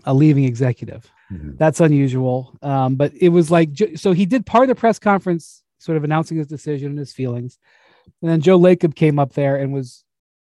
a 0.05 0.15
leaving 0.15 0.45
executive. 0.45 1.11
Mhm. 1.31 1.57
That's 1.59 1.81
unusual. 1.81 2.57
Um, 2.63 2.97
but 2.97 3.13
it 3.15 3.29
was 3.29 3.51
like, 3.51 3.71
so 3.97 4.13
he 4.13 4.27
did 4.27 4.47
part 4.47 4.65
of 4.65 4.69
the 4.69 4.75
press 4.81 4.99
conference, 4.99 5.63
sort 5.79 5.97
of 5.97 6.05
announcing 6.05 6.39
his 6.39 6.47
decision 6.47 6.91
and 6.91 6.99
his 6.99 7.13
feelings. 7.13 7.59
And 8.23 8.31
then 8.31 8.41
Joe 8.41 8.59
Lacob 8.59 8.95
came 8.95 9.19
up 9.19 9.33
there 9.35 9.57
and 9.57 9.73
was 9.73 10.05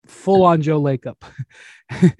full 0.05 0.43
on 0.43 0.61
Joe 0.61 0.81
Lacob. 0.81 1.15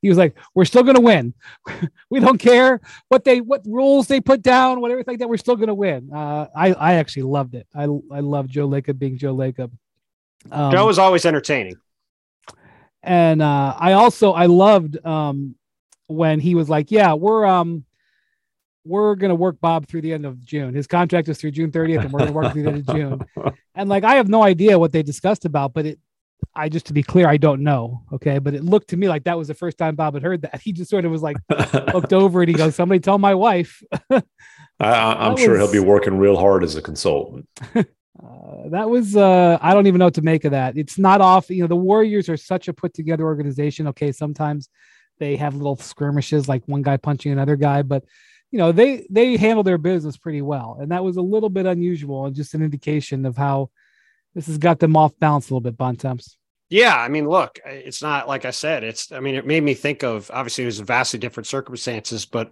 he 0.00 0.08
was 0.08 0.18
like, 0.18 0.36
"We're 0.54 0.64
still 0.64 0.82
going 0.82 0.96
to 0.96 1.00
win. 1.00 1.34
we 2.10 2.20
don't 2.20 2.38
care 2.38 2.80
what 3.08 3.24
they 3.24 3.40
what 3.40 3.62
rules 3.66 4.06
they 4.06 4.20
put 4.20 4.42
down, 4.42 4.80
whatever 4.80 5.04
like 5.06 5.18
that. 5.18 5.28
We're 5.28 5.36
still 5.36 5.56
going 5.56 5.68
to 5.68 5.74
win." 5.74 6.10
Uh, 6.12 6.46
I 6.54 6.72
I 6.72 6.92
actually 6.94 7.24
loved 7.24 7.54
it. 7.54 7.66
I 7.74 7.82
I 7.82 8.20
love 8.20 8.48
Joe 8.48 8.68
Lacob 8.68 8.98
being 8.98 9.18
Joe 9.18 9.34
Lacob. 9.34 9.70
Um, 10.50 10.72
Joe 10.72 10.88
is 10.88 10.98
always 10.98 11.26
entertaining. 11.26 11.76
and 13.02 13.42
uh, 13.42 13.74
I 13.78 13.92
also 13.92 14.32
I 14.32 14.46
loved 14.46 15.04
um, 15.04 15.56
when 16.08 16.40
he 16.40 16.54
was 16.54 16.68
like, 16.68 16.90
"Yeah, 16.90 17.14
we're 17.14 17.44
um, 17.46 17.84
we're 18.84 19.14
gonna 19.16 19.34
work 19.34 19.56
Bob 19.60 19.86
through 19.86 20.02
the 20.02 20.12
end 20.12 20.24
of 20.26 20.44
June. 20.44 20.74
His 20.74 20.86
contract 20.86 21.28
is 21.28 21.38
through 21.38 21.50
June 21.52 21.70
30th, 21.72 22.02
and 22.04 22.12
we're 22.12 22.20
gonna 22.20 22.32
work 22.32 22.52
through 22.52 22.62
the 22.64 22.68
end 22.70 22.88
of 22.88 22.94
June." 22.96 23.24
And 23.78 23.90
like, 23.90 24.04
I 24.04 24.14
have 24.14 24.28
no 24.28 24.42
idea 24.42 24.78
what 24.78 24.90
they 24.92 25.02
discussed 25.02 25.44
about, 25.44 25.74
but 25.74 25.84
it, 25.84 25.98
I 26.54 26.70
just 26.70 26.86
to 26.86 26.94
be 26.94 27.02
clear, 27.02 27.28
I 27.28 27.36
don't 27.36 27.62
know. 27.62 28.04
Okay, 28.10 28.38
but 28.38 28.54
it 28.54 28.64
looked 28.64 28.88
to 28.88 28.96
me 28.96 29.06
like 29.06 29.24
that 29.24 29.36
was 29.36 29.48
the 29.48 29.54
first 29.54 29.76
time 29.76 29.96
Bob 29.96 30.14
had 30.14 30.22
heard 30.22 30.40
that. 30.42 30.60
He 30.62 30.72
just 30.72 30.88
sort 30.90 31.04
of 31.04 31.10
was 31.10 31.20
like 31.22 31.36
looked 31.92 32.12
over 32.22 32.40
and 32.40 32.48
he 32.48 32.54
goes, 32.54 32.74
"Somebody 32.74 33.00
tell 33.00 33.18
my 33.18 33.34
wife." 33.34 33.82
I, 34.10 34.22
I'm 34.80 35.34
That 35.34 35.38
sure 35.38 35.58
was- 35.58 35.60
he'll 35.70 35.82
be 35.82 35.86
working 35.86 36.16
real 36.18 36.36
hard 36.36 36.64
as 36.64 36.74
a 36.76 36.82
consultant. 36.82 37.48
Uh, 37.74 38.68
that 38.70 38.88
was 38.88 39.14
uh 39.14 39.58
I 39.60 39.74
don't 39.74 39.86
even 39.86 39.98
know 39.98 40.06
what 40.06 40.14
to 40.14 40.22
make 40.22 40.44
of 40.46 40.52
that. 40.52 40.78
It's 40.78 40.98
not 40.98 41.20
off, 41.20 41.50
you 41.50 41.60
know, 41.62 41.66
the 41.68 41.76
Warriors 41.76 42.30
are 42.30 42.36
such 42.38 42.66
a 42.68 42.72
put 42.72 42.94
together 42.94 43.24
organization. 43.24 43.86
Okay, 43.88 44.10
sometimes 44.10 44.70
they 45.18 45.36
have 45.36 45.54
little 45.54 45.76
skirmishes 45.76 46.48
like 46.48 46.62
one 46.66 46.82
guy 46.82 46.96
punching 46.96 47.32
another 47.32 47.56
guy, 47.56 47.82
but 47.82 48.04
you 48.50 48.58
know, 48.58 48.72
they 48.72 49.06
they 49.10 49.36
handle 49.36 49.62
their 49.62 49.78
business 49.78 50.16
pretty 50.16 50.42
well. 50.42 50.78
And 50.80 50.90
that 50.92 51.04
was 51.04 51.16
a 51.16 51.22
little 51.22 51.50
bit 51.50 51.66
unusual 51.66 52.26
and 52.26 52.34
just 52.34 52.54
an 52.54 52.62
indication 52.62 53.26
of 53.26 53.36
how 53.36 53.70
this 54.34 54.46
has 54.46 54.58
got 54.58 54.78
them 54.78 54.96
off 54.96 55.18
balance 55.18 55.46
a 55.46 55.54
little 55.54 55.60
bit, 55.60 55.76
Bontemps. 55.76 56.36
Yeah, 56.68 56.96
I 56.96 57.08
mean, 57.08 57.28
look, 57.28 57.60
it's 57.64 58.02
not 58.02 58.26
like 58.26 58.44
I 58.44 58.50
said. 58.50 58.82
It's, 58.82 59.12
I 59.12 59.20
mean, 59.20 59.36
it 59.36 59.46
made 59.46 59.62
me 59.62 59.74
think 59.74 60.02
of 60.02 60.30
obviously 60.32 60.64
it 60.64 60.66
was 60.66 60.80
vastly 60.80 61.18
different 61.18 61.46
circumstances, 61.46 62.26
but 62.26 62.50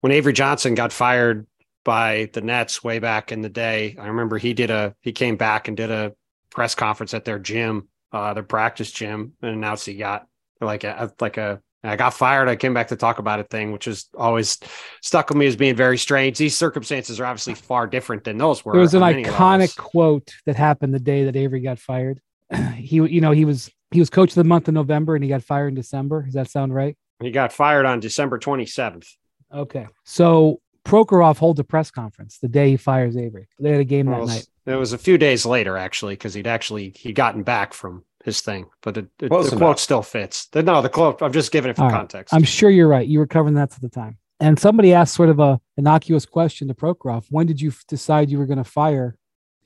when 0.00 0.12
Avery 0.12 0.32
Johnson 0.32 0.74
got 0.74 0.92
fired 0.92 1.46
by 1.84 2.30
the 2.32 2.40
Nets 2.40 2.82
way 2.82 2.98
back 2.98 3.32
in 3.32 3.42
the 3.42 3.48
day, 3.48 3.96
I 3.98 4.06
remember 4.06 4.38
he 4.38 4.54
did 4.54 4.70
a 4.70 4.94
he 5.02 5.12
came 5.12 5.36
back 5.36 5.68
and 5.68 5.76
did 5.76 5.90
a 5.90 6.14
press 6.50 6.74
conference 6.74 7.12
at 7.12 7.24
their 7.24 7.38
gym, 7.38 7.88
uh, 8.12 8.32
their 8.34 8.42
practice 8.42 8.90
gym, 8.90 9.34
and 9.42 9.50
announced 9.50 9.86
he 9.86 9.94
got 9.94 10.26
like 10.60 10.84
a 10.84 11.12
like 11.20 11.36
a 11.36 11.60
I 11.84 11.96
got 11.96 12.14
fired. 12.14 12.48
I 12.48 12.56
came 12.56 12.72
back 12.72 12.88
to 12.88 12.96
talk 12.96 13.18
about 13.18 13.40
it 13.40 13.50
thing, 13.50 13.70
which 13.70 13.86
is 13.86 14.08
always 14.16 14.58
stuck 15.02 15.28
with 15.28 15.36
me 15.36 15.46
as 15.46 15.54
being 15.54 15.76
very 15.76 15.98
strange. 15.98 16.38
These 16.38 16.56
circumstances 16.56 17.20
are 17.20 17.26
obviously 17.26 17.54
far 17.54 17.86
different 17.86 18.24
than 18.24 18.38
those 18.38 18.64
were. 18.64 18.72
There 18.72 18.80
was 18.80 18.94
an 18.94 19.02
iconic 19.02 19.76
quote 19.76 20.32
that 20.46 20.56
happened 20.56 20.94
the 20.94 21.00
day 21.00 21.24
that 21.24 21.36
Avery 21.36 21.60
got 21.60 21.78
fired. 21.78 22.20
he 22.76 22.96
you 22.96 23.20
know, 23.20 23.32
he 23.32 23.44
was 23.44 23.70
he 23.90 24.00
was 24.00 24.10
coach 24.10 24.30
of 24.30 24.36
the 24.36 24.44
month 24.44 24.68
of 24.68 24.74
November 24.74 25.14
and 25.14 25.22
he 25.22 25.28
got 25.28 25.42
fired 25.42 25.68
in 25.68 25.74
December. 25.74 26.22
Does 26.22 26.34
that 26.34 26.50
sound 26.50 26.74
right? 26.74 26.96
He 27.20 27.30
got 27.30 27.52
fired 27.52 27.86
on 27.86 28.00
December 28.00 28.38
27th. 28.38 29.06
Okay. 29.52 29.86
So 30.04 30.60
Prokhorov 30.84 31.38
holds 31.38 31.60
a 31.60 31.64
press 31.64 31.90
conference 31.90 32.38
the 32.38 32.48
day 32.48 32.70
he 32.70 32.76
fires 32.76 33.16
Avery. 33.16 33.48
They 33.58 33.70
had 33.70 33.80
a 33.80 33.84
game 33.84 34.06
Well, 34.06 34.26
that 34.26 34.32
night. 34.32 34.46
It 34.66 34.76
was 34.76 34.92
a 34.92 34.98
few 34.98 35.18
days 35.18 35.46
later, 35.46 35.76
actually, 35.76 36.14
because 36.14 36.34
he'd 36.34 36.46
actually 36.46 36.92
he'd 36.96 37.14
gotten 37.14 37.42
back 37.42 37.74
from 37.74 38.04
his 38.24 38.40
thing, 38.40 38.66
but 38.82 38.96
it, 38.96 39.04
it- 39.20 39.28
the 39.30 39.36
enough. 39.36 39.56
quote 39.56 39.78
still 39.78 40.02
fits. 40.02 40.46
The, 40.46 40.62
no, 40.62 40.80
the 40.82 40.88
quote. 40.88 41.22
I'm 41.22 41.32
just 41.32 41.52
giving 41.52 41.70
it 41.70 41.76
for 41.76 41.82
All 41.82 41.90
right. 41.90 41.96
context. 41.98 42.32
I'm 42.34 42.42
sure 42.42 42.70
you're 42.70 42.88
right. 42.88 43.06
You 43.06 43.18
were 43.18 43.26
covering 43.26 43.54
that 43.54 43.72
at 43.74 43.80
the 43.80 43.88
time. 43.88 44.18
And 44.40 44.58
somebody 44.58 44.92
asked 44.92 45.14
sort 45.14 45.28
of 45.28 45.38
a 45.38 45.60
innocuous 45.76 46.26
question 46.26 46.66
to 46.68 46.74
Prokhorov. 46.74 47.26
When 47.30 47.46
did 47.46 47.60
you 47.60 47.68
f- 47.70 47.84
decide 47.86 48.30
you 48.30 48.38
were 48.38 48.46
going 48.46 48.58
to 48.58 48.64
fire 48.64 49.16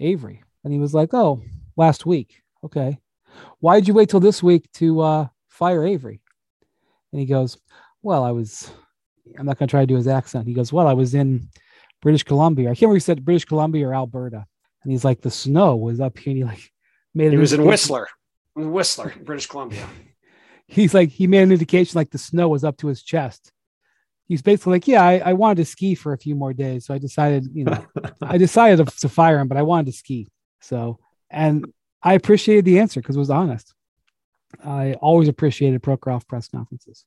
Avery? 0.01 0.43
And 0.65 0.73
he 0.73 0.79
was 0.79 0.93
like, 0.93 1.15
"Oh, 1.15 1.41
last 1.77 2.05
week." 2.05 2.43
Okay. 2.65 2.99
Why 3.61 3.79
did 3.79 3.87
you 3.89 3.95
wait 3.95 4.09
till 4.11 4.21
this 4.21 4.43
week 4.43 4.71
to 4.75 5.01
uh, 5.01 5.29
fire 5.49 5.87
Avery? 5.87 6.21
And 7.13 7.21
he 7.21 7.27
goes, 7.27 7.57
"Well, 8.03 8.25
I 8.25 8.33
was. 8.33 8.71
I'm 9.39 9.47
not 9.47 9.59
going 9.59 9.69
to 9.69 9.71
try 9.71 9.81
to 9.83 9.87
do 9.87 9.95
his 9.97 10.09
accent." 10.09 10.47
He 10.47 10.55
goes, 10.55 10.73
"Well, 10.73 10.87
I 10.87 10.93
was 10.93 11.15
in 11.15 11.49
British 12.03 12.25
Columbia. 12.25 12.69
I 12.69 12.73
can't 12.73 12.83
remember 12.83 12.97
if 12.97 13.03
he 13.03 13.07
said 13.07 13.25
British 13.25 13.45
Columbia 13.47 13.89
or 13.89 13.95
Alberta." 13.95 14.45
And 14.83 14.93
he's 14.93 15.05
like, 15.05 15.23
"The 15.23 15.31
snow 15.31 15.77
was 15.77 16.01
up 16.01 16.19
here." 16.19 16.33
And 16.33 16.39
he 16.39 16.45
like 16.45 16.73
made. 17.15 17.29
It. 17.29 17.33
He 17.33 17.37
was 17.39 17.53
in 17.55 17.65
Whistler, 17.65 18.03
in 18.03 18.07
Whistler, 18.67 19.15
British 19.23 19.47
Columbia. 19.47 19.87
he's 20.67 20.95
like 20.95 21.09
he 21.09 21.27
made 21.27 21.43
an 21.43 21.53
indication 21.53 21.99
like 21.99 22.11
the 22.11 22.19
snow 22.19 22.49
was 22.49 22.65
up 22.65 22.77
to 22.79 22.89
his 22.89 23.03
chest. 23.03 23.53
He's 24.27 24.43
basically 24.43 24.73
like, 24.73 24.87
yeah, 24.87 25.03
I, 25.03 25.19
I 25.25 25.33
wanted 25.33 25.57
to 25.57 25.65
ski 25.65 25.95
for 25.95 26.13
a 26.13 26.19
few 26.19 26.35
more 26.35 26.53
days, 26.53 26.85
so 26.85 26.93
I 26.93 26.99
decided, 26.99 27.49
you 27.55 27.65
know, 27.65 27.87
I 28.23 28.37
decided 28.37 28.87
to, 28.87 28.99
to 28.99 29.09
fire 29.09 29.39
him, 29.39 29.49
but 29.49 29.57
I 29.57 29.63
wanted 29.63 29.87
to 29.87 29.93
ski. 29.93 30.29
So, 30.61 30.99
and 31.31 31.73
I 32.03 32.13
appreciated 32.13 32.67
the 32.67 32.79
answer 32.79 33.01
because 33.01 33.17
it 33.17 33.21
was 33.21 33.31
honest. 33.31 33.73
I 34.65 34.95
always 34.95 35.29
appreciated 35.29 35.83
Prokhorov 35.83 36.27
press 36.27 36.49
conferences. 36.49 37.07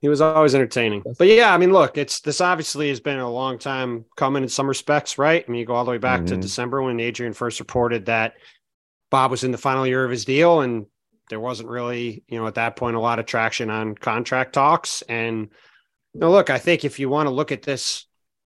He 0.00 0.08
was 0.08 0.20
always 0.20 0.54
entertaining. 0.54 1.02
But 1.18 1.28
yeah, 1.28 1.54
I 1.54 1.58
mean, 1.58 1.72
look, 1.72 1.96
it's 1.96 2.20
this 2.20 2.40
obviously 2.40 2.88
has 2.88 3.00
been 3.00 3.18
a 3.18 3.30
long 3.30 3.58
time 3.58 4.04
coming 4.16 4.42
in 4.42 4.48
some 4.48 4.66
respects, 4.66 5.16
right? 5.16 5.44
I 5.46 5.50
mean, 5.50 5.60
you 5.60 5.66
go 5.66 5.74
all 5.74 5.84
the 5.84 5.92
way 5.92 5.98
back 5.98 6.26
to 6.26 6.36
Mhm. 6.36 6.40
December 6.42 6.82
when 6.82 7.00
Adrian 7.00 7.32
first 7.32 7.58
reported 7.58 8.06
that 8.06 8.34
Bob 9.14 9.30
was 9.30 9.44
in 9.44 9.52
the 9.52 9.58
final 9.58 9.86
year 9.86 10.04
of 10.04 10.10
his 10.10 10.24
deal, 10.24 10.60
and 10.60 10.86
there 11.30 11.38
wasn't 11.38 11.68
really, 11.68 12.24
you 12.28 12.36
know, 12.38 12.46
at 12.48 12.56
that 12.56 12.74
point, 12.74 12.96
a 12.96 13.00
lot 13.00 13.18
of 13.20 13.26
traction 13.26 13.70
on 13.70 13.94
contract 13.94 14.52
talks. 14.52 15.02
And 15.02 15.50
no, 16.14 16.30
look, 16.32 16.50
I 16.50 16.58
think 16.58 16.84
if 16.84 16.98
you 16.98 17.08
want 17.08 17.28
to 17.28 17.30
look 17.34 17.52
at 17.52 17.62
this 17.62 18.06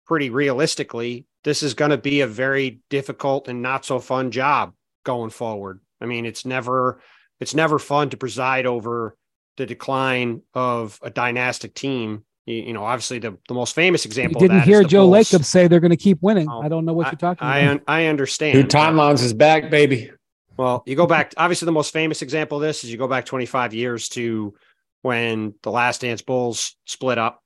pretty 0.07 0.29
realistically, 0.29 1.25
this 1.43 1.63
is 1.63 1.73
going 1.73 1.91
to 1.91 1.97
be 1.97 2.21
a 2.21 2.27
very 2.27 2.79
difficult 2.89 3.47
and 3.49 3.61
not 3.61 3.83
so 3.83 3.99
fun 3.99 4.31
job 4.31 4.73
going 5.03 5.29
forward. 5.31 5.81
I 5.99 6.05
mean, 6.05 6.25
it's 6.25 6.45
never 6.45 7.01
it's 7.41 7.53
never 7.53 7.77
fun 7.77 8.09
to 8.11 8.17
preside 8.17 8.65
over 8.65 9.17
the 9.57 9.65
decline 9.65 10.41
of 10.53 10.97
a 11.03 11.09
dynastic 11.09 11.73
team. 11.73 12.23
You, 12.45 12.55
you 12.55 12.73
know, 12.73 12.85
obviously 12.85 13.19
the, 13.19 13.37
the 13.49 13.53
most 13.53 13.75
famous 13.75 14.05
You 14.05 14.09
example. 14.09 14.39
didn't 14.39 14.57
of 14.57 14.61
that 14.61 14.67
is 14.69 14.73
hear 14.73 14.83
the 14.83 14.87
Joe 14.89 15.07
Bulls. 15.07 15.29
Lacob 15.29 15.43
say 15.45 15.67
they're 15.67 15.79
going 15.81 15.91
to 15.91 15.97
keep 15.97 16.21
winning. 16.21 16.47
Oh, 16.49 16.61
I 16.61 16.69
don't 16.69 16.85
know 16.85 16.93
what 16.93 17.07
you're 17.11 17.19
talking 17.19 17.45
I 17.45 17.59
about. 17.59 17.71
un- 17.71 17.81
I 17.87 18.05
understand. 18.07 18.57
New 18.57 18.63
but- 18.63 18.71
timelines 18.71 19.21
is 19.23 19.33
back, 19.33 19.69
baby. 19.69 20.09
Well, 20.57 20.83
you 20.85 20.95
go 20.95 21.07
back. 21.07 21.33
Obviously, 21.37 21.65
the 21.65 21.71
most 21.71 21.93
famous 21.93 22.21
example 22.21 22.57
of 22.57 22.61
this 22.61 22.83
is 22.83 22.91
you 22.91 22.97
go 22.97 23.07
back 23.07 23.25
25 23.25 23.73
years 23.73 24.09
to 24.09 24.53
when 25.01 25.55
the 25.63 25.71
Last 25.71 26.01
Dance 26.01 26.21
Bulls 26.21 26.75
split 26.85 27.17
up. 27.17 27.43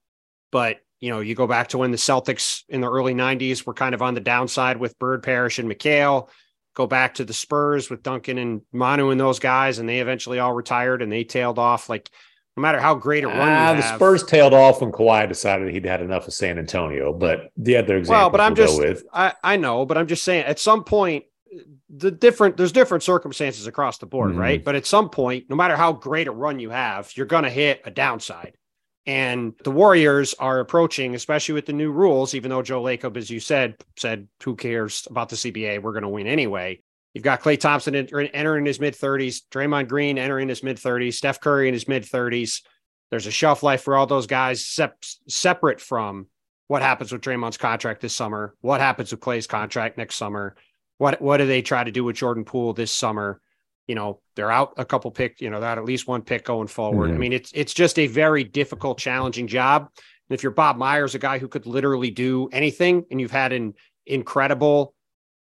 But 0.52 0.80
you 1.00 1.12
know, 1.12 1.20
you 1.20 1.36
go 1.36 1.48
back 1.48 1.70
to 1.70 1.78
when 1.78 1.92
the 1.92 1.98
Celtics 1.98 2.64
in 2.70 2.82
the 2.82 2.90
early 2.90 3.14
90s 3.14 3.66
were 3.66 3.74
kind 3.74 3.94
of 3.94 4.02
on 4.02 4.14
the 4.14 4.20
downside 4.20 4.78
with 4.78 4.98
Bird, 4.98 5.24
Parish, 5.24 5.60
and 5.60 5.70
McHale. 5.70 6.30
Go 6.76 6.88
back 6.88 7.16
to 7.16 7.26
the 7.26 7.34
Spurs 7.34 7.90
with 7.90 8.04
Duncan 8.04 8.38
and 8.38 8.62
Manu 8.72 9.10
and 9.10 9.20
those 9.20 9.40
guys, 9.40 9.80
and 9.80 9.88
they 9.88 10.00
eventually 10.00 10.40
all 10.40 10.54
retired 10.54 11.02
and 11.02 11.12
they 11.12 11.24
tailed 11.24 11.60
off. 11.60 11.90
Like, 11.90 12.10
no 12.56 12.62
matter 12.62 12.80
how 12.80 12.96
great 12.96 13.24
a 13.24 13.28
run 13.28 13.38
Ah, 13.38 13.74
the 13.74 13.82
have, 13.82 13.96
Spurs 13.96 14.24
tailed 14.24 14.54
off 14.54 14.82
when 14.82 14.92
Kawhi 14.92 15.28
decided 15.28 15.72
he'd 15.72 15.86
had 15.86 16.02
enough 16.02 16.28
of 16.28 16.34
San 16.34 16.58
Antonio, 16.58 17.14
but 17.14 17.52
the 17.58 17.78
other 17.78 17.98
example 17.98 18.22
Well, 18.22 18.30
but 18.32 18.42
I'm 18.42 18.54
we'll 18.56 18.80
just. 18.80 19.06
I, 19.14 19.34
I 19.44 19.58
know, 19.58 19.86
but 19.86 19.98
I'm 19.98 20.08
just 20.08 20.24
saying 20.24 20.46
at 20.46 20.60
some 20.60 20.84
point, 20.84 21.26
the 21.90 22.12
different, 22.12 22.58
there's 22.58 22.72
different 22.72 23.04
circumstances 23.04 23.68
across 23.68 23.98
the 23.98 24.06
board, 24.06 24.34
Mhm. 24.34 24.38
right? 24.40 24.64
But 24.64 24.76
at 24.76 24.86
some 24.86 25.10
point, 25.10 25.50
no 25.50 25.56
matter 25.56 25.76
how 25.76 25.94
great 25.94 26.28
a 26.28 26.32
run 26.32 26.60
you 26.60 26.70
have, 26.70 27.12
you're 27.16 27.26
going 27.26 27.44
to 27.44 27.50
hit 27.50 27.82
a 27.86 27.92
downside. 27.92 28.56
And 29.06 29.54
the 29.64 29.72
Warriors 29.72 30.34
are 30.34 30.60
approaching, 30.60 31.16
especially 31.16 31.54
with 31.54 31.66
the 31.66 31.74
new 31.74 31.92
rules, 31.92 32.34
even 32.36 32.50
though 32.50 32.62
Joe 32.62 32.84
Lacob, 32.84 33.16
as 33.16 33.30
you 33.30 33.40
said, 33.40 33.76
said, 33.98 34.28
who 34.44 34.56
cares 34.56 35.08
about 35.10 35.30
the 35.30 35.38
CBA? 35.38 35.80
We're 35.80 35.94
going 35.94 36.04
to 36.04 36.10
win 36.10 36.28
anyway. 36.28 36.82
You've 37.14 37.24
got 37.24 37.42
Klay 37.42 37.58
Thompson 37.60 37.96
entering 37.96 38.66
his 38.66 38.80
mid 38.80 38.94
30s, 38.96 39.42
Draymond 39.50 39.88
Green 39.88 40.18
entering 40.18 40.50
his 40.50 40.62
mid 40.62 40.78
30s, 40.78 41.14
Steph 41.16 41.40
Curry 41.40 41.68
in 41.68 41.74
his 41.74 41.88
mid 41.88 42.04
30s. 42.04 42.62
There's 43.10 43.26
a 43.28 43.32
shelf 43.32 43.64
life 43.64 43.82
for 43.82 43.96
all 43.96 44.06
those 44.06 44.28
guys 44.28 44.66
sep- 44.66 45.04
separate 45.28 45.80
from 45.80 46.28
what 46.68 46.82
happens 46.82 47.14
with 47.14 47.22
Draymond's 47.22 47.58
contract 47.58 48.02
this 48.02 48.14
summer, 48.14 48.54
what 48.60 48.82
happens 48.82 49.12
with 49.12 49.22
Klay's 49.22 49.48
contract 49.48 49.98
next 49.98 50.16
summer, 50.18 50.58
what 50.98 51.22
what 51.22 51.38
do 51.38 51.46
they 51.46 51.62
try 51.62 51.84
to 51.84 51.92
do 51.92 52.04
with 52.04 52.16
Jordan 52.16 52.46
Poole 52.46 52.74
this 52.74 52.92
summer? 52.92 53.40
You 53.88 53.96
know, 53.96 54.20
they're 54.36 54.52
out 54.52 54.74
a 54.78 54.84
couple 54.86 55.12
pick, 55.12 55.40
you 55.40 55.50
know, 55.50 55.60
they're 55.60 55.70
out 55.70 55.78
at 55.78 55.86
least 55.86 56.08
one 56.08 56.22
pick 56.22 56.44
going 56.44 56.68
forward. 56.68 57.12
I 57.12 57.14
Mhm. 57.14 57.20
mean, 57.20 57.34
it's 57.34 57.52
it's 57.54 57.74
just 57.74 57.98
a 58.00 58.08
very 58.08 58.44
difficult, 58.44 58.98
challenging 59.00 59.48
job. 59.48 59.90
if 60.30 60.44
you're 60.44 60.52
Bob 60.52 60.76
Myers, 60.76 61.16
a 61.16 61.20
guy 61.20 61.38
who 61.40 61.48
could 61.48 61.66
literally 61.66 62.12
do 62.12 62.50
anything, 62.52 63.06
and 63.10 63.22
you've 63.22 63.32
had 63.32 63.54
an 63.54 63.74
incredible 64.06 64.94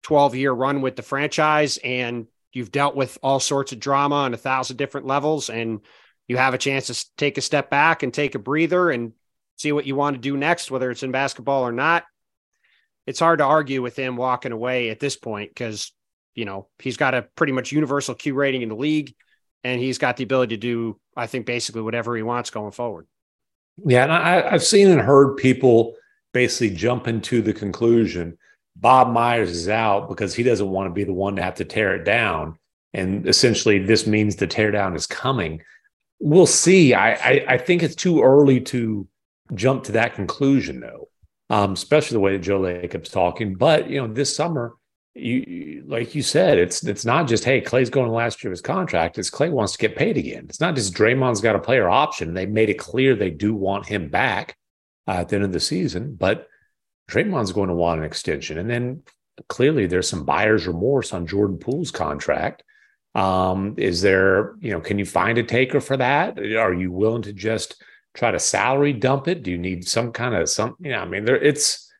12 0.03 0.35
year 0.35 0.53
run 0.53 0.83
with 0.83 0.97
the 0.97 1.03
franchise, 1.03 1.79
and 1.79 2.27
you've 2.53 2.71
dealt 2.73 2.95
with 2.95 3.17
all 3.23 3.41
sorts 3.41 3.73
of 3.73 3.81
drama 3.81 4.17
on 4.17 4.35
a 4.35 4.37
thousand 4.37 4.77
different 4.77 5.07
levels, 5.07 5.49
and 5.49 5.81
you 6.29 6.37
have 6.37 6.53
a 6.53 6.59
chance 6.59 6.89
to 6.89 7.07
take 7.17 7.39
a 7.39 7.41
step 7.41 7.71
back 7.71 8.03
and 8.03 8.13
take 8.13 8.35
a 8.35 8.39
breather 8.39 8.91
and 8.91 9.13
see 9.57 9.73
what 9.73 9.87
you 9.87 9.95
want 9.97 10.15
to 10.15 10.21
do 10.21 10.37
next, 10.37 10.71
whether 10.71 10.91
it's 10.91 11.03
in 11.03 11.11
basketball 11.11 11.63
or 11.67 11.73
not. 11.73 12.05
It's 13.07 13.21
hard 13.21 13.39
to 13.39 13.45
argue 13.45 13.83
with 13.83 13.97
him 13.97 14.17
walking 14.17 14.53
away 14.53 14.91
at 14.91 15.01
this 15.01 15.17
point 15.17 15.51
because, 15.51 15.93
you 16.35 16.45
know, 16.45 16.69
he's 16.79 16.97
got 16.97 17.15
a 17.15 17.23
pretty 17.23 17.53
much 17.53 17.73
universal 17.73 18.15
Q 18.15 18.35
rating 18.35 18.63
in 18.63 18.69
the 18.69 18.77
league 18.77 19.15
and 19.65 19.81
he's 19.81 19.99
got 19.99 20.17
the 20.17 20.25
ability 20.25 20.57
to 20.57 20.61
do, 20.61 21.01
I 21.17 21.27
think, 21.27 21.47
basically 21.47 21.83
whatever 21.83 22.17
he 22.17 22.23
wants 22.23 22.51
going 22.51 22.73
forward. 22.73 23.07
Yeah. 23.85 24.05
And 24.05 24.13
I, 24.13 24.49
I've 24.51 24.65
seen 24.65 24.89
and 24.89 25.01
heard 25.01 25.37
people 25.37 25.95
basically 26.33 26.77
jump 26.77 27.09
into 27.09 27.43
the 27.43 27.53
conclusion 27.53 28.37
Bob 28.77 29.13
Myers 29.13 29.51
is 29.51 29.69
out 29.69 30.09
because 30.09 30.35
he 30.35 30.43
doesn't 30.43 30.69
want 30.69 30.89
to 30.89 30.93
be 30.93 31.05
the 31.05 31.13
one 31.13 31.37
to 31.37 31.43
have 31.43 31.55
to 31.57 31.65
tear 31.65 31.95
it 31.95 32.05
down. 32.05 32.59
And 32.93 33.27
essentially, 33.27 33.79
this 33.79 34.07
means 34.07 34.37
the 34.37 34.47
teardown 34.47 34.95
is 34.95 35.07
coming. 35.07 35.63
We'll 36.21 36.47
see. 36.47 36.95
I, 36.95 37.13
I, 37.13 37.45
I 37.49 37.59
think 37.59 37.83
it's 37.83 37.95
too 37.95 38.23
early 38.23 38.61
to 38.63 39.09
jump 39.55 39.85
to 39.85 39.93
that 39.93 40.15
conclusion, 40.15 40.81
though, 40.81 41.09
um, 41.51 41.73
especially 41.73 42.17
the 42.17 42.21
way 42.21 42.33
that 42.33 42.43
Joe 42.43 42.61
Lacob's 42.61 43.11
talking. 43.11 43.55
But 43.55 43.89
you 43.89 44.01
know, 44.01 44.13
this 44.13 44.35
summer, 44.35 44.75
you 45.15 45.85
like 45.87 46.15
you 46.15 46.23
said, 46.23 46.59
it's 46.59 46.85
it's 46.85 47.05
not 47.05 47.29
just 47.29 47.45
hey, 47.45 47.61
Klay's 47.61 47.91
going 47.91 48.11
last 48.11 48.43
year 48.43 48.51
of 48.51 48.53
his 48.53 48.61
contract. 48.61 49.19
It's 49.19 49.31
Clay 49.31 49.49
wants 49.49 49.73
to 49.73 49.79
get 49.79 49.97
paid 49.97 50.17
again. 50.17 50.47
It's 50.49 50.61
not 50.61 50.75
just 50.75 50.95
Draymond's 50.95 51.41
got 51.41 51.57
a 51.57 51.61
player 51.61 51.89
option. 51.89 52.35
They 52.35 52.47
made 52.47 52.69
it 52.69 52.79
clear 52.79 53.15
they 53.15 53.31
do 53.31 53.55
want 53.55 53.87
him 53.87 54.09
back 54.09 54.57
uh, 55.09 55.13
at 55.13 55.29
the 55.29 55.37
end 55.37 55.45
of 55.45 55.53
the 55.53 55.61
season, 55.61 56.17
but 56.17 56.49
Draymond's 57.11 57.53
going 57.53 57.69
to 57.69 57.75
want 57.75 58.01
an 58.01 58.07
extension, 58.07 58.59
and 58.59 58.69
then 58.69 59.03
clearly 59.49 59.87
there's 59.87 60.09
some 60.09 60.25
buyer's 60.25 60.67
remorse 60.67 61.13
on 61.13 61.27
Jordan 61.27 61.59
Poole's 61.59 61.91
contract. 61.91 62.63
Um, 63.15 63.75
is 63.79 64.03
there, 64.03 64.57
you 64.61 64.73
know, 64.73 64.81
can 64.81 64.99
you 64.99 65.07
find 65.07 65.39
a 65.39 65.43
taker 65.43 65.81
for 65.81 65.97
that? 65.97 66.39
Are 66.39 66.75
you 66.75 66.93
willing 66.93 67.23
to 67.23 67.33
just 67.33 67.83
try 68.17 68.31
to 68.31 68.41
salary 68.41 68.93
dump 68.93 69.29
it? 69.29 69.43
Do 69.43 69.51
you 69.51 69.59
need 69.59 69.87
some 69.87 70.11
kind 70.11 70.35
of 70.35 70.49
some? 70.49 70.75
You 70.81 70.93
know, 70.93 70.99
I 70.99 71.05
mean, 71.05 71.25
there 71.25 71.37
it's 71.37 71.93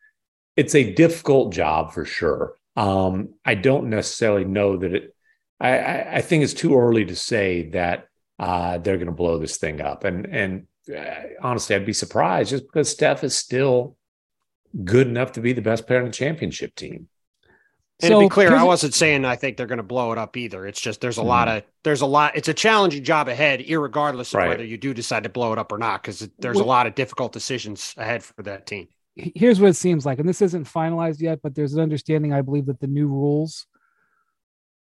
it's 0.57 0.75
a 0.75 0.93
difficult 0.95 1.53
job 1.53 1.93
for 1.93 2.05
sure. 2.05 2.57
Um, 2.77 3.35
I 3.45 3.55
don't 3.55 3.91
necessarily 3.91 4.45
know 4.45 4.77
that 4.79 4.95
it. 4.95 5.15
I, 5.61 5.79
I, 5.79 6.15
I 6.17 6.21
think 6.21 6.43
it's 6.43 6.55
too 6.55 6.77
early 6.77 7.05
to 7.07 7.17
say 7.17 7.71
that 7.71 8.09
uh, 8.39 8.79
they're 8.79 8.97
going 8.97 9.07
to 9.07 9.13
blow 9.13 9.39
this 9.39 9.59
thing 9.59 9.81
up. 9.81 10.05
And 10.05 10.27
and 10.27 10.67
uh, 10.95 11.15
honestly, 11.43 11.77
I'd 11.77 11.87
be 11.87 11.93
surprised 11.93 12.51
just 12.51 12.65
because 12.65 12.91
Steph 12.91 13.25
is 13.25 13.37
still 13.37 13.97
good 14.85 15.07
enough 15.07 15.33
to 15.33 15.41
be 15.41 15.53
the 15.53 15.63
best 15.63 15.87
player 15.87 16.01
in 16.01 16.07
the 16.07 16.13
championship 16.13 16.75
team. 16.75 17.09
And 18.03 18.11
so, 18.11 18.21
to 18.21 18.27
be 18.27 18.29
clear, 18.29 18.55
I 18.55 18.63
wasn't 18.63 18.93
saying 18.93 19.25
I 19.25 19.37
think 19.37 19.57
they're 19.57 19.67
going 19.67 19.79
to 19.79 19.83
blow 19.83 20.13
it 20.13 20.19
up 20.19 20.37
either. 20.37 20.67
It's 20.67 20.81
just 20.81 21.01
there's 21.01 21.17
a 21.17 21.21
mm-hmm. 21.21 21.29
lot 21.29 21.49
of 21.49 21.63
there's 21.83 22.03
a 22.03 22.07
lot. 22.07 22.37
It's 22.37 22.49
a 22.49 22.55
challenging 22.55 23.03
job 23.05 23.29
ahead, 23.29 23.65
regardless 23.71 24.35
of 24.35 24.39
right. 24.39 24.49
whether 24.49 24.65
you 24.65 24.77
do 24.77 24.93
decide 24.93 25.23
to 25.23 25.31
blow 25.31 25.53
it 25.55 25.59
up 25.59 25.73
or 25.73 25.79
not, 25.79 26.03
because 26.03 26.29
there's 26.39 26.57
well, 26.57 26.67
a 26.67 26.69
lot 26.69 26.87
of 26.87 26.95
difficult 26.95 27.33
decisions 27.33 27.95
ahead 27.97 28.23
for 28.23 28.43
that 28.43 28.67
team. 28.67 28.89
Here's 29.15 29.61
what 29.61 29.71
it 29.71 29.77
seems 29.77 30.05
like, 30.05 30.19
and 30.19 30.29
this 30.29 30.43
isn't 30.43 30.65
finalized 30.65 31.21
yet, 31.21 31.41
but 31.43 31.55
there's 31.55 31.73
an 31.73 31.81
understanding, 31.81 32.35
I 32.35 32.43
believe, 32.43 32.67
that 32.67 32.81
the 32.81 32.87
new 32.87 33.09
rules 33.09 33.67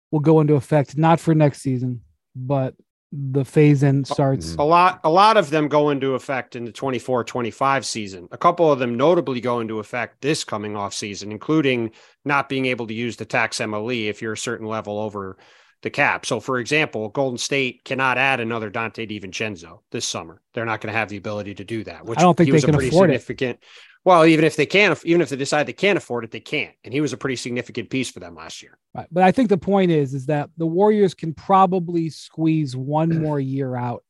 will 0.10 0.20
go 0.20 0.39
into 0.39 0.56
effect 0.56 0.97
not 0.97 1.20
for 1.20 1.36
next 1.36 1.62
season, 1.62 2.01
but 2.36 2.74
the 3.12 3.45
phase 3.45 3.84
in 3.84 4.03
starts 4.03 4.56
a 4.56 4.64
lot 4.64 4.99
a 5.03 5.10
lot 5.10 5.38
of 5.38 5.49
them 5.49 5.68
go 5.68 5.89
into 5.89 6.16
effect 6.16 6.56
in 6.56 6.66
the 6.66 6.72
24-25 6.72 7.86
season. 7.86 8.28
A 8.32 8.38
couple 8.38 8.72
of 8.72 8.80
them 8.80 8.95
notably 8.95 9.39
go 9.39 9.60
into 9.60 9.80
effect 9.80 10.22
this 10.22 10.43
coming 10.43 10.76
off 10.76 10.93
season 10.93 11.32
including 11.32 11.91
not 12.26 12.49
being 12.49 12.66
able 12.66 12.88
to 12.88 12.93
use 12.93 13.16
the 13.16 13.26
tax 13.26 13.60
mle 13.60 14.10
if 14.10 14.22
you're 14.22 14.34
a 14.34 14.38
certain 14.38 14.68
level 14.68 14.99
over 14.99 15.38
the 15.82 15.89
cap. 15.89 16.26
So 16.26 16.39
for 16.39 16.60
example 16.60 17.10
golden 17.10 17.38
state 17.38 17.84
cannot 17.86 18.18
add 18.18 18.39
another 18.39 18.72
Donte 18.72 19.10
DiVincenzo 19.10 19.80
this 19.91 20.06
summer. 20.06 20.41
They're 20.53 20.66
not 20.66 20.82
going 20.82 20.91
to 20.91 20.97
have 20.97 21.10
the 21.10 21.18
ability 21.18 21.56
to 21.56 21.64
do 21.64 21.84
that 21.84 22.06
which 22.06 22.20
i 22.20 22.22
don't 22.22 22.36
think 22.36 22.51
they 22.51 22.62
can 22.62 22.76
afford 22.76 23.10
significant 23.10 23.60
it. 23.62 23.64
Well, 24.06 24.24
even 24.24 24.45
if 24.45 24.56
they 24.56 24.68
can't, 24.68 25.03
even 25.03 25.22
if 25.22 25.30
they 25.30 25.36
decide 25.36 25.66
they 25.66 25.74
can't 25.74 25.97
afford 25.97 26.24
it, 26.24 26.32
they 26.32 26.39
can't. 26.39 26.74
And 26.84 26.93
he 26.93 27.01
was 27.01 27.12
a 27.12 27.18
pretty 27.18 27.36
significant 27.36 27.89
piece 27.89 28.10
for 28.10 28.20
them 28.20 28.36
last 28.36 28.62
year. 28.62 28.78
Right. 28.93 29.08
But 29.12 29.24
I 29.24 29.32
think 29.32 29.49
the 29.49 29.58
point 29.58 29.89
is, 29.89 30.14
is 30.14 30.28
that 30.28 30.51
the 30.58 30.68
Warriors 30.68 31.16
can 31.16 31.34
probably 31.34 32.12
squeeze 32.12 32.76
one 32.76 33.20
more 33.20 33.39
year 33.39 33.76
out 33.76 34.03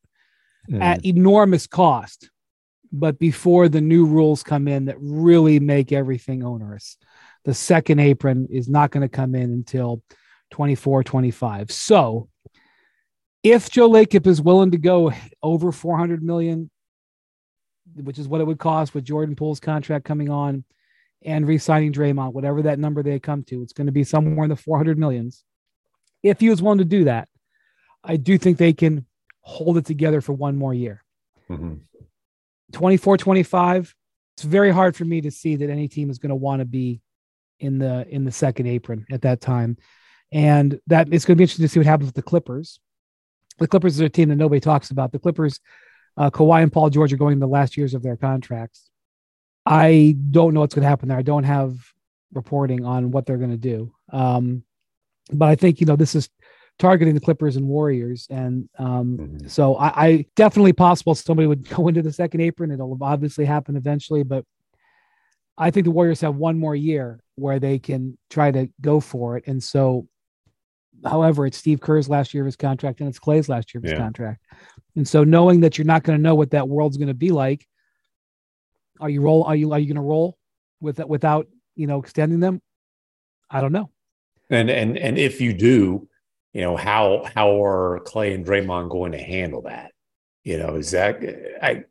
mm. 0.70 0.82
at 0.82 1.06
enormous 1.06 1.66
cost, 1.66 2.30
but 2.92 3.18
before 3.18 3.70
the 3.70 3.80
new 3.80 4.04
rules 4.04 4.42
come 4.42 4.68
in 4.68 4.84
that 4.84 4.96
really 5.00 5.60
make 5.60 5.92
everything 5.92 6.44
onerous. 6.44 6.98
The 7.46 7.54
second 7.54 7.98
apron 7.98 8.48
is 8.50 8.68
not 8.68 8.90
going 8.90 9.02
to 9.02 9.08
come 9.08 9.34
in 9.34 9.50
until 9.50 10.02
24, 10.50 11.04
25. 11.04 11.72
So 11.72 12.28
if 13.42 13.70
Joe 13.70 13.88
Lacob 13.88 14.26
is 14.26 14.42
willing 14.42 14.72
to 14.72 14.78
go 14.78 15.12
over 15.42 15.72
400 15.72 16.22
million, 16.22 16.70
which 18.02 18.18
is 18.18 18.28
what 18.28 18.40
it 18.40 18.46
would 18.46 18.58
cost 18.58 18.94
with 18.94 19.04
Jordan 19.04 19.36
Poole's 19.36 19.60
contract 19.60 20.04
coming 20.04 20.30
on 20.30 20.64
and 21.24 21.46
re-signing 21.46 21.92
Draymond, 21.92 22.32
whatever 22.32 22.62
that 22.62 22.78
number 22.78 23.02
they 23.02 23.18
come 23.18 23.42
to, 23.44 23.62
it's 23.62 23.72
going 23.72 23.86
to 23.86 23.92
be 23.92 24.04
somewhere 24.04 24.44
in 24.44 24.50
the 24.50 24.56
400 24.56 24.98
millions. 24.98 25.44
If 26.22 26.40
he 26.40 26.50
was 26.50 26.62
willing 26.62 26.78
to 26.78 26.84
do 26.84 27.04
that, 27.04 27.28
I 28.04 28.16
do 28.16 28.38
think 28.38 28.58
they 28.58 28.72
can 28.72 29.06
hold 29.40 29.78
it 29.78 29.86
together 29.86 30.20
for 30.20 30.32
one 30.32 30.56
more 30.56 30.74
year. 30.74 31.02
Mm-hmm. 31.50 31.74
24, 32.72 33.16
25, 33.16 33.94
it's 34.36 34.44
very 34.44 34.70
hard 34.70 34.96
for 34.96 35.04
me 35.04 35.20
to 35.22 35.30
see 35.30 35.56
that 35.56 35.70
any 35.70 35.88
team 35.88 36.10
is 36.10 36.18
going 36.18 36.30
to 36.30 36.36
want 36.36 36.60
to 36.60 36.64
be 36.64 37.00
in 37.58 37.78
the 37.78 38.06
in 38.08 38.24
the 38.24 38.32
second 38.32 38.66
apron 38.66 39.06
at 39.10 39.22
that 39.22 39.40
time. 39.40 39.76
And 40.32 40.78
that 40.88 41.08
it's 41.12 41.24
going 41.24 41.36
to 41.36 41.38
be 41.38 41.44
interesting 41.44 41.64
to 41.64 41.68
see 41.68 41.80
what 41.80 41.86
happens 41.86 42.08
with 42.08 42.16
the 42.16 42.22
Clippers. 42.22 42.80
The 43.58 43.68
Clippers 43.68 44.00
are 44.00 44.06
a 44.06 44.10
team 44.10 44.28
that 44.28 44.36
nobody 44.36 44.60
talks 44.60 44.90
about. 44.90 45.12
The 45.12 45.18
Clippers 45.18 45.60
uh, 46.16 46.30
Kawhi 46.30 46.62
and 46.62 46.72
Paul 46.72 46.90
George 46.90 47.12
are 47.12 47.18
going 47.18 47.38
the 47.38 47.46
last 47.46 47.76
years 47.76 47.94
of 47.94 48.02
their 48.02 48.16
contracts. 48.16 48.90
I 49.64 50.16
don't 50.30 50.54
know 50.54 50.60
what's 50.60 50.74
going 50.74 50.84
to 50.84 50.88
happen 50.88 51.08
there. 51.08 51.18
I 51.18 51.22
don't 51.22 51.44
have 51.44 51.76
reporting 52.32 52.84
on 52.84 53.10
what 53.10 53.26
they're 53.26 53.36
going 53.36 53.50
to 53.50 53.56
do. 53.56 53.92
Um, 54.12 54.62
but 55.32 55.48
I 55.48 55.56
think 55.56 55.80
you 55.80 55.86
know 55.86 55.96
this 55.96 56.14
is 56.14 56.28
targeting 56.78 57.14
the 57.14 57.20
Clippers 57.20 57.56
and 57.56 57.66
Warriors, 57.66 58.26
and 58.30 58.68
um, 58.78 59.18
mm-hmm. 59.18 59.48
so 59.48 59.76
I, 59.76 60.06
I, 60.06 60.26
definitely 60.36 60.72
possible 60.72 61.14
somebody 61.14 61.48
would 61.48 61.68
go 61.76 61.88
into 61.88 62.02
the 62.02 62.12
second 62.12 62.40
apron. 62.42 62.70
It'll 62.70 62.96
obviously 63.00 63.44
happen 63.44 63.76
eventually, 63.76 64.22
but 64.22 64.44
I 65.58 65.70
think 65.70 65.84
the 65.84 65.90
Warriors 65.90 66.20
have 66.20 66.36
one 66.36 66.58
more 66.58 66.76
year 66.76 67.20
where 67.34 67.58
they 67.58 67.78
can 67.78 68.18
try 68.30 68.50
to 68.50 68.68
go 68.80 69.00
for 69.00 69.36
it. 69.36 69.44
And 69.46 69.62
so 69.62 70.06
However, 71.04 71.46
it's 71.46 71.58
Steve 71.58 71.80
Kerr's 71.80 72.08
last 72.08 72.34
year 72.34 72.42
of 72.42 72.46
his 72.46 72.56
contract 72.56 73.00
and 73.00 73.08
it's 73.08 73.18
Klay's 73.18 73.48
last 73.48 73.74
year 73.74 73.80
of 73.80 73.84
his 73.84 73.92
yeah. 73.92 73.98
contract. 73.98 74.42
And 74.96 75.06
so 75.06 75.24
knowing 75.24 75.60
that 75.60 75.76
you're 75.76 75.84
not 75.84 76.02
going 76.02 76.18
to 76.18 76.22
know 76.22 76.34
what 76.34 76.50
that 76.50 76.68
world's 76.68 76.96
going 76.96 77.08
to 77.08 77.14
be 77.14 77.30
like, 77.30 77.66
are 79.00 79.10
you 79.10 79.20
roll? 79.20 79.44
Are 79.44 79.54
you 79.54 79.72
are 79.72 79.78
you 79.78 79.86
going 79.86 79.96
to 79.96 80.00
roll 80.00 80.38
with 80.80 80.96
that 80.96 81.08
without 81.08 81.46
you 81.74 81.86
know 81.86 81.98
extending 81.98 82.40
them? 82.40 82.62
I 83.50 83.60
don't 83.60 83.72
know. 83.72 83.90
And 84.50 84.70
and 84.70 84.96
and 84.96 85.18
if 85.18 85.40
you 85.40 85.52
do, 85.52 86.08
you 86.52 86.62
know 86.62 86.76
how 86.76 87.28
how 87.34 87.62
are 87.62 88.00
Clay 88.00 88.32
and 88.32 88.44
Draymond 88.44 88.90
going 88.90 89.12
to 89.12 89.18
handle 89.18 89.62
that? 89.62 89.92
You 90.44 90.58
know, 90.58 90.76
is 90.76 90.92
that 90.92 91.20
I? 91.62 91.84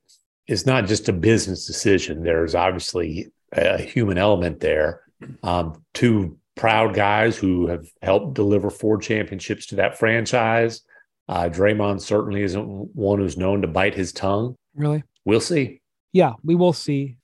It's 0.48 0.66
not 0.66 0.88
just 0.88 1.10
a 1.10 1.14
business 1.14 1.66
decision. 1.66 2.24
There's 2.24 2.56
obviously 2.56 3.32
a 3.52 3.82
human 3.82 4.18
element 4.18 4.60
there. 4.60 5.02
Um, 5.44 5.84
two 5.94 6.38
proud 6.56 6.94
guys 6.94 7.38
who 7.38 7.68
have 7.68 7.86
helped 8.02 8.34
deliver 8.34 8.70
four 8.70 8.98
championships 8.98 9.66
to 9.68 9.76
that 9.76 9.98
franchise. 9.98 10.82
Uh, 11.28 11.50
Draymond 11.50 12.02
certainly 12.02 12.44
isn't 12.44 12.96
one 12.96 13.20
who's 13.20 13.38
known 13.38 13.62
to 13.62 13.68
bite 13.68 13.96
his 13.96 14.14
tongue. 14.14 14.56
Really? 14.76 15.04
We'll 15.26 15.42
see. 15.42 15.82
Yeah, 16.14 16.34
we 16.44 16.56
will 16.56 16.74
see. 16.74 17.18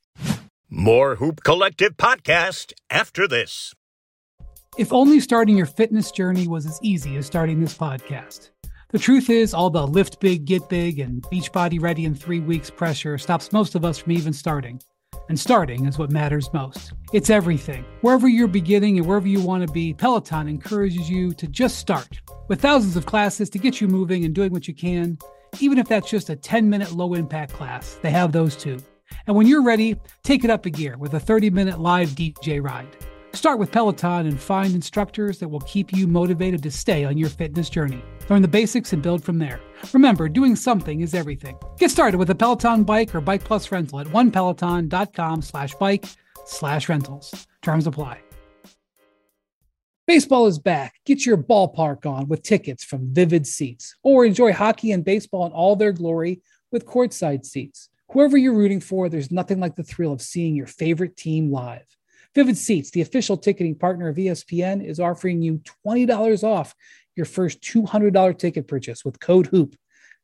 More 0.70 1.16
Hoop 1.16 1.44
Collective 1.44 1.98
podcast 1.98 2.74
after 2.90 3.28
this. 3.28 3.74
If 4.78 4.94
only 4.94 5.20
starting 5.20 5.58
your 5.58 5.66
fitness 5.66 6.12
journey 6.12 6.48
was 6.48 6.66
as 6.66 6.80
easy 6.82 7.18
as 7.18 7.26
starting 7.26 7.60
this 7.60 7.78
podcast. 7.78 8.52
The 8.90 9.00
truth 9.00 9.30
is, 9.30 9.54
all 9.54 9.70
the 9.70 9.86
lift 9.86 10.20
big, 10.20 10.46
get 10.46 10.68
big, 10.68 11.00
and 11.00 11.22
Beachbody 11.24 11.82
ready 11.82 12.06
in 12.06 12.16
three 12.16 12.40
weeks 12.40 12.70
pressure 12.70 13.18
stops 13.18 13.52
most 13.52 13.76
of 13.76 13.86
us 13.86 13.98
from 13.98 14.14
even 14.14 14.34
starting 14.34 14.82
and 15.30 15.40
starting 15.40 15.86
is 15.86 15.98
what 15.98 16.12
matters 16.12 16.52
most. 16.54 16.94
It's 17.14 17.30
everything. 17.30 17.86
Wherever 18.02 18.28
you're 18.28 18.48
beginning 18.48 18.98
and 18.98 19.08
wherever 19.08 19.28
you 19.28 19.42
want 19.42 19.66
to 19.66 19.74
be, 19.74 19.94
Peloton 19.94 20.48
encourages 20.48 21.10
you 21.10 21.34
to 21.34 21.48
just 21.48 21.78
start. 21.78 22.20
With 22.48 22.62
thousands 22.62 22.96
of 22.96 23.06
classes 23.06 23.50
to 23.52 23.60
get 23.60 23.80
you 23.80 23.88
moving 23.88 24.26
and 24.26 24.36
doing 24.36 24.52
what 24.52 24.68
you 24.68 24.74
can, 24.74 25.18
even 25.60 25.78
if 25.78 25.88
that's 25.88 26.10
just 26.10 26.30
a 26.30 26.36
10 26.36 26.70
minute 26.70 26.92
low 26.92 27.14
impact 27.14 27.54
class, 27.54 28.00
they 28.02 28.12
have 28.12 28.32
those 28.32 28.56
too. 28.56 28.78
And 29.28 29.36
when 29.36 29.48
you're 29.48 29.64
ready, 29.64 30.00
take 30.24 30.44
it 30.44 30.50
up 30.50 30.66
a 30.66 30.70
gear 30.70 30.98
with 30.98 31.14
a 31.14 31.20
30 31.20 31.50
minute 31.50 31.80
live 31.80 32.10
DJ 32.10 32.64
ride. 32.64 32.96
Start 33.34 33.60
with 33.60 33.72
Peloton 33.72 34.28
and 34.28 34.40
find 34.40 34.76
instructors 34.76 35.40
that 35.40 35.48
will 35.48 35.62
keep 35.62 35.94
you 35.94 36.06
motivated 36.06 36.62
to 36.64 36.72
stay 36.72 37.06
on 37.06 37.18
your 37.18 37.30
fitness 37.30 37.70
journey. 37.70 38.04
Learn 38.30 38.42
the 38.42 38.48
basics 38.48 38.92
and 38.92 39.02
build 39.02 39.24
from 39.24 39.40
there. 39.40 39.62
Remember, 39.94 40.30
doing 40.30 40.56
something 40.56 41.02
is 41.02 41.14
everything. 41.14 41.58
Get 41.78 41.92
started 41.92 42.18
with 42.18 42.30
a 42.30 42.36
Peloton 42.36 42.84
bike 42.84 43.14
or 43.14 43.22
Bike 43.22 43.44
Plus 43.44 43.72
rental 43.72 44.00
at 44.00 44.08
onepeloton.com 44.08 45.42
slash 45.42 45.74
bike 45.76 46.06
slash 46.46 46.90
rentals. 46.90 47.48
Terms 47.62 47.88
apply. 47.88 48.20
Baseball 50.08 50.48
is 50.48 50.60
back. 50.60 50.96
Get 51.06 51.26
your 51.26 51.38
ballpark 51.38 52.06
on 52.06 52.28
with 52.28 52.44
tickets 52.44 52.84
from 52.84 53.14
Vivid 53.14 53.48
Seats 53.48 53.96
or 54.04 54.26
enjoy 54.26 54.52
hockey 54.52 54.92
and 54.92 55.06
baseball 55.06 55.46
in 55.46 55.52
all 55.52 55.76
their 55.76 55.94
glory 55.94 56.42
with 56.72 56.86
courtside 56.86 57.46
seats. 57.46 57.90
Whoever 58.12 58.36
you're 58.36 58.54
rooting 58.54 58.82
for, 58.82 59.08
there's 59.08 59.32
nothing 59.32 59.60
like 59.60 59.76
the 59.76 59.84
thrill 59.84 60.12
of 60.12 60.22
seeing 60.22 60.56
your 60.56 60.68
favorite 60.68 61.16
team 61.16 61.50
live. 61.50 61.86
Vivid 62.34 62.58
Seats, 62.58 62.92
the 62.92 63.02
official 63.02 63.38
ticketing 63.38 63.76
partner 63.76 64.08
of 64.08 64.16
ESPN, 64.16 64.86
is 64.86 65.00
offering 65.00 65.42
you 65.42 65.62
$20 65.86 66.44
off 66.44 66.74
your 67.16 67.26
first 67.26 67.62
$200 67.62 68.38
ticket 68.38 68.68
purchase 68.68 69.04
with 69.04 69.20
code 69.20 69.48
HOOP. 69.48 69.76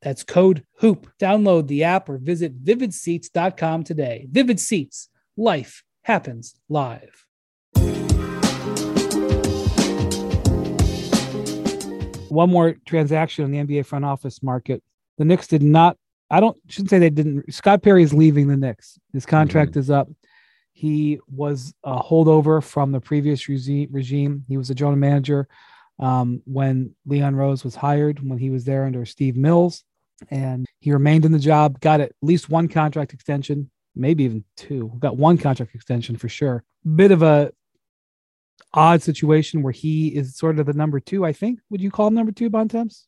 That's 0.02 0.24
code 0.24 0.64
HOOP. 0.80 1.08
Download 1.20 1.68
the 1.68 1.84
app 1.84 2.08
or 2.08 2.18
visit 2.18 2.64
vividseats.com 2.64 3.84
today. 3.84 4.28
Vivid 4.32 4.60
Seats, 4.60 5.10
life 5.36 5.84
happens 6.04 6.56
live. 6.70 7.26
One 12.30 12.50
more 12.50 12.76
transaction 12.86 13.46
in 13.46 13.52
the 13.52 13.58
NBA 13.58 13.86
front 13.86 14.06
office 14.06 14.44
market. 14.44 14.84
The 15.18 15.26
Knicks 15.26 15.48
did 15.48 15.64
not, 15.64 15.98
I 16.30 16.40
don't, 16.40 16.58
shouldn't 16.68 16.92
say 16.92 17.00
they 17.00 17.10
didn't. 17.10 17.52
Scott 17.52 17.82
Perry 17.82 18.04
is 18.04 18.14
leaving 18.14 18.48
the 18.48 18.58
Knicks. 18.58 19.00
His 19.14 19.26
contract 19.26 19.72
mm-hmm. 19.72 19.80
is 19.80 19.90
up. 19.90 20.10
He 20.74 21.20
was 21.28 21.74
a 21.84 22.00
holdover 22.00 22.64
from 22.64 22.92
the 22.92 23.02
previous 23.02 23.50
regime. 23.50 24.46
He 24.48 24.58
was 24.58 24.70
a 24.70 24.76
general 24.76 24.96
manager 24.96 25.48
um, 26.00 26.42
when 26.46 26.96
Leon 27.06 27.36
Rose 27.36 27.64
was 27.64 27.76
hired, 27.76 28.28
when 28.28 28.38
he 28.38 28.50
was 28.50 28.66
there 28.66 28.86
under 28.86 29.06
Steve 29.06 29.36
Mills. 29.36 29.84
And 30.30 30.66
he 30.80 30.92
remained 30.92 31.26
in 31.26 31.32
the 31.32 31.40
job, 31.40 31.80
got 31.80 32.02
at 32.02 32.12
least 32.22 32.50
one 32.50 32.68
contract 32.68 33.14
extension, 33.14 33.70
maybe 33.96 34.24
even 34.24 34.44
two. 34.56 34.92
Got 35.00 35.18
one 35.18 35.38
contract 35.38 35.76
extension 35.76 36.18
for 36.18 36.28
sure. 36.28 36.64
Bit 36.96 37.12
of 37.12 37.22
a 37.22 37.52
odd 38.74 39.02
situation 39.02 39.62
where 39.62 39.74
he 39.74 40.10
is 40.10 40.36
sort 40.36 40.60
of 40.60 40.66
the 40.66 40.74
number 40.74 41.00
two, 41.00 41.26
I 41.26 41.34
think. 41.34 41.60
Would 41.70 41.82
you 41.82 41.92
call 41.92 42.08
him 42.08 42.16
number 42.16 42.32
two, 42.32 42.50
Bontemps? 42.50 43.08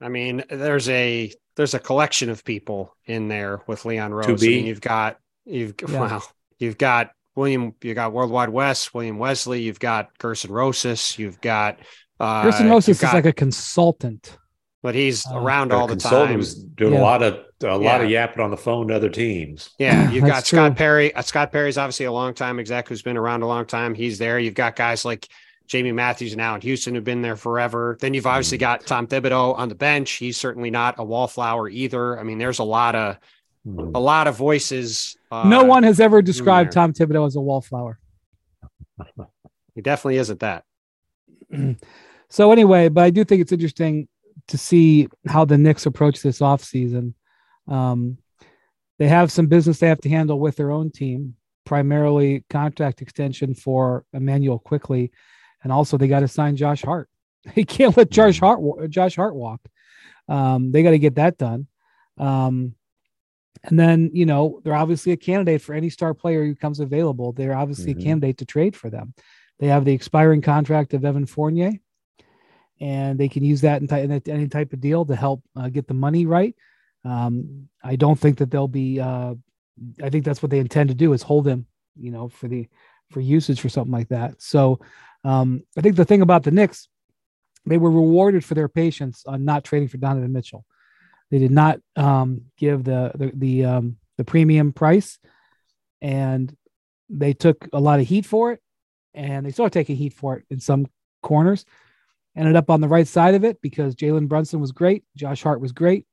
I 0.00 0.08
mean, 0.08 0.44
there's 0.48 0.88
a 0.88 1.32
there's 1.56 1.74
a 1.74 1.80
collection 1.80 2.30
of 2.30 2.44
people 2.44 2.94
in 3.06 3.28
there 3.28 3.60
with 3.66 3.84
Leon 3.84 4.14
Rose. 4.14 4.42
I 4.42 4.46
mean, 4.46 4.66
you've 4.66 4.80
got 4.80 5.18
you've 5.44 5.74
yeah. 5.88 6.00
wow, 6.00 6.22
You've 6.58 6.78
got 6.78 7.10
William, 7.34 7.74
you 7.82 7.94
got 7.94 8.12
Worldwide 8.12 8.48
West, 8.48 8.94
William 8.94 9.18
Wesley, 9.18 9.62
you've 9.62 9.80
got 9.80 10.16
Gersson 10.18 10.50
Rosas, 10.50 11.18
you've 11.18 11.40
got 11.40 11.78
uh 12.20 12.44
Gersson 12.44 12.70
Rosas 12.70 13.00
got, 13.00 13.08
is 13.08 13.14
like 13.14 13.26
a 13.26 13.32
consultant. 13.32 14.36
But 14.82 14.94
he's 14.94 15.26
uh, 15.26 15.38
around 15.38 15.72
all 15.72 15.88
the 15.88 15.96
time. 15.96 16.30
He 16.30 16.36
was 16.36 16.54
doing 16.54 16.94
yeah. 16.94 17.00
a 17.00 17.02
lot 17.02 17.22
of 17.22 17.34
a 17.34 17.66
yeah. 17.66 17.74
lot 17.74 18.00
of 18.00 18.10
yapping 18.10 18.42
on 18.42 18.50
the 18.50 18.56
phone 18.56 18.88
to 18.88 18.94
other 18.94 19.10
teams. 19.10 19.70
Yeah, 19.78 20.10
you've 20.12 20.24
got 20.24 20.44
true. 20.44 20.58
Scott 20.58 20.76
Perry. 20.76 21.12
Uh, 21.14 21.22
Scott 21.22 21.50
Perry's 21.50 21.78
obviously 21.78 22.06
a 22.06 22.12
long 22.12 22.34
time 22.34 22.60
exec 22.60 22.88
who's 22.88 23.02
been 23.02 23.16
around 23.16 23.42
a 23.42 23.46
long 23.46 23.66
time. 23.66 23.94
He's 23.94 24.18
there. 24.18 24.38
You've 24.38 24.54
got 24.54 24.76
guys 24.76 25.04
like 25.04 25.28
Jamie 25.66 25.92
Matthews 25.92 26.36
now 26.36 26.54
in 26.54 26.60
Houston 26.60 26.94
who've 26.94 27.02
been 27.02 27.22
there 27.22 27.36
forever. 27.36 27.96
Then 28.00 28.14
you've 28.14 28.26
obviously 28.26 28.58
mm. 28.58 28.62
got 28.62 28.86
Tom 28.86 29.06
Thibodeau 29.08 29.58
on 29.58 29.68
the 29.68 29.74
bench. 29.74 30.12
He's 30.12 30.36
certainly 30.36 30.70
not 30.70 30.94
a 30.98 31.04
wallflower 31.04 31.68
either. 31.68 32.18
I 32.18 32.22
mean, 32.22 32.38
there's 32.38 32.60
a 32.60 32.64
lot 32.64 32.94
of 32.94 33.18
Hmm. 33.68 33.90
a 33.94 34.00
lot 34.00 34.26
of 34.26 34.36
voices. 34.36 35.16
Uh, 35.30 35.48
no 35.48 35.64
one 35.64 35.82
has 35.82 36.00
ever 36.00 36.22
described 36.22 36.72
Tom 36.72 36.92
Thibodeau 36.92 37.26
as 37.26 37.36
a 37.36 37.40
wallflower. 37.40 37.98
he 39.74 39.80
definitely 39.82 40.16
isn't 40.16 40.40
that. 40.40 40.64
so 42.30 42.52
anyway, 42.52 42.88
but 42.88 43.04
I 43.04 43.10
do 43.10 43.24
think 43.24 43.42
it's 43.42 43.52
interesting 43.52 44.08
to 44.48 44.58
see 44.58 45.08
how 45.26 45.44
the 45.44 45.58
Knicks 45.58 45.86
approach 45.86 46.22
this 46.22 46.40
offseason. 46.40 47.14
Um, 47.66 48.18
they 48.98 49.08
have 49.08 49.30
some 49.30 49.46
business 49.46 49.78
they 49.78 49.88
have 49.88 50.00
to 50.00 50.08
handle 50.08 50.40
with 50.40 50.56
their 50.56 50.70
own 50.70 50.90
team, 50.90 51.36
primarily 51.64 52.44
contract 52.50 53.00
extension 53.02 53.54
for 53.54 54.04
Immanuel 54.12 54.58
Quickley, 54.58 55.12
and 55.62 55.72
also 55.72 55.96
they 55.96 56.08
got 56.08 56.20
to 56.20 56.28
sign 56.28 56.56
Josh 56.56 56.82
Hart. 56.82 57.08
They 57.54 57.64
can't 57.64 57.96
let 57.96 58.10
Josh. 58.10 58.40
Hart 58.40 58.60
Josh 58.90 59.16
Hart 59.16 59.34
walk. 59.34 59.60
Um, 60.28 60.70
they 60.70 60.82
got 60.82 60.90
to 60.90 60.98
get 60.98 61.14
that 61.14 61.38
done. 61.38 61.66
Um, 62.18 62.74
and 63.64 63.78
then, 63.78 64.10
you 64.12 64.26
know, 64.26 64.60
they're 64.62 64.74
obviously 64.74 65.12
a 65.12 65.16
candidate 65.16 65.62
for 65.62 65.74
any 65.74 65.88
star 65.88 66.14
player 66.14 66.44
who 66.44 66.54
comes 66.54 66.80
available. 66.80 67.32
They're 67.32 67.56
obviously 67.56 67.92
mm-hmm. 67.92 68.00
a 68.00 68.04
candidate 68.04 68.38
to 68.38 68.44
trade 68.44 68.76
for 68.76 68.90
them. 68.90 69.14
They 69.58 69.68
have 69.68 69.84
the 69.84 69.92
expiring 69.92 70.42
contract 70.42 70.94
of 70.94 71.04
Evan 71.04 71.26
Fournier, 71.26 71.72
and 72.80 73.18
they 73.18 73.28
can 73.28 73.44
use 73.44 73.60
that 73.62 73.82
in, 73.82 73.88
in 73.90 74.22
any 74.28 74.48
type 74.48 74.72
of 74.72 74.80
deal 74.80 75.04
to 75.04 75.16
help 75.16 75.42
uh, 75.56 75.68
get 75.68 75.86
the 75.88 75.94
money 75.94 76.26
right. 76.26 76.54
Um, 77.04 77.68
I 77.82 77.96
don't 77.96 78.18
think 78.18 78.38
that 78.38 78.50
they'll 78.50 78.68
be. 78.68 79.00
Uh, 79.00 79.34
I 80.02 80.10
think 80.10 80.24
that's 80.24 80.42
what 80.42 80.50
they 80.50 80.58
intend 80.58 80.88
to 80.88 80.94
do 80.94 81.12
is 81.12 81.22
hold 81.22 81.46
him, 81.46 81.66
you 81.96 82.10
know, 82.10 82.28
for 82.28 82.48
the 82.48 82.68
for 83.10 83.20
usage 83.20 83.60
for 83.60 83.68
something 83.68 83.92
like 83.92 84.08
that. 84.08 84.40
So 84.42 84.80
um, 85.24 85.62
I 85.76 85.80
think 85.80 85.96
the 85.96 86.04
thing 86.04 86.22
about 86.22 86.42
the 86.42 86.50
Knicks, 86.50 86.88
they 87.66 87.78
were 87.78 87.90
rewarded 87.90 88.44
for 88.44 88.54
their 88.54 88.68
patience 88.68 89.24
on 89.26 89.44
not 89.44 89.64
trading 89.64 89.88
for 89.88 89.98
Donovan 89.98 90.32
Mitchell. 90.32 90.64
They 91.30 91.38
did 91.38 91.50
not 91.50 91.80
um, 91.96 92.42
give 92.56 92.84
the 92.84 93.12
the 93.14 93.32
the, 93.34 93.64
um, 93.64 93.96
the 94.16 94.24
premium 94.24 94.72
price, 94.72 95.18
and 96.00 96.54
they 97.08 97.32
took 97.32 97.68
a 97.72 97.80
lot 97.80 98.00
of 98.00 98.06
heat 98.06 98.26
for 98.26 98.52
it, 98.52 98.60
and 99.14 99.46
they 99.46 99.50
still 99.50 99.64
started 99.64 99.74
taking 99.74 99.96
heat 99.96 100.14
for 100.14 100.36
it 100.36 100.44
in 100.50 100.60
some 100.60 100.86
corners. 101.22 101.64
Ended 102.38 102.56
up 102.56 102.70
on 102.70 102.80
the 102.80 102.88
right 102.88 103.06
side 103.06 103.34
of 103.34 103.44
it 103.44 103.60
because 103.60 103.96
Jalen 103.96 104.28
Brunson 104.28 104.60
was 104.60 104.70
great, 104.70 105.02
Josh 105.16 105.42
Hart 105.42 105.60
was 105.60 105.72
great, 105.72 106.06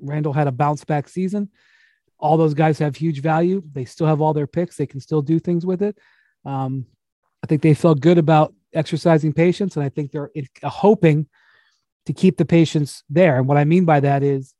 Randle 0.00 0.34
had 0.34 0.46
a 0.46 0.52
bounce 0.52 0.84
back 0.84 1.08
season. 1.08 1.48
All 2.18 2.36
those 2.36 2.54
guys 2.54 2.78
have 2.78 2.94
huge 2.94 3.20
value. 3.20 3.62
They 3.72 3.84
still 3.84 4.06
have 4.06 4.20
all 4.20 4.34
their 4.34 4.46
picks. 4.46 4.76
They 4.76 4.86
can 4.86 5.00
still 5.00 5.22
do 5.22 5.38
things 5.38 5.66
with 5.66 5.82
it. 5.82 5.98
Um, 6.44 6.86
I 7.42 7.46
think 7.46 7.62
they 7.62 7.74
felt 7.74 8.00
good 8.00 8.18
about 8.18 8.54
exercising 8.74 9.32
patience, 9.32 9.76
and 9.76 9.84
I 9.84 9.88
think 9.88 10.12
they're 10.12 10.30
hoping 10.62 11.26
to 12.06 12.12
keep 12.12 12.36
the 12.36 12.44
patience 12.44 13.02
there. 13.08 13.38
And 13.38 13.48
what 13.48 13.56
I 13.56 13.64
mean 13.64 13.84
by 13.84 14.00
that 14.00 14.22
is 14.22 14.54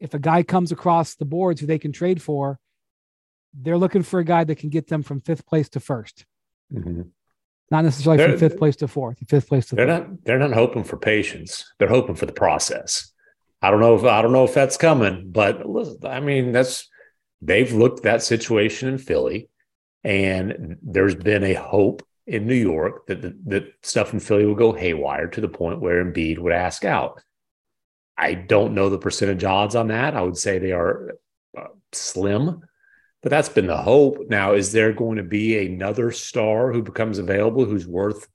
if 0.00 0.14
a 0.14 0.18
guy 0.18 0.42
comes 0.42 0.72
across 0.72 1.14
the 1.14 1.24
boards 1.24 1.60
who 1.60 1.66
they 1.66 1.78
can 1.78 1.92
trade 1.92 2.22
for, 2.22 2.58
they're 3.54 3.78
looking 3.78 4.02
for 4.02 4.20
a 4.20 4.24
guy 4.24 4.44
that 4.44 4.58
can 4.58 4.70
get 4.70 4.88
them 4.88 5.02
from 5.02 5.20
fifth 5.20 5.46
place 5.46 5.68
to 5.70 5.80
1st 5.80 6.24
mm-hmm. 6.72 7.02
Not 7.70 7.84
necessarily 7.84 8.16
they're, 8.16 8.30
from 8.30 8.38
fifth 8.38 8.58
place 8.58 8.76
to 8.76 8.88
fourth, 8.88 9.18
fifth 9.28 9.48
place 9.48 9.66
to 9.66 9.76
they're 9.76 9.86
third. 9.86 10.08
not 10.10 10.24
they're 10.24 10.38
not 10.38 10.52
hoping 10.52 10.84
for 10.84 10.96
patience. 10.96 11.70
They're 11.78 11.88
hoping 11.88 12.14
for 12.14 12.26
the 12.26 12.32
process. 12.32 13.12
I 13.60 13.70
don't 13.70 13.80
know 13.80 13.94
if 13.94 14.04
I 14.04 14.22
don't 14.22 14.32
know 14.32 14.44
if 14.44 14.54
that's 14.54 14.76
coming, 14.76 15.30
but 15.30 15.68
listen, 15.68 15.98
I 16.04 16.20
mean 16.20 16.52
that's 16.52 16.88
they've 17.42 17.72
looked 17.72 17.98
at 17.98 18.04
that 18.04 18.22
situation 18.22 18.88
in 18.88 18.98
Philly, 18.98 19.48
and 20.02 20.76
there's 20.82 21.14
been 21.14 21.44
a 21.44 21.54
hope 21.54 22.02
in 22.26 22.46
New 22.46 22.54
York 22.54 23.06
that, 23.06 23.22
that, 23.22 23.48
that 23.48 23.72
stuff 23.82 24.12
in 24.12 24.20
Philly 24.20 24.44
will 24.44 24.54
go 24.54 24.72
haywire 24.72 25.28
to 25.28 25.40
the 25.40 25.48
point 25.48 25.80
where 25.80 26.04
Embiid 26.04 26.38
would 26.38 26.52
ask 26.52 26.84
out. 26.84 27.22
I 28.16 28.34
don't 28.34 28.74
know 28.74 28.90
the 28.90 28.98
percentage 28.98 29.44
odds 29.44 29.74
on 29.76 29.88
that. 29.88 30.14
I 30.14 30.22
would 30.22 30.36
say 30.36 30.58
they 30.58 30.72
are 30.72 31.14
uh, 31.56 31.68
slim, 31.92 32.62
but 33.22 33.30
that's 33.30 33.48
been 33.48 33.66
the 33.66 33.76
hope. 33.76 34.28
Now, 34.28 34.54
is 34.54 34.72
there 34.72 34.92
going 34.92 35.16
to 35.16 35.22
be 35.22 35.66
another 35.66 36.12
star 36.12 36.72
who 36.72 36.82
becomes 36.82 37.18
available 37.18 37.64
who's 37.64 37.86
worth 37.86 38.28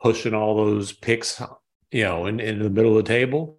pushing 0.00 0.34
all 0.34 0.56
those 0.56 0.92
picks, 0.92 1.40
you 1.90 2.04
know, 2.04 2.26
in, 2.26 2.40
in 2.40 2.60
the 2.60 2.70
middle 2.70 2.96
of 2.96 3.04
the 3.04 3.08
table? 3.08 3.58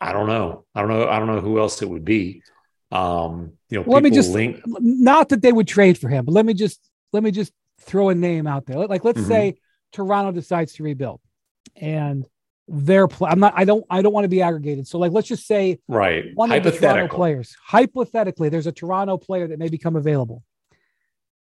I 0.00 0.12
don't 0.12 0.26
know. 0.26 0.64
I 0.74 0.80
don't 0.80 0.90
know. 0.90 1.08
I 1.08 1.18
don't 1.18 1.28
know 1.28 1.40
who 1.40 1.58
else 1.58 1.80
it 1.82 1.88
would 1.88 2.04
be. 2.04 2.42
Um, 2.90 3.52
you 3.70 3.80
know, 3.80 3.90
let 3.90 4.02
me 4.02 4.10
just 4.10 4.30
link. 4.30 4.60
Not 4.66 5.30
that 5.30 5.42
they 5.42 5.52
would 5.52 5.68
trade 5.68 5.98
for 5.98 6.08
him, 6.08 6.24
but 6.24 6.32
let 6.32 6.46
me 6.46 6.54
just 6.54 6.80
let 7.12 7.22
me 7.22 7.30
just 7.30 7.52
throw 7.80 8.08
a 8.08 8.14
name 8.14 8.46
out 8.46 8.66
there. 8.66 8.86
Like 8.86 9.04
let's 9.04 9.20
mm-hmm. 9.20 9.28
say 9.28 9.54
Toronto 9.92 10.32
decides 10.32 10.74
to 10.74 10.82
rebuild 10.82 11.20
and 11.76 12.26
their 12.68 13.06
play. 13.08 13.30
I'm 13.30 13.40
not, 13.40 13.54
I 13.56 13.64
don't, 13.64 13.84
I 13.90 14.02
don't 14.02 14.12
want 14.12 14.24
to 14.24 14.28
be 14.28 14.42
aggregated. 14.42 14.86
So 14.86 14.98
like, 14.98 15.12
let's 15.12 15.28
just 15.28 15.46
say 15.46 15.80
right. 15.88 16.24
one 16.34 16.50
of 16.50 16.62
the 16.62 16.72
Toronto 16.72 17.14
players, 17.14 17.56
hypothetically, 17.62 18.48
there's 18.48 18.66
a 18.66 18.72
Toronto 18.72 19.18
player 19.18 19.46
that 19.48 19.58
may 19.58 19.68
become 19.68 19.96
available. 19.96 20.42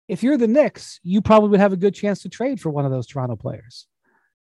If 0.07 0.23
you're 0.23 0.39
the 0.39 0.47
Knicks, 0.47 1.01
you 1.03 1.21
probably 1.21 1.51
would 1.51 1.61
have 1.61 1.73
a 1.73 1.77
good 1.77 1.95
chance 1.95 2.23
to 2.23 2.29
trade 2.29 2.61
for 2.61 2.71
one 2.71 2.85
of 2.85 2.91
those 2.91 3.07
Toronto 3.07 3.37
players. 3.37 3.87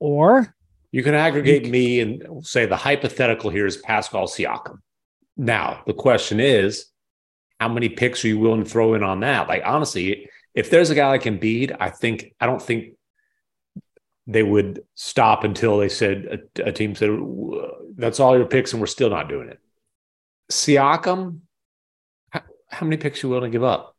Or 0.01 0.55
you 0.93 1.03
can 1.03 1.14
aggregate 1.14 1.66
you 1.66 1.72
me 1.72 2.01
and 2.01 2.47
say 2.47 2.64
the 2.64 2.76
hypothetical 2.76 3.51
here 3.51 3.66
is 3.66 3.76
Pascal 3.76 4.26
Siakam. 4.26 4.79
Now, 5.37 5.83
the 5.87 5.93
question 5.93 6.41
is, 6.41 6.87
how 7.61 7.68
many 7.68 7.89
picks 7.89 8.24
are 8.24 8.29
you 8.29 8.39
willing 8.39 8.64
to 8.64 8.70
throw 8.70 8.95
in 8.95 9.03
on 9.03 9.20
that? 9.20 9.49
Like, 9.49 9.62
honestly, 9.64 10.29
if 10.55 10.70
there's 10.70 10.91
a 10.91 10.95
guy 10.95 11.09
like 11.09 11.24
Embiid, 11.24 11.76
I 11.79 11.91
think 11.91 12.35
I 12.41 12.47
don't 12.47 12.62
think 12.62 12.95
they 14.29 14.43
would 14.43 14.85
stop 14.95 15.43
until 15.43 15.79
they 15.79 15.89
said 15.89 16.47
a, 16.59 16.68
a, 16.68 16.72
team 16.72 16.95
said 16.95 17.11
that's 17.97 18.20
all 18.20 18.37
your 18.37 18.47
picks 18.47 18.72
and 18.72 18.81
we're 18.81 18.87
still 18.87 19.09
not 19.09 19.29
doing 19.29 19.49
it. 19.49 19.59
Siakam, 20.53 21.41
how, 22.29 22.43
how 22.68 22.87
many 22.87 22.99
picks 22.99 23.24
are 23.24 23.26
you 23.26 23.31
willing 23.31 23.51
to 23.51 23.55
give 23.55 23.64
up? 23.64 23.97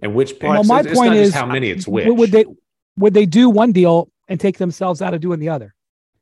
And 0.00 0.14
which 0.14 0.38
picks? 0.38 0.44
Well, 0.44 0.62
my 0.62 0.80
it's, 0.80 0.96
point 0.96 1.14
it's 1.14 1.28
is 1.28 1.34
how 1.34 1.46
many. 1.46 1.70
It's 1.70 1.88
which. 1.88 2.06
Would 2.06 2.30
they 2.30 2.44
would 2.96 3.14
they 3.14 3.26
do 3.26 3.50
one 3.50 3.72
deal 3.72 4.10
and 4.28 4.38
take 4.38 4.58
themselves 4.58 5.02
out 5.02 5.12
of 5.12 5.20
doing 5.20 5.40
the 5.40 5.48
other? 5.48 5.74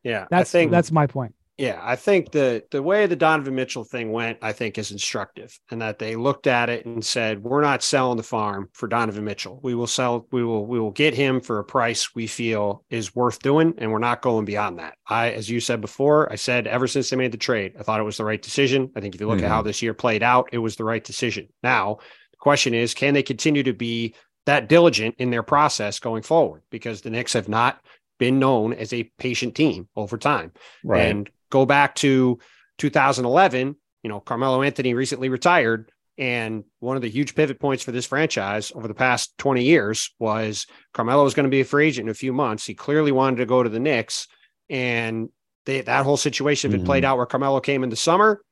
Yeah, 0.02 0.26
That's 0.30 0.50
think 0.50 0.70
that's 0.70 0.90
my 0.90 1.06
point. 1.06 1.34
Yeah, 1.58 1.78
I 1.82 1.96
think 1.96 2.32
the 2.32 2.64
the 2.70 2.82
way 2.82 3.06
the 3.06 3.14
Donovan 3.14 3.54
Mitchell 3.54 3.84
thing 3.84 4.10
went, 4.10 4.38
I 4.40 4.52
think 4.52 4.78
is 4.78 4.90
instructive, 4.90 5.58
and 5.70 5.82
that 5.82 5.98
they 5.98 6.16
looked 6.16 6.46
at 6.46 6.70
it 6.70 6.86
and 6.86 7.04
said, 7.04 7.42
"We're 7.42 7.60
not 7.60 7.82
selling 7.82 8.16
the 8.16 8.22
farm 8.22 8.70
for 8.72 8.88
Donovan 8.88 9.24
Mitchell. 9.24 9.60
We 9.62 9.74
will 9.74 9.86
sell. 9.86 10.26
We 10.32 10.42
will. 10.44 10.64
We 10.66 10.80
will 10.80 10.92
get 10.92 11.12
him 11.12 11.40
for 11.40 11.58
a 11.58 11.64
price 11.64 12.14
we 12.14 12.26
feel 12.26 12.84
is 12.88 13.14
worth 13.14 13.40
doing, 13.40 13.74
and 13.76 13.92
we're 13.92 13.98
not 13.98 14.22
going 14.22 14.46
beyond 14.46 14.78
that." 14.78 14.94
I, 15.06 15.32
as 15.32 15.50
you 15.50 15.60
said 15.60 15.82
before, 15.82 16.32
I 16.32 16.36
said 16.36 16.66
ever 16.66 16.86
since 16.86 17.10
they 17.10 17.16
made 17.16 17.32
the 17.32 17.38
trade, 17.38 17.74
I 17.78 17.82
thought 17.82 18.00
it 18.00 18.04
was 18.04 18.16
the 18.16 18.24
right 18.24 18.40
decision. 18.40 18.90
I 18.96 19.00
think 19.00 19.14
if 19.14 19.20
you 19.20 19.28
look 19.28 19.42
at 19.42 19.48
how 19.48 19.58
mm-hmm. 19.58 19.66
this 19.66 19.82
year 19.82 19.92
played 19.92 20.22
out, 20.22 20.48
it 20.52 20.58
was 20.58 20.76
the 20.76 20.84
right 20.84 21.04
decision. 21.04 21.48
Now, 21.62 21.98
the 22.30 22.38
question 22.38 22.72
is, 22.72 22.94
can 22.94 23.12
they 23.12 23.22
continue 23.22 23.62
to 23.64 23.74
be 23.74 24.14
that 24.46 24.70
diligent 24.70 25.16
in 25.18 25.30
their 25.30 25.42
process 25.42 25.98
going 25.98 26.22
forward? 26.22 26.62
Because 26.70 27.02
the 27.02 27.10
Knicks 27.10 27.34
have 27.34 27.48
not 27.48 27.78
been 28.18 28.38
known 28.38 28.72
as 28.72 28.92
a 28.92 29.10
patient 29.18 29.54
team 29.54 29.88
over 29.96 30.16
time. 30.16 30.52
Right. 30.82 31.08
And 31.08 31.30
go 31.52 31.66
back 31.66 31.94
to 31.96 32.38
2011, 32.78 33.76
you 34.02 34.10
know, 34.10 34.18
Carmelo 34.18 34.62
Anthony 34.62 34.94
recently 34.94 35.28
retired. 35.28 35.92
And 36.18 36.64
one 36.80 36.96
of 36.96 37.02
the 37.02 37.08
huge 37.08 37.34
pivot 37.34 37.60
points 37.60 37.82
for 37.82 37.92
this 37.92 38.06
franchise 38.06 38.72
over 38.74 38.88
the 38.88 38.94
past 38.94 39.36
20 39.38 39.62
years 39.62 40.10
was 40.18 40.66
Carmelo 40.92 41.24
was 41.24 41.34
going 41.34 41.44
to 41.44 41.50
be 41.50 41.60
a 41.60 41.64
free 41.64 41.86
agent 41.86 42.06
in 42.06 42.10
a 42.10 42.14
few 42.14 42.32
months. 42.32 42.66
He 42.66 42.74
clearly 42.74 43.12
wanted 43.12 43.36
to 43.36 43.46
go 43.46 43.62
to 43.62 43.68
the 43.68 43.80
Knicks. 43.80 44.26
And 44.68 45.28
they, 45.64 45.80
that 45.80 46.04
whole 46.04 46.16
situation, 46.16 46.72
if 46.72 46.80
it 46.80 46.84
played 46.84 47.04
mm-hmm. 47.04 47.12
out 47.12 47.16
where 47.16 47.26
Carmelo 47.26 47.60
came 47.60 47.84
in 47.84 47.90
the 47.90 47.96
summer, 47.96 48.42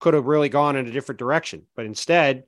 could 0.00 0.14
have 0.14 0.26
really 0.26 0.48
gone 0.48 0.76
in 0.76 0.86
a 0.86 0.90
different 0.90 1.18
direction. 1.18 1.66
But 1.76 1.86
instead, 1.86 2.44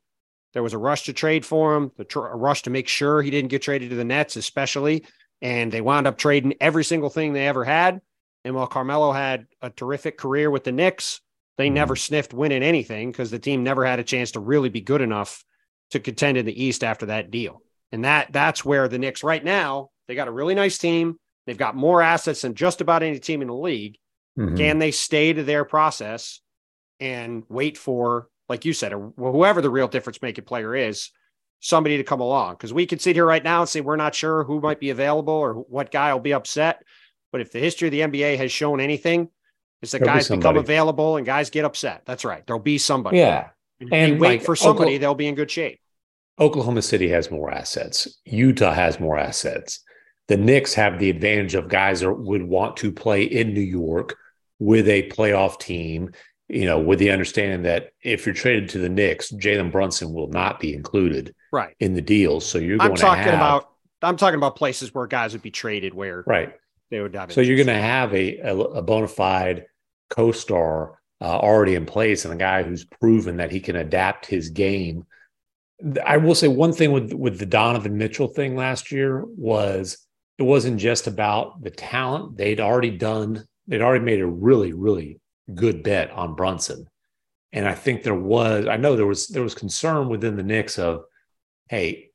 there 0.53 0.63
was 0.63 0.73
a 0.73 0.79
rush 0.79 1.05
to 1.05 1.13
trade 1.13 1.45
for 1.45 1.75
him, 1.75 1.93
the 1.97 2.05
tr- 2.05 2.27
a 2.27 2.37
rush 2.37 2.63
to 2.63 2.71
make 2.71 2.89
sure 2.89 3.23
he 3.23 3.31
didn't 3.31 3.51
get 3.51 3.63
traded 3.63 3.91
to 3.91 3.97
the 3.97 4.05
Nets, 4.05 4.37
especially. 4.37 5.05
And 5.41 5.71
they 5.71 5.81
wound 5.81 6.07
up 6.07 6.19
trading 6.19 6.55
every 6.61 6.85
single 6.85 7.11
thing 7.11 7.33
they 7.33 7.47
ever 7.47 7.65
had. 7.65 8.01
And 8.45 8.55
while 8.55 8.67
Carmelo 8.67 9.13
had 9.13 9.47
a 9.63 9.71
terrific 9.71 10.19
career 10.19 10.51
with 10.51 10.65
the 10.65 10.73
Knicks, 10.73 11.21
they 11.57 11.69
Mhm. 11.69 11.73
never 11.75 11.97
sniffed 11.97 12.35
winning 12.35 12.63
anything 12.63 13.11
because 13.11 13.31
the 13.31 13.39
team 13.39 13.63
never 13.63 13.85
had 13.85 13.99
a 13.99 14.05
chance 14.05 14.33
to 14.33 14.41
really 14.41 14.69
be 14.69 14.81
good 14.81 15.01
enough 15.01 15.45
to 15.91 16.01
contend 16.01 16.37
in 16.37 16.47
the 16.47 16.63
East 16.65 16.85
after 16.85 17.07
that 17.07 17.31
deal. 17.31 17.63
And 17.93 18.05
that 18.05 18.33
that's 18.33 18.65
where 18.65 18.89
the 18.89 18.99
Knicks 18.99 19.23
right 19.23 19.43
now, 19.43 19.91
they 20.09 20.15
got 20.15 20.29
a 20.29 20.33
really 20.33 20.55
nice 20.55 20.79
team. 20.79 21.17
They've 21.47 21.57
got 21.57 21.77
more 21.77 22.03
assets 22.03 22.43
than 22.43 22.55
just 22.55 22.81
about 22.81 23.03
any 23.03 23.19
team 23.19 23.41
in 23.41 23.49
the 23.49 23.55
league. 23.55 23.97
Mhm. 24.39 24.57
Can 24.57 24.79
they 24.79 24.91
stay 24.91 25.33
to 25.33 25.45
their 25.45 25.65
process 25.65 26.41
and 27.01 27.45
wait 27.49 27.79
for, 27.79 28.29
like 28.49 28.65
you 28.65 28.73
said, 28.73 28.93
or 28.93 29.13
whoever 29.17 29.61
the 29.61 29.71
real 29.71 29.89
difference 29.89 30.21
making 30.23 30.45
player 30.45 30.75
is, 30.75 31.11
somebody 31.61 31.97
to 31.99 32.05
come 32.05 32.21
along? 32.21 32.55
Because 32.55 32.73
we 32.73 32.87
could 32.87 33.01
sit 33.01 33.15
here 33.15 33.27
right 33.27 33.45
now 33.45 33.61
and 33.61 33.69
say 33.69 33.81
we're 33.81 33.97
not 33.97 34.15
sure 34.15 34.45
who 34.45 34.61
might 34.61 34.81
be 34.81 34.91
available 34.91 35.35
or 35.35 35.55
what 35.55 35.93
guy 35.93 36.13
will 36.13 36.21
be 36.21 36.35
upset. 36.35 36.83
But 37.35 37.41
if 37.41 37.51
the 37.51 37.59
history 37.59 37.89
of 37.89 37.91
the 37.91 37.99
NBA 38.03 38.37
has 38.37 38.53
shown 38.53 38.79
anything, 38.79 39.29
it's 39.83 39.91
that 39.91 39.99
There'll 39.99 40.15
be 40.15 40.19
guys 40.21 40.29
become 40.29 40.57
available 40.57 41.17
and 41.17 41.27
guys 41.27 41.51
get 41.51 41.65
upset. 41.65 42.03
That's 42.05 42.25
right. 42.25 42.47
There'll 42.47 42.63
be 42.63 42.79
somebody. 42.79 43.19
Yeah. 43.19 43.49
And, 43.81 43.93
And, 43.93 44.21
wait 44.21 44.29
like, 44.29 44.43
for 44.45 44.55
somebody, 44.55 44.83
Oklahoma- 44.95 44.99
they'll 45.01 45.15
be 45.17 45.27
in 45.27 45.35
good 45.35 45.51
shape. 45.51 45.81
Oklahoma 46.39 46.81
City 46.81 47.09
has 47.09 47.33
more 47.33 47.51
assets. 47.51 48.21
Utah 48.25 48.73
has 48.73 49.01
more 49.01 49.19
assets. 49.19 49.81
The 50.29 50.37
Knicks 50.37 50.75
have 50.75 51.01
the 51.01 51.11
advantage 51.11 51.57
of 51.57 51.67
guys 51.69 52.03
that 52.03 52.13
would 52.15 52.45
want 52.45 52.77
to 52.77 52.93
play 52.93 53.25
in 53.25 53.53
New 53.53 53.61
York 53.61 54.17
with 54.61 54.89
a 54.89 55.09
playoff 55.09 55.59
team, 55.59 56.13
you 56.49 56.67
know, 56.67 56.79
with 56.79 57.01
the 57.01 57.11
understanding 57.11 57.63
that 57.63 57.91
if 58.01 58.27
you're 58.27 58.35
traded 58.37 58.69
to 58.69 58.79
the 58.79 58.89
Knicks, 58.89 59.33
Jalen 59.33 59.73
Brunson 59.73 60.13
will 60.15 60.29
not 60.29 60.61
be 60.61 60.73
included 60.73 61.35
Right. 61.51 61.75
in 61.81 61.95
the 61.95 62.01
deal. 62.01 62.39
So 62.39 62.59
you're 62.59 62.79
going 62.79 62.91
I'm 62.91 62.95
to 62.95 63.03
talking 63.03 63.25
have, 63.25 63.35
about 63.35 63.71
I'm 64.03 64.17
talking 64.17 64.37
about 64.39 64.55
places 64.55 64.95
where 64.95 65.09
guys 65.09 65.33
would 65.33 65.43
be 65.43 65.51
traded 65.51 65.95
where 65.95 66.23
right. 66.29 66.55
They 66.95 67.01
would 67.01 67.33
So 67.33 67.41
you're 67.41 67.57
going 67.57 67.67
to 67.67 67.75
have 67.75 68.15
a, 68.15 68.39
a, 68.39 68.57
a 68.57 68.83
bona 68.83 69.09
fide 69.09 69.67
co-star 70.11 71.01
uh, 71.21 71.39
already 71.39 71.75
in 71.75 71.87
place 71.87 72.25
and 72.25 72.33
a 72.33 72.37
guy 72.37 72.63
who's 72.63 72.85
proven 72.85 73.39
that 73.39 73.51
he 73.51 73.59
can 73.59 73.75
adapt 73.75 74.27
his 74.27 74.51
game. 74.51 75.05
I 76.05 76.19
will 76.19 76.37
say 76.37 76.47
one 76.47 76.73
thing 76.73 76.93
with 76.93 77.13
with 77.13 77.39
the 77.41 77.47
Donovan 77.47 77.99
Mitchell 77.99 78.29
thing 78.29 78.55
last 78.55 78.93
year 78.93 79.25
was 79.25 80.07
it 80.39 80.45
wasn't 80.45 80.79
just 80.79 81.09
about 81.09 81.63
the 81.63 81.71
talent. 81.71 82.37
They'd 82.37 82.61
already 82.61 82.93
done, 82.93 83.45
they'd 83.67 83.83
already 83.83 84.05
made 84.05 84.21
a 84.21 84.27
really, 84.27 84.73
really 84.73 85.21
good 85.53 85.83
bet 85.83 86.13
on 86.13 86.37
Brunson. 86.37 86.87
And 87.53 87.67
I 87.67 87.75
think 87.75 88.03
there 88.03 88.15
was, 88.15 88.67
I 88.69 88.77
know 88.77 88.95
there 88.95 89.07
was 89.07 89.27
there 89.29 89.43
was 89.43 89.55
concern 89.55 90.09
within 90.09 90.37
the 90.37 90.45
Knicks 90.45 90.79
of, 90.79 91.03
hey, 91.69 92.11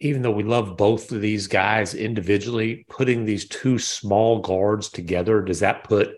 even 0.00 0.22
though 0.22 0.30
we 0.30 0.42
love 0.44 0.76
both 0.76 1.10
of 1.12 1.20
these 1.20 1.46
guys 1.46 1.94
individually, 1.94 2.84
putting 2.88 3.24
these 3.24 3.48
two 3.48 3.78
small 3.78 4.40
guards 4.40 4.88
together, 4.88 5.42
does 5.42 5.60
that 5.60 5.84
put 5.84 6.10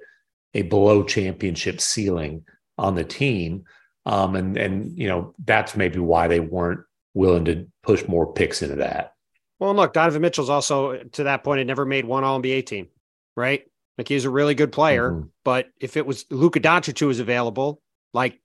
a 0.55 0.62
below 0.62 1.03
championship 1.03 1.81
ceiling 1.81 2.45
on 2.76 2.95
the 2.95 3.05
team? 3.05 3.64
Um, 4.07 4.35
and 4.37 4.57
and 4.57 4.99
you 4.99 5.09
know 5.09 5.35
that's 5.45 5.76
maybe 5.76 5.99
why 5.99 6.26
they 6.28 6.41
weren't 6.41 6.81
willing 7.14 7.45
to 7.47 7.66
push 7.83 8.07
more 8.09 8.33
picks 8.33 8.62
into 8.62 8.76
that. 8.76 9.14
Well, 9.59 9.74
look, 9.74 9.93
Donovan 9.93 10.22
Mitchell's 10.22 10.49
also 10.51 11.03
to 11.03 11.24
that 11.24 11.45
point 11.45 11.59
had 11.59 11.66
never 11.66 11.85
made 11.85 12.05
one 12.05 12.24
All 12.24 12.41
NBA 12.41 12.64
team, 12.66 12.89
right? 13.37 13.64
Like 13.99 14.09
he's 14.09 14.24
a 14.24 14.31
really 14.31 14.55
good 14.55 14.72
player, 14.72 15.11
Mhm. 15.12 15.28
but 15.45 15.68
if 15.78 15.99
it 15.99 16.07
was 16.07 16.24
Luka 16.31 16.61
Doncic 16.61 16.99
who 16.99 17.09
was 17.09 17.20
available, 17.20 17.83
like 18.14 18.41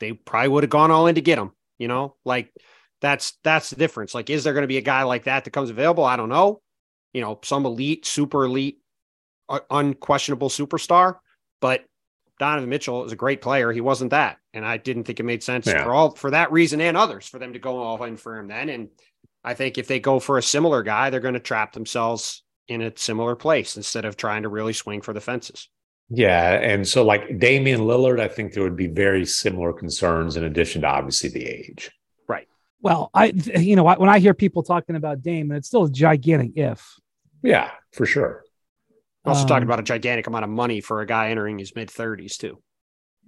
they 0.00 0.12
probably 0.14 0.48
would 0.48 0.62
have 0.64 0.70
gone 0.70 0.90
all 0.90 1.06
in 1.06 1.16
to 1.16 1.20
get 1.20 1.38
him. 1.38 1.52
You 1.78 1.88
know, 1.88 2.16
like 2.24 2.50
that's 3.00 3.34
that's 3.44 3.70
the 3.70 3.76
difference. 3.76 4.14
Like, 4.14 4.30
is 4.30 4.44
there 4.44 4.52
going 4.52 4.62
to 4.62 4.68
be 4.68 4.78
a 4.78 4.82
guy 4.82 5.02
like 5.04 5.24
that 5.24 5.44
that 5.44 5.50
comes 5.50 5.70
available? 5.70 6.04
I 6.04 6.16
don't 6.16 6.28
know. 6.28 6.60
You 7.12 7.20
know, 7.20 7.38
some 7.42 7.64
elite, 7.66 8.06
super 8.06 8.44
elite, 8.44 8.78
uh, 9.48 9.60
unquestionable 9.70 10.48
superstar, 10.50 11.16
but 11.60 11.84
Donovan 12.38 12.68
Mitchell 12.68 13.04
is 13.04 13.12
a 13.12 13.16
great 13.16 13.40
player. 13.40 13.72
He 13.72 13.80
wasn't 13.80 14.10
that, 14.10 14.38
and 14.52 14.64
I 14.64 14.76
didn't 14.76 15.04
think 15.04 15.20
it 15.20 15.24
made 15.24 15.42
sense 15.42 15.66
Yeah. 15.66 15.82
for 15.84 15.94
all 15.94 16.14
for 16.14 16.30
that 16.30 16.52
reason 16.52 16.80
and 16.80 16.96
others 16.96 17.26
for 17.26 17.38
them 17.38 17.52
to 17.54 17.58
go 17.58 17.78
all 17.78 18.02
in 18.04 18.16
for 18.16 18.38
him 18.38 18.48
then. 18.48 18.68
And 18.68 18.88
I 19.44 19.54
think 19.54 19.78
if 19.78 19.88
they 19.88 20.00
go 20.00 20.20
for 20.20 20.38
a 20.38 20.42
similar 20.42 20.82
guy, 20.82 21.10
they're 21.10 21.20
going 21.20 21.34
to 21.34 21.40
trap 21.40 21.72
themselves 21.72 22.42
in 22.68 22.82
a 22.82 22.92
similar 22.96 23.34
place 23.34 23.76
instead 23.76 24.04
of 24.04 24.16
trying 24.16 24.42
to 24.42 24.48
really 24.48 24.74
swing 24.74 25.00
for 25.00 25.14
the 25.14 25.20
fences. 25.20 25.68
Yeah, 26.10 26.54
and 26.54 26.86
so 26.86 27.04
like 27.04 27.38
Damian 27.38 27.80
Lillard, 27.80 28.20
I 28.20 28.28
think 28.28 28.52
there 28.52 28.62
would 28.62 28.76
be 28.76 28.86
very 28.86 29.24
similar 29.26 29.72
concerns 29.72 30.36
in 30.36 30.44
addition 30.44 30.82
to 30.82 30.86
obviously 30.88 31.28
the 31.30 31.44
age. 31.44 31.90
Well, 32.80 33.10
I 33.12 33.26
you 33.26 33.76
know 33.76 33.84
when 33.84 34.08
I 34.08 34.18
hear 34.20 34.34
people 34.34 34.62
talking 34.62 34.96
about 34.96 35.22
Dame, 35.22 35.52
it's 35.52 35.68
still 35.68 35.84
a 35.84 35.90
gigantic 35.90 36.52
if. 36.56 36.94
Yeah, 37.42 37.70
for 37.92 38.06
sure. 38.06 38.44
Also 39.24 39.42
talking 39.46 39.62
Um, 39.64 39.68
about 39.68 39.80
a 39.80 39.82
gigantic 39.84 40.26
amount 40.26 40.44
of 40.44 40.50
money 40.50 40.80
for 40.80 41.00
a 41.00 41.06
guy 41.06 41.30
entering 41.30 41.58
his 41.58 41.74
mid 41.74 41.90
thirties 41.90 42.36
too. 42.36 42.62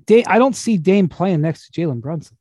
Dame, 0.07 0.24
I 0.26 0.38
don't 0.38 0.55
see 0.57 0.78
Dame 0.78 1.09
playing 1.09 1.40
next 1.42 1.68
to 1.70 1.80
Jalen 1.80 2.01
Brunson. 2.01 2.36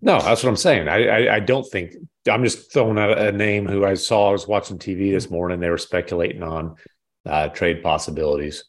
No, 0.00 0.20
that's 0.20 0.42
what 0.42 0.50
I'm 0.50 0.56
saying. 0.56 0.88
I, 0.88 1.06
I 1.06 1.34
I 1.36 1.40
don't 1.40 1.66
think 1.66 1.94
I'm 2.30 2.44
just 2.44 2.72
throwing 2.72 2.98
out 2.98 3.18
a 3.18 3.32
name 3.32 3.66
who 3.66 3.84
I 3.84 3.94
saw. 3.94 4.28
I 4.28 4.32
was 4.32 4.46
watching 4.46 4.78
TV 4.78 5.10
this 5.12 5.30
morning. 5.30 5.58
They 5.58 5.70
were 5.70 5.78
speculating 5.78 6.42
on 6.42 6.76
uh, 7.24 7.48
trade 7.48 7.82
possibilities. 7.82 8.64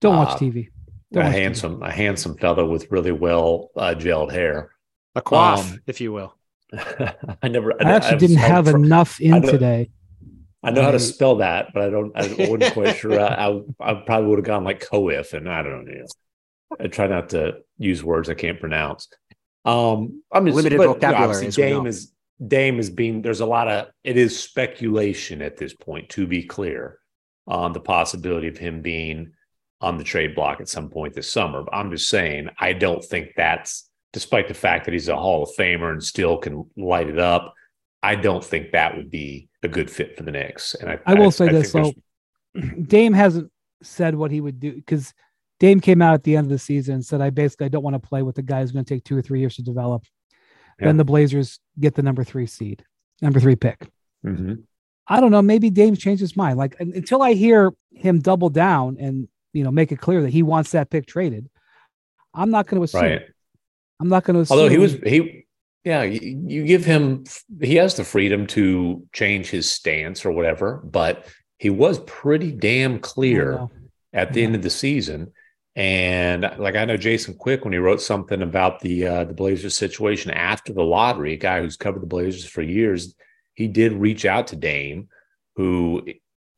Don't 0.00 0.14
Uh, 0.16 0.24
watch 0.24 0.38
TV. 0.40 0.68
Don't 1.12 1.22
a 1.22 1.26
watch 1.26 1.34
TV. 1.36 1.40
handsome, 1.40 1.82
a 1.82 1.90
handsome 1.90 2.36
fellow 2.36 2.68
with 2.68 2.90
really 2.90 3.12
well 3.12 3.70
uh, 3.76 3.94
gelled 3.96 4.32
hair. 4.32 4.70
A 5.14 5.22
quaff, 5.22 5.72
Um, 5.72 5.80
if 5.86 6.00
you 6.00 6.12
will. 6.12 6.34
I 7.42 7.48
never. 7.48 7.72
I 7.82 7.92
actually 7.92 8.14
was- 8.14 8.20
didn't 8.22 8.38
I- 8.38 8.48
have 8.48 8.68
enough 8.68 9.20
in 9.20 9.34
I 9.34 9.40
today. 9.40 9.90
I 10.64 10.70
know 10.70 10.82
how 10.82 10.92
to 10.92 11.00
spell 11.00 11.36
that, 11.36 11.72
but 11.74 11.82
I 11.82 11.90
don't. 11.90 12.12
I 12.14 12.48
wasn't 12.48 12.72
quite 12.72 12.96
sure. 12.96 13.18
I, 13.18 13.48
I, 13.48 13.60
I 13.80 13.94
probably 14.06 14.28
would 14.28 14.38
have 14.38 14.46
gone 14.46 14.62
like 14.62 14.86
coif, 14.86 15.32
and 15.32 15.48
I 15.50 15.62
don't 15.62 15.84
know. 15.84 16.04
I 16.78 16.86
try 16.86 17.08
not 17.08 17.30
to 17.30 17.58
use 17.78 18.04
words 18.04 18.28
I 18.28 18.34
can't 18.34 18.60
pronounce. 18.60 19.08
Um, 19.64 20.22
I'm 20.32 20.46
just, 20.46 20.56
Limited 20.56 20.78
but, 20.78 20.86
vocabulary, 20.86 21.24
obviously 21.24 21.46
as 21.48 21.56
we 21.56 21.62
Dame 21.64 21.86
is 21.86 22.12
Dame 22.46 22.78
is 22.78 22.90
being. 22.90 23.22
There's 23.22 23.40
a 23.40 23.46
lot 23.46 23.66
of. 23.68 23.88
It 24.04 24.16
is 24.16 24.38
speculation 24.38 25.42
at 25.42 25.56
this 25.56 25.74
point. 25.74 26.10
To 26.10 26.28
be 26.28 26.44
clear, 26.44 26.98
on 27.48 27.72
the 27.72 27.80
possibility 27.80 28.46
of 28.46 28.56
him 28.56 28.82
being 28.82 29.32
on 29.80 29.98
the 29.98 30.04
trade 30.04 30.36
block 30.36 30.60
at 30.60 30.68
some 30.68 30.90
point 30.90 31.14
this 31.14 31.30
summer. 31.30 31.64
But 31.64 31.74
I'm 31.74 31.90
just 31.90 32.08
saying, 32.08 32.50
I 32.58 32.72
don't 32.72 33.04
think 33.04 33.32
that's. 33.36 33.90
Despite 34.12 34.48
the 34.48 34.54
fact 34.54 34.84
that 34.84 34.92
he's 34.92 35.08
a 35.08 35.16
Hall 35.16 35.42
of 35.42 35.50
Famer 35.58 35.90
and 35.90 36.02
still 36.02 36.36
can 36.36 36.68
light 36.76 37.08
it 37.08 37.18
up, 37.18 37.54
I 38.02 38.14
don't 38.16 38.44
think 38.44 38.72
that 38.72 38.96
would 38.96 39.10
be 39.10 39.48
a 39.62 39.68
good 39.68 39.90
fit 39.90 40.16
for 40.16 40.22
the 40.22 40.32
Knicks. 40.32 40.74
And 40.74 40.90
I, 40.90 40.98
I 41.06 41.14
will 41.14 41.30
say 41.30 41.46
I 41.46 41.52
this 41.52 41.74
Dame 42.86 43.12
hasn't 43.14 43.50
said 43.82 44.14
what 44.14 44.30
he 44.30 44.40
would 44.40 44.60
do 44.60 44.72
because 44.72 45.14
Dame 45.60 45.80
came 45.80 46.02
out 46.02 46.14
at 46.14 46.24
the 46.24 46.36
end 46.36 46.46
of 46.46 46.50
the 46.50 46.58
season 46.58 46.96
and 46.96 47.04
said, 47.04 47.20
"I 47.20 47.30
basically 47.30 47.66
I 47.66 47.68
don't 47.68 47.84
want 47.84 47.94
to 47.94 48.06
play 48.08 48.22
with 48.22 48.34
the 48.34 48.42
guy 48.42 48.60
who's 48.60 48.72
going 48.72 48.84
to 48.84 48.94
take 48.94 49.04
two 49.04 49.16
or 49.16 49.22
three 49.22 49.40
years 49.40 49.56
to 49.56 49.62
develop." 49.62 50.04
Yeah. 50.80 50.86
Then 50.86 50.96
the 50.96 51.04
Blazers 51.04 51.60
get 51.78 51.94
the 51.94 52.02
number 52.02 52.24
three 52.24 52.46
seed, 52.46 52.84
number 53.20 53.40
three 53.40 53.56
pick. 53.56 53.88
Mhm. 54.26 54.64
I 55.06 55.20
don't 55.20 55.30
know. 55.30 55.42
Maybe 55.42 55.70
Dame's 55.70 55.98
changed 55.98 56.20
his 56.20 56.36
mind. 56.36 56.58
Like 56.58 56.76
until 56.80 57.22
I 57.22 57.32
hear 57.34 57.72
him 57.92 58.20
double 58.20 58.50
down 58.50 58.96
and 58.98 59.28
you 59.52 59.64
know 59.64 59.70
make 59.70 59.92
it 59.92 60.00
clear 60.00 60.22
that 60.22 60.30
he 60.30 60.42
wants 60.42 60.72
that 60.72 60.90
pick 60.90 61.06
traded, 61.06 61.48
I'm 62.34 62.50
not 62.50 62.66
going 62.66 62.80
to 62.80 62.84
assume. 62.84 63.00
right. 63.02 63.22
I'm 64.02 64.08
not 64.08 64.24
going 64.24 64.44
to. 64.44 64.52
Although 64.52 64.68
he 64.68 64.78
was 64.78 64.94
he, 64.94 65.46
yeah, 65.84 66.02
you, 66.02 66.42
you 66.44 66.64
give 66.64 66.84
him 66.84 67.22
he 67.60 67.76
has 67.76 67.94
the 67.94 68.02
freedom 68.02 68.48
to 68.48 69.06
change 69.12 69.48
his 69.48 69.70
stance 69.70 70.24
or 70.24 70.32
whatever, 70.32 70.82
but 70.84 71.28
he 71.58 71.70
was 71.70 72.00
pretty 72.00 72.50
damn 72.50 72.98
clear 72.98 73.68
at 74.12 74.32
the 74.32 74.40
yeah. 74.40 74.46
end 74.46 74.56
of 74.56 74.62
the 74.62 74.70
season. 74.70 75.32
And 75.76 76.50
like 76.58 76.74
I 76.74 76.84
know 76.84 76.96
Jason 76.96 77.34
Quick 77.34 77.62
when 77.62 77.72
he 77.72 77.78
wrote 77.78 78.02
something 78.02 78.42
about 78.42 78.80
the 78.80 79.06
uh, 79.06 79.24
the 79.24 79.34
Blazers 79.34 79.76
situation 79.76 80.32
after 80.32 80.72
the 80.72 80.82
lottery, 80.82 81.34
a 81.34 81.36
guy 81.36 81.62
who's 81.62 81.76
covered 81.76 82.02
the 82.02 82.06
Blazers 82.06 82.44
for 82.44 82.62
years, 82.62 83.14
he 83.54 83.68
did 83.68 83.92
reach 83.92 84.26
out 84.26 84.48
to 84.48 84.56
Dame, 84.56 85.08
who 85.54 86.04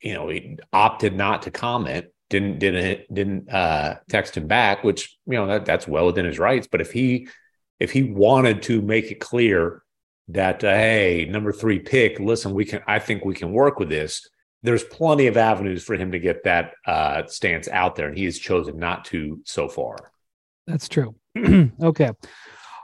you 0.01 0.13
know 0.15 0.29
he 0.29 0.57
opted 0.73 1.15
not 1.15 1.43
to 1.43 1.51
comment, 1.51 2.07
didn't 2.39 2.59
didn't 2.59 3.13
didn't 3.13 3.49
uh, 3.49 3.95
text 4.09 4.35
him 4.35 4.47
back, 4.47 4.83
which 4.83 5.17
you 5.25 5.33
know 5.33 5.47
that 5.47 5.65
that's 5.65 5.87
well 5.87 6.05
within 6.05 6.25
his 6.25 6.39
rights. 6.39 6.67
But 6.69 6.81
if 6.81 6.91
he 6.91 7.27
if 7.79 7.91
he 7.91 8.03
wanted 8.03 8.63
to 8.63 8.81
make 8.81 9.11
it 9.11 9.19
clear 9.19 9.81
that 10.29 10.63
uh, 10.63 10.73
hey 10.73 11.27
number 11.29 11.51
three 11.51 11.79
pick, 11.79 12.19
listen, 12.19 12.53
we 12.53 12.65
can 12.65 12.81
I 12.87 12.99
think 12.99 13.23
we 13.25 13.35
can 13.35 13.51
work 13.51 13.79
with 13.79 13.89
this 13.89 14.27
there's 14.65 14.83
plenty 14.83 15.27
of 15.27 15.37
avenues 15.37 15.83
for 15.83 15.95
him 15.95 16.11
to 16.11 16.19
get 16.19 16.43
that 16.43 16.73
uh, 16.87 17.25
stance 17.27 17.67
out 17.67 17.95
there, 17.95 18.07
and 18.07 18.17
he 18.17 18.25
has 18.25 18.39
chosen 18.39 18.77
not 18.77 19.05
to 19.05 19.39
so 19.45 19.69
far. 19.69 20.11
That's 20.65 20.89
true. 20.89 21.15
okay. 21.37 22.09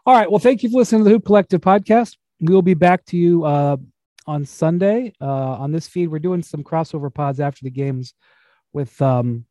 All 0.06 0.16
right. 0.16 0.30
Well, 0.30 0.40
thank 0.40 0.62
you 0.62 0.70
for 0.70 0.78
listening 0.78 1.02
to 1.02 1.06
the 1.06 1.10
Hoop 1.10 1.26
Collective 1.26 1.62
podcast. 1.62 2.18
We 2.40 2.54
will 2.54 2.62
be 2.62 2.76
back 2.76 3.04
to 3.06 3.18
you 3.18 3.46
uh, 3.46 3.78
on 4.28 4.46
Sunday 4.46 5.14
uh, 5.20 5.26
on 5.26 5.72
this 5.72 5.88
feed. 5.88 6.08
We're 6.08 6.20
doing 6.20 6.44
some 6.44 6.64
crossover 6.64 7.12
pods 7.14 7.40
after 7.40 7.64
the 7.64 7.72
games 7.72 8.14
with 8.74 9.02
um, 9.02 9.46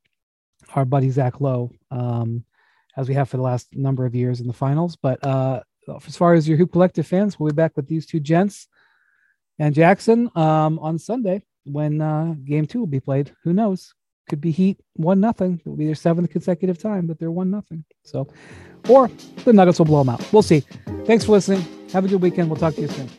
our 0.75 0.85
buddy 0.85 1.11
Zach 1.11 1.41
Lowe, 1.41 1.71
um, 1.91 2.45
as 2.97 3.09
we 3.09 3.15
have 3.15 3.29
for 3.29 3.37
the 3.37 3.43
last 3.43 3.75
number 3.75 4.07
of 4.07 4.15
years 4.15 4.41
in 4.41 4.47
the 4.47 4.53
finals. 4.53 4.97
But 4.97 5.25
uh, 5.25 5.63
as 6.07 6.17
far 6.17 6.35
as 6.35 6.49
your 6.49 6.59
Hoop 6.59 6.73
Collective 6.73 7.07
fans, 7.07 7.39
we'll 7.39 7.51
be 7.51 7.57
back 7.57 7.77
with 7.77 7.87
these 7.89 8.07
two 8.07 8.21
gents 8.21 8.69
and 9.61 9.75
Jackson 9.75 10.31
um, 10.35 10.79
on 10.79 10.99
Sunday 10.99 11.43
when 11.65 12.01
uh, 12.01 12.35
game 12.45 12.67
two 12.67 12.81
will 12.81 12.87
be 12.87 12.99
played. 12.99 13.33
Who 13.45 13.53
knows? 13.53 13.95
Could 14.29 14.41
be 14.41 14.51
Heat 14.51 14.81
one 14.95 15.21
nothing. 15.21 15.61
It 15.65 15.69
will 15.69 15.77
be 15.77 15.87
their 15.87 15.95
seventh 15.95 16.31
consecutive 16.31 16.79
time 16.79 17.07
that 17.09 17.19
they're 17.19 17.31
one 17.31 17.51
nothing. 17.51 17.85
So, 18.05 18.29
or 18.89 19.11
the 19.45 19.53
Nuggets 19.53 19.79
will 19.79 19.87
blow 19.87 19.99
them 19.99 20.09
out. 20.09 20.33
We'll 20.33 20.43
see. 20.43 20.61
Thanks 21.05 21.25
for 21.25 21.33
listening. 21.33 21.65
Have 21.93 22.05
a 22.05 22.09
good 22.09 22.23
weekend. 22.23 22.49
We'll 22.49 22.59
talk 22.59 22.75
to 22.77 22.81
you 22.81 22.89
soon. 22.89 23.11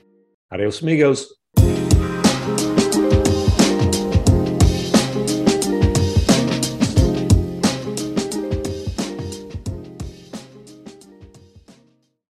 Adios, 0.51 0.81
amigos. 0.81 1.33